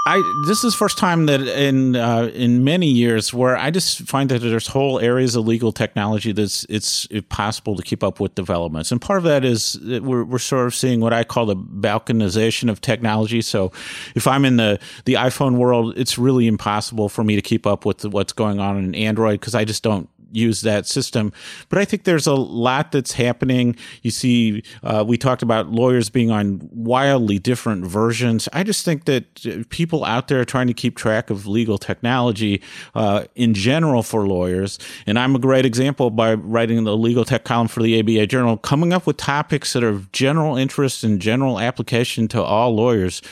I 0.05 0.21
this 0.47 0.65
is 0.65 0.75
first 0.75 0.99
time 0.99 1.27
that 1.27 1.41
in 1.43 1.95
uh, 1.95 2.31
in 2.35 2.65
many 2.65 2.88
years 2.88 3.33
where 3.33 3.57
I 3.57 3.71
just 3.71 4.01
find 4.09 4.29
that 4.31 4.41
there's 4.41 4.67
whole 4.67 4.99
areas 4.99 5.37
of 5.37 5.47
legal 5.47 5.71
technology 5.71 6.33
that's 6.33 6.67
it's 6.69 7.05
impossible 7.07 7.77
to 7.77 7.83
keep 7.85 8.03
up 8.03 8.19
with 8.19 8.35
developments, 8.35 8.91
and 8.91 9.01
part 9.01 9.19
of 9.19 9.25
that 9.25 9.45
is 9.45 9.75
that 9.83 10.03
we're 10.03 10.25
we're 10.25 10.41
sort 10.41 10.67
of 10.67 10.75
seeing 10.75 11.01
what 11.01 11.12
I 11.12 11.23
call 11.23 11.47
the 11.47 11.55
balkanization 11.55 12.69
of 12.69 12.81
technology. 12.81 13.41
So, 13.43 13.71
if 14.17 14.27
I'm 14.27 14.45
in 14.45 14.57
the 14.57 14.81
the 15.05 15.15
iPhone 15.15 15.57
world, 15.57 15.97
it's 15.97 16.19
really 16.19 16.49
impossible 16.49 17.09
for 17.09 17.23
me 17.23 17.37
to 17.37 17.43
keep 17.43 17.65
up 17.65 17.87
with 17.87 18.05
what's 18.05 18.33
going 18.33 18.59
on 18.59 18.79
in 18.79 18.97
Android 18.97 19.38
because 19.38 19.55
I 19.55 19.65
just 19.65 19.85
don't 19.85 20.09
use 20.33 20.62
that 20.62 20.87
system. 20.87 21.33
But 21.68 21.79
I 21.79 21.85
think 21.85 22.05
there's 22.05 22.27
a 22.27 22.35
lot 22.35 22.92
that's 22.92 23.12
happening. 23.12 23.77
You 24.03 24.11
see, 24.11 24.62
uh, 24.83 25.05
we 25.07 25.16
talked 25.16 25.42
about 25.42 25.68
lawyers 25.68 26.11
being 26.11 26.31
on 26.31 26.68
wildly 26.73 27.38
different 27.38 27.87
versions. 27.87 28.49
I 28.53 28.62
just 28.62 28.85
think 28.85 29.05
that 29.05 29.68
people 29.71 30.05
out 30.05 30.29
there 30.29 30.45
trying 30.45 30.66
to 30.66 30.75
keep 30.75 30.97
track 30.97 31.31
of 31.31 31.47
legal 31.47 31.79
technology 31.79 32.62
uh, 32.95 33.25
in 33.35 33.55
general 33.55 34.03
for 34.03 34.27
lawyers, 34.27 34.79
and 35.07 35.18
I'm 35.18 35.35
a 35.37 35.38
great 35.38 35.64
example 35.64 36.11
by 36.11 36.35
writing 36.35 36.83
the 36.85 36.97
legal 36.97 37.25
tech 37.25 37.45
column 37.45 37.68
for 37.68 37.83
the 37.83 38.01
ABA 38.01 38.27
Journal, 38.27 38.57
coming 38.57 38.92
up 38.92 39.07
with 39.07 39.16
topics 39.16 39.73
that 39.73 39.85
are 39.85 39.88
of 39.88 40.11
general 40.12 40.57
interest 40.57 41.05
and 41.05 41.21
general 41.21 41.61
application 41.61 42.29
to 42.29 42.42
all 42.42 42.75
lawyers 42.75 43.23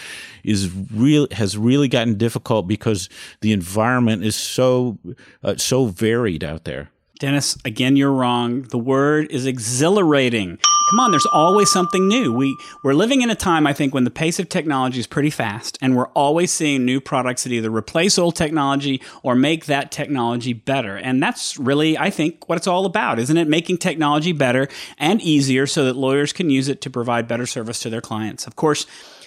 is 0.45 0.71
real 0.93 1.27
has 1.33 1.57
really 1.57 1.89
gotten 1.89 2.17
difficult 2.17 2.67
because 2.67 3.09
the 3.41 3.53
environment 3.53 4.25
is 4.25 4.37
so 4.37 4.99
uh, 5.43 5.57
so 5.57 5.87
varied 5.87 6.45
out 6.45 6.65
there. 6.65 6.91
Dennis, 7.21 7.59
again, 7.67 7.97
you're 7.97 8.11
wrong. 8.11 8.63
The 8.63 8.79
word 8.79 9.31
is 9.31 9.45
exhilarating. 9.45 10.59
Come 10.89 11.01
on, 11.01 11.11
there's 11.11 11.27
always 11.27 11.71
something 11.71 12.09
new. 12.09 12.33
We 12.33 12.57
we're 12.83 12.95
living 12.95 13.21
in 13.21 13.29
a 13.29 13.35
time 13.35 13.67
I 13.67 13.75
think 13.75 13.93
when 13.93 14.05
the 14.05 14.11
pace 14.11 14.41
of 14.41 14.49
technology 14.49 14.99
is 14.99 15.07
pretty 15.07 15.29
fast 15.29 15.79
and 15.83 15.95
we're 15.95 16.09
always 16.09 16.51
seeing 16.51 16.87
new 16.87 16.99
products 16.99 17.45
that 17.45 17.53
either 17.53 17.71
replace 17.71 18.19
old 18.19 18.37
technology 18.37 19.03
or 19.23 19.35
make 19.35 19.67
that 19.67 19.93
technology 19.93 20.55
better. 20.55 20.97
And 20.97 21.23
that's 21.23 21.59
really 21.59 21.99
I 21.99 22.09
think 22.09 22.49
what 22.49 22.57
it's 22.57 22.67
all 22.67 22.87
about, 22.87 23.19
isn't 23.19 23.37
it? 23.37 23.47
Making 23.47 23.77
technology 23.77 24.33
better 24.33 24.67
and 24.97 25.21
easier 25.21 25.67
so 25.67 25.85
that 25.85 25.97
lawyers 25.97 26.33
can 26.33 26.49
use 26.49 26.69
it 26.69 26.81
to 26.81 26.91
provide 26.91 27.29
better 27.29 27.47
service 27.47 27.81
to 27.81 27.91
their 27.91 28.01
clients. 28.01 28.47
Of 28.47 28.57
course, 28.57 28.87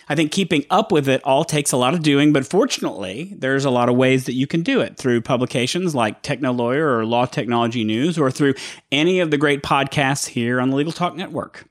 I 0.10 0.16
think 0.16 0.32
keeping 0.32 0.66
up 0.70 0.92
with 0.92 1.08
it 1.08 1.24
all 1.24 1.46
takes 1.46 1.72
a 1.72 1.78
lot 1.78 1.94
of 1.94 2.04
doing, 2.04 2.34
but 2.34 2.46
fortunately, 2.46 3.34
there's 3.38 3.66
a 3.66 3.70
lot 3.70 3.90
of 3.90 3.96
ways 3.96 4.26
that 4.26 4.34
you 4.34 4.48
can 4.48 4.62
do 4.62 4.82
it 4.82 4.98
through 4.98 5.22
publications 5.22 5.96
like 5.96 6.24
Technolawyer 6.24 6.98
or 6.98 7.06
Law 7.06 7.26
Technology 7.26 7.84
News 7.84 8.18
or 8.18 8.32
through 8.32 8.56
any 8.92 9.20
of 9.20 9.32
the 9.32 9.38
great 9.38 9.64
podcasts 9.64 10.28
here 10.28 10.60
on 10.60 10.70
the 10.70 10.76
Legal 10.76 10.94
Talk 10.94 11.16
Network. 11.16 11.66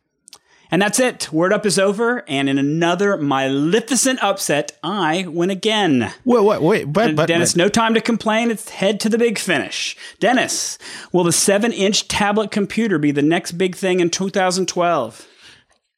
And 0.72 0.80
that's 0.80 0.98
it. 0.98 1.30
Word 1.30 1.52
Up 1.52 1.66
is 1.66 1.78
over, 1.78 2.24
and 2.26 2.48
in 2.48 2.56
another 2.56 3.18
Maleficent 3.18 4.24
upset, 4.24 4.72
I 4.82 5.26
win 5.28 5.50
again. 5.50 6.10
Wait, 6.24 6.42
wait, 6.42 6.62
wait, 6.62 6.84
but, 6.90 7.14
but 7.14 7.28
Dennis, 7.28 7.52
but, 7.52 7.58
no 7.58 7.68
time 7.68 7.92
to 7.92 8.00
complain. 8.00 8.50
It's 8.50 8.70
head 8.70 8.98
to 9.00 9.10
the 9.10 9.18
big 9.18 9.38
finish. 9.38 9.98
Dennis, 10.18 10.78
will 11.12 11.24
the 11.24 11.32
seven-inch 11.32 12.08
tablet 12.08 12.50
computer 12.50 12.98
be 12.98 13.10
the 13.10 13.20
next 13.20 13.52
big 13.52 13.76
thing 13.76 14.00
in 14.00 14.08
2012? 14.08 15.28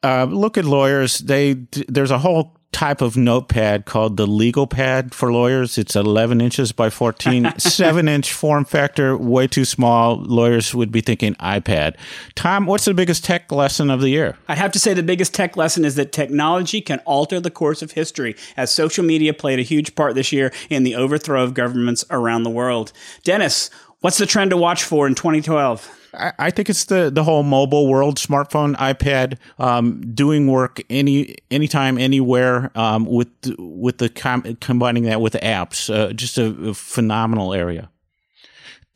Uh, 0.04 0.24
look 0.24 0.58
at 0.58 0.64
lawyers. 0.64 1.18
They 1.18 1.54
there's 1.88 2.10
a 2.10 2.18
whole 2.18 2.54
type 2.72 3.00
of 3.00 3.16
notepad 3.16 3.86
called 3.86 4.16
the 4.16 4.26
legal 4.26 4.66
pad 4.66 5.14
for 5.14 5.32
lawyers. 5.32 5.78
It's 5.78 5.94
11 5.94 6.40
inches 6.40 6.72
by 6.72 6.90
14, 6.90 7.52
seven 7.58 8.08
inch 8.08 8.32
form 8.32 8.64
factor, 8.64 9.16
way 9.16 9.46
too 9.46 9.64
small. 9.64 10.16
Lawyers 10.16 10.74
would 10.74 10.90
be 10.90 11.00
thinking 11.00 11.34
iPad. 11.36 11.96
Tom, 12.34 12.66
what's 12.66 12.84
the 12.84 12.92
biggest 12.92 13.24
tech 13.24 13.50
lesson 13.50 13.90
of 13.90 14.00
the 14.00 14.10
year? 14.10 14.36
I'd 14.48 14.58
have 14.58 14.72
to 14.72 14.78
say 14.78 14.92
the 14.92 15.02
biggest 15.02 15.32
tech 15.32 15.56
lesson 15.56 15.84
is 15.84 15.94
that 15.94 16.12
technology 16.12 16.80
can 16.80 16.98
alter 17.06 17.40
the 17.40 17.50
course 17.50 17.80
of 17.80 17.92
history, 17.92 18.34
as 18.56 18.72
social 18.72 19.04
media 19.04 19.32
played 19.32 19.60
a 19.60 19.62
huge 19.62 19.94
part 19.94 20.16
this 20.16 20.32
year 20.32 20.52
in 20.68 20.82
the 20.82 20.96
overthrow 20.96 21.42
of 21.44 21.54
governments 21.54 22.04
around 22.10 22.42
the 22.42 22.50
world. 22.50 22.92
Dennis, 23.22 23.70
what's 24.00 24.18
the 24.18 24.26
trend 24.26 24.50
to 24.50 24.56
watch 24.56 24.82
for 24.82 25.06
in 25.06 25.14
2012? 25.14 26.03
I 26.38 26.50
think 26.50 26.70
it's 26.70 26.84
the 26.84 27.10
the 27.10 27.24
whole 27.24 27.42
mobile 27.42 27.88
world, 27.88 28.16
smartphone, 28.16 28.76
iPad, 28.76 29.38
um, 29.58 30.14
doing 30.14 30.46
work 30.46 30.80
any 30.90 31.36
anytime, 31.50 31.98
anywhere, 31.98 32.70
um, 32.74 33.06
with 33.06 33.28
with 33.58 33.98
the 33.98 34.08
com- 34.08 34.56
combining 34.60 35.04
that 35.04 35.20
with 35.20 35.34
apps, 35.34 35.92
uh, 35.92 36.12
just 36.12 36.38
a, 36.38 36.46
a, 36.68 36.74
phenomenal 36.74 37.52
area. 37.54 37.90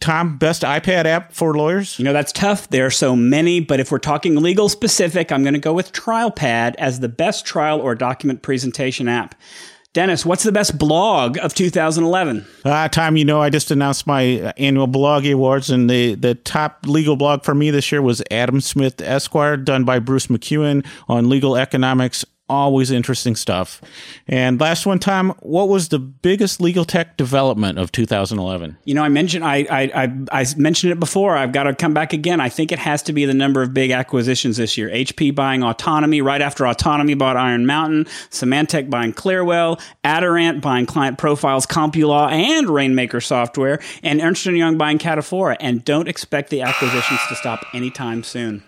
Tom, 0.01 0.39
best 0.39 0.63
iPad 0.63 1.07
app 1.07 1.33
for 1.33 1.55
lawyers? 1.55 1.99
You 1.99 2.05
know 2.05 2.13
that's 2.13 2.33
tough. 2.33 2.69
There 2.69 2.87
are 2.87 2.91
so 2.91 3.17
many, 3.17 3.61
but 3.61 3.81
if 3.81 3.91
we're 3.91 3.99
talking 3.99 4.37
legal 4.37 4.69
specific, 4.69 5.33
I'm 5.33 5.43
going 5.43 5.55
to 5.55 5.61
go 5.61 5.75
with 5.75 5.93
TrialPad 5.93 6.75
as 6.79 7.01
the 7.01 7.09
best 7.09 7.45
trial 7.45 7.81
or 7.81 7.95
document 7.95 8.43
presentation 8.43 9.09
app. 9.09 9.35
Dennis, 9.95 10.27
what's 10.27 10.43
the 10.43 10.53
best 10.53 10.79
blog 10.79 11.39
of 11.39 11.55
2011? 11.55 12.47
Uh, 12.65 12.89
Tom, 12.89 13.17
you 13.17 13.25
know, 13.25 13.41
I 13.41 13.49
just 13.49 13.71
announced 13.71 14.07
my 14.07 14.23
annual 14.59 14.87
blog 14.87 15.25
awards, 15.27 15.71
and 15.71 15.89
the, 15.89 16.15
the 16.15 16.35
top 16.35 16.81
legal 16.87 17.17
blog 17.17 17.43
for 17.43 17.55
me 17.55 17.71
this 17.71 17.91
year 17.91 18.03
was 18.03 18.23
Adam 18.31 18.61
Smith 18.61 19.01
Esquire, 19.01 19.57
done 19.57 19.85
by 19.85 19.99
Bruce 19.99 20.27
MacEwen 20.27 20.87
on 21.09 21.31
legal 21.31 21.57
economics 21.57 22.25
always 22.49 22.91
interesting 22.91 23.37
stuff. 23.37 23.81
And 24.27 24.61
last 24.61 24.87
one, 24.87 24.99
Tom, 24.99 25.35
what 25.41 25.69
was 25.69 25.89
the 25.89 25.99
biggest 25.99 26.61
legal 26.61 26.85
tech 26.85 27.17
development 27.17 27.79
of 27.79 27.93
2011? 27.93 28.77
You 28.85 28.95
know, 28.95 29.03
I 29.03 29.09
mentioned 29.09 29.45
I, 29.45 29.67
I 29.71 29.89
I, 29.95 30.19
I 30.33 30.47
mentioned 30.57 30.93
it 30.93 31.01
before. 31.01 31.37
I've 31.37 31.53
got 31.53 31.65
to 31.65 31.75
come 31.75 31.95
back 31.95 32.13
again. 32.13 32.41
I 32.41 32.49
think 32.49 32.73
it 32.73 32.79
has 32.79 33.03
to 33.05 33.13
be 33.13 33.25
the 33.25 33.35
number 33.35 33.63
of 33.63 33.75
big 33.75 33.91
acquisitions 33.91 34.57
this 34.57 34.77
year. 34.77 34.89
HP 34.89 35.35
buying 35.35 35.63
Autonomy 35.63 36.21
right 36.21 36.41
after 36.41 36.67
Autonomy 36.67 37.15
bought 37.15 37.37
Iron 37.37 37.67
Mountain, 37.67 38.05
Symantec 38.31 38.91
buying 38.91 39.13
Clearwell, 39.13 39.81
Aderant 40.05 40.61
buying 40.61 40.87
Client 40.87 41.19
Profiles, 41.19 41.67
CompuLaw, 41.67 42.31
and 42.31 42.69
Rainmaker 42.69 43.21
Software, 43.21 43.81
and 44.03 44.21
Ernst 44.21 44.47
& 44.47 44.47
Young 44.47 44.79
buying 44.79 44.99
Cataphora. 44.99 45.57
And 45.61 45.85
don't 45.85 46.09
expect 46.09 46.51
the 46.51 46.63
acquisitions 46.63 47.21
to 47.29 47.37
stop 47.37 47.65
anytime 47.75 48.23
soon. 48.23 48.63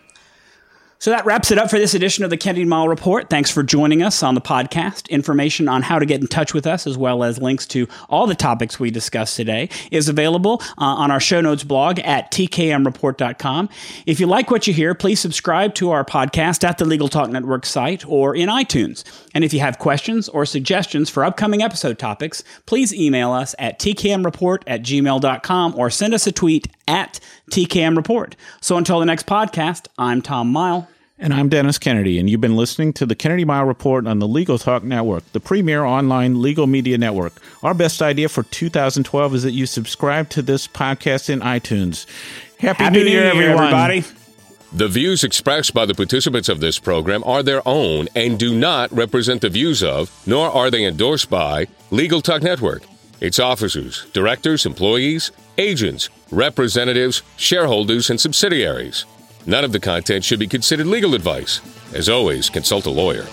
So 1.01 1.11
that 1.13 1.25
wraps 1.25 1.51
it 1.51 1.57
up 1.57 1.71
for 1.71 1.79
this 1.79 1.95
edition 1.95 2.25
of 2.25 2.31
the 2.31 2.37
Kennedy 2.37 2.67
Mighell 2.67 2.87
Report. 2.87 3.31
Thanks 3.31 3.51
for 3.51 3.63
joining 3.63 4.03
us 4.03 4.23
on 4.23 4.35
the 4.35 4.41
podcast. 4.43 5.09
Information 5.09 5.67
on 5.67 5.81
how 5.81 5.99
to 5.99 6.05
get 6.05 6.21
in 6.21 6.27
touch 6.27 6.53
with 6.53 6.67
us, 6.67 6.87
as 6.87 6.99
well 6.99 7.25
as 7.25 7.41
links 7.41 7.67
to 7.69 7.89
all 8.11 8.27
the 8.27 8.35
topics 8.35 8.79
we 8.79 8.91
discussed 8.91 9.35
today, 9.35 9.71
is 9.91 10.11
available 10.11 10.61
uh, 10.77 10.85
on 10.85 11.11
our 11.11 11.19
show 11.19 11.41
notes 11.41 11.65
blog 11.65 12.01
at 12.01 12.31
tkmreport.com. 12.31 13.71
If 14.05 14.21
you 14.21 14.27
like 14.27 14.51
what 14.51 14.67
you 14.67 14.75
hear, 14.75 14.95
please 14.95 15.21
subscribe 15.21 15.75
to 15.77 15.91
our 15.91 16.05
podcast 16.05 16.65
at 16.65 16.77
the 16.77 16.85
Legal 16.85 17.09
Talk 17.09 17.31
Network 17.31 17.65
site 17.65 18.07
or 18.07 18.37
in 18.37 18.51
iTunes. 18.51 19.03
And 19.33 19.43
if 19.43 19.55
you 19.55 19.61
have 19.61 19.79
questions 19.79 20.29
or 20.29 20.45
suggestions 20.45 21.09
for 21.09 21.25
upcoming 21.25 21.63
episode 21.63 21.99
topics, 21.99 22.45
please 22.67 22.93
email 22.93 23.33
us 23.33 23.55
at 23.59 23.79
tkmreport 23.79 24.65
at 24.67 24.83
gmail.com 24.83 25.75
or 25.79 25.89
send 25.89 26.13
us 26.13 26.27
a 26.27 26.33
tweet 26.33 26.69
at 26.91 27.21
TKM 27.53 27.97
Report. 27.97 28.35
So 28.61 28.77
until 28.77 28.99
the 28.99 29.07
next 29.07 29.27
podcast, 29.27 29.87
I'm 29.97 30.21
Tom 30.21 30.53
Mighell. 30.53 30.89
And 31.23 31.35
I'm 31.35 31.51
Dennis 31.51 31.79
Kennedy, 31.79 32.19
and 32.19 32.31
you've 32.31 32.41
been 32.41 32.57
listening 32.57 32.95
to 32.95 33.05
the 33.05 33.15
Kennedy 33.15 33.45
Mighell 33.45 33.69
Report 33.69 34.07
on 34.07 34.21
the 34.21 34.27
Legal 34.27 34.59
Talk 34.59 34.83
Network, 34.83 35.23
the 35.33 35.39
premier 35.39 35.85
online 35.85 36.41
legal 36.41 36.67
media 36.67 36.97
network. 36.97 37.35
Our 37.63 37.75
best 37.75 38.01
idea 38.01 38.31
for 38.31 38.43
2012 38.43 39.35
is 39.35 39.43
that 39.43 39.53
you 39.53 39.67
subscribe 39.67 40.31
to 40.31 40.41
this 40.41 40.67
podcast 40.67 41.29
in 41.29 41.41
iTunes. 41.41 42.07
Happy, 42.59 42.83
Happy 42.83 42.99
New, 42.99 43.05
New 43.05 43.11
Year, 43.11 43.35
Year, 43.35 43.51
everyone. 43.51 43.65
everybody. 43.65 44.05
The 44.73 44.89
views 44.89 45.23
expressed 45.23 45.75
by 45.75 45.85
the 45.85 45.95
participants 45.95 46.49
of 46.49 46.61
this 46.61 46.79
program 46.79 47.23
are 47.25 47.43
their 47.43 47.61
own 47.69 48.09
and 48.17 48.39
do 48.39 48.57
not 48.57 48.91
represent 48.91 49.43
the 49.43 49.51
views 49.51 49.83
of, 49.83 50.11
nor 50.27 50.49
are 50.49 50.71
they 50.71 50.85
endorsed 50.85 51.29
by, 51.29 51.67
Legal 51.91 52.23
Talk 52.23 52.43
Network, 52.43 52.83
its 53.21 53.39
officers, 53.39 54.07
directors, 54.13 54.67
employees, 54.67 55.31
agents, 55.59 56.09
representatives, 56.31 57.23
shareholders, 57.37 58.11
and 58.11 58.21
subsidiaries. 58.21 59.05
None 59.47 59.65
of 59.65 59.73
the 59.73 59.81
content 59.81 60.25
should 60.25 60.39
be 60.39 60.47
considered 60.47 60.87
legal 60.87 61.15
advice. 61.15 61.61
As 61.95 62.09
always, 62.09 62.51
consult 62.51 62.87
a 62.87 62.91
lawyer. 62.91 63.27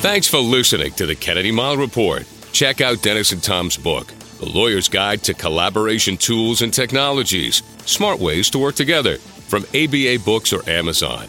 Thanks 0.00 0.28
for 0.28 0.38
listening 0.38 0.92
to 0.92 1.06
the 1.06 1.16
Kennedy 1.16 1.50
Mighell 1.50 1.78
Report. 1.78 2.24
Check 2.52 2.80
out 2.80 3.02
Dennis 3.02 3.32
and 3.32 3.42
Tom's 3.42 3.76
book, 3.76 4.06
The 4.38 4.48
Lawyer's 4.48 4.88
Guide 4.88 5.22
to 5.24 5.34
Collaboration 5.34 6.16
Tools 6.16 6.62
and 6.62 6.72
Technologies 6.72 7.62
Smart 7.86 8.20
Ways 8.20 8.48
to 8.50 8.58
Work 8.58 8.76
Together, 8.76 9.18
from 9.18 9.64
ABA 9.74 10.18
Books 10.24 10.52
or 10.52 10.68
Amazon. 10.68 11.28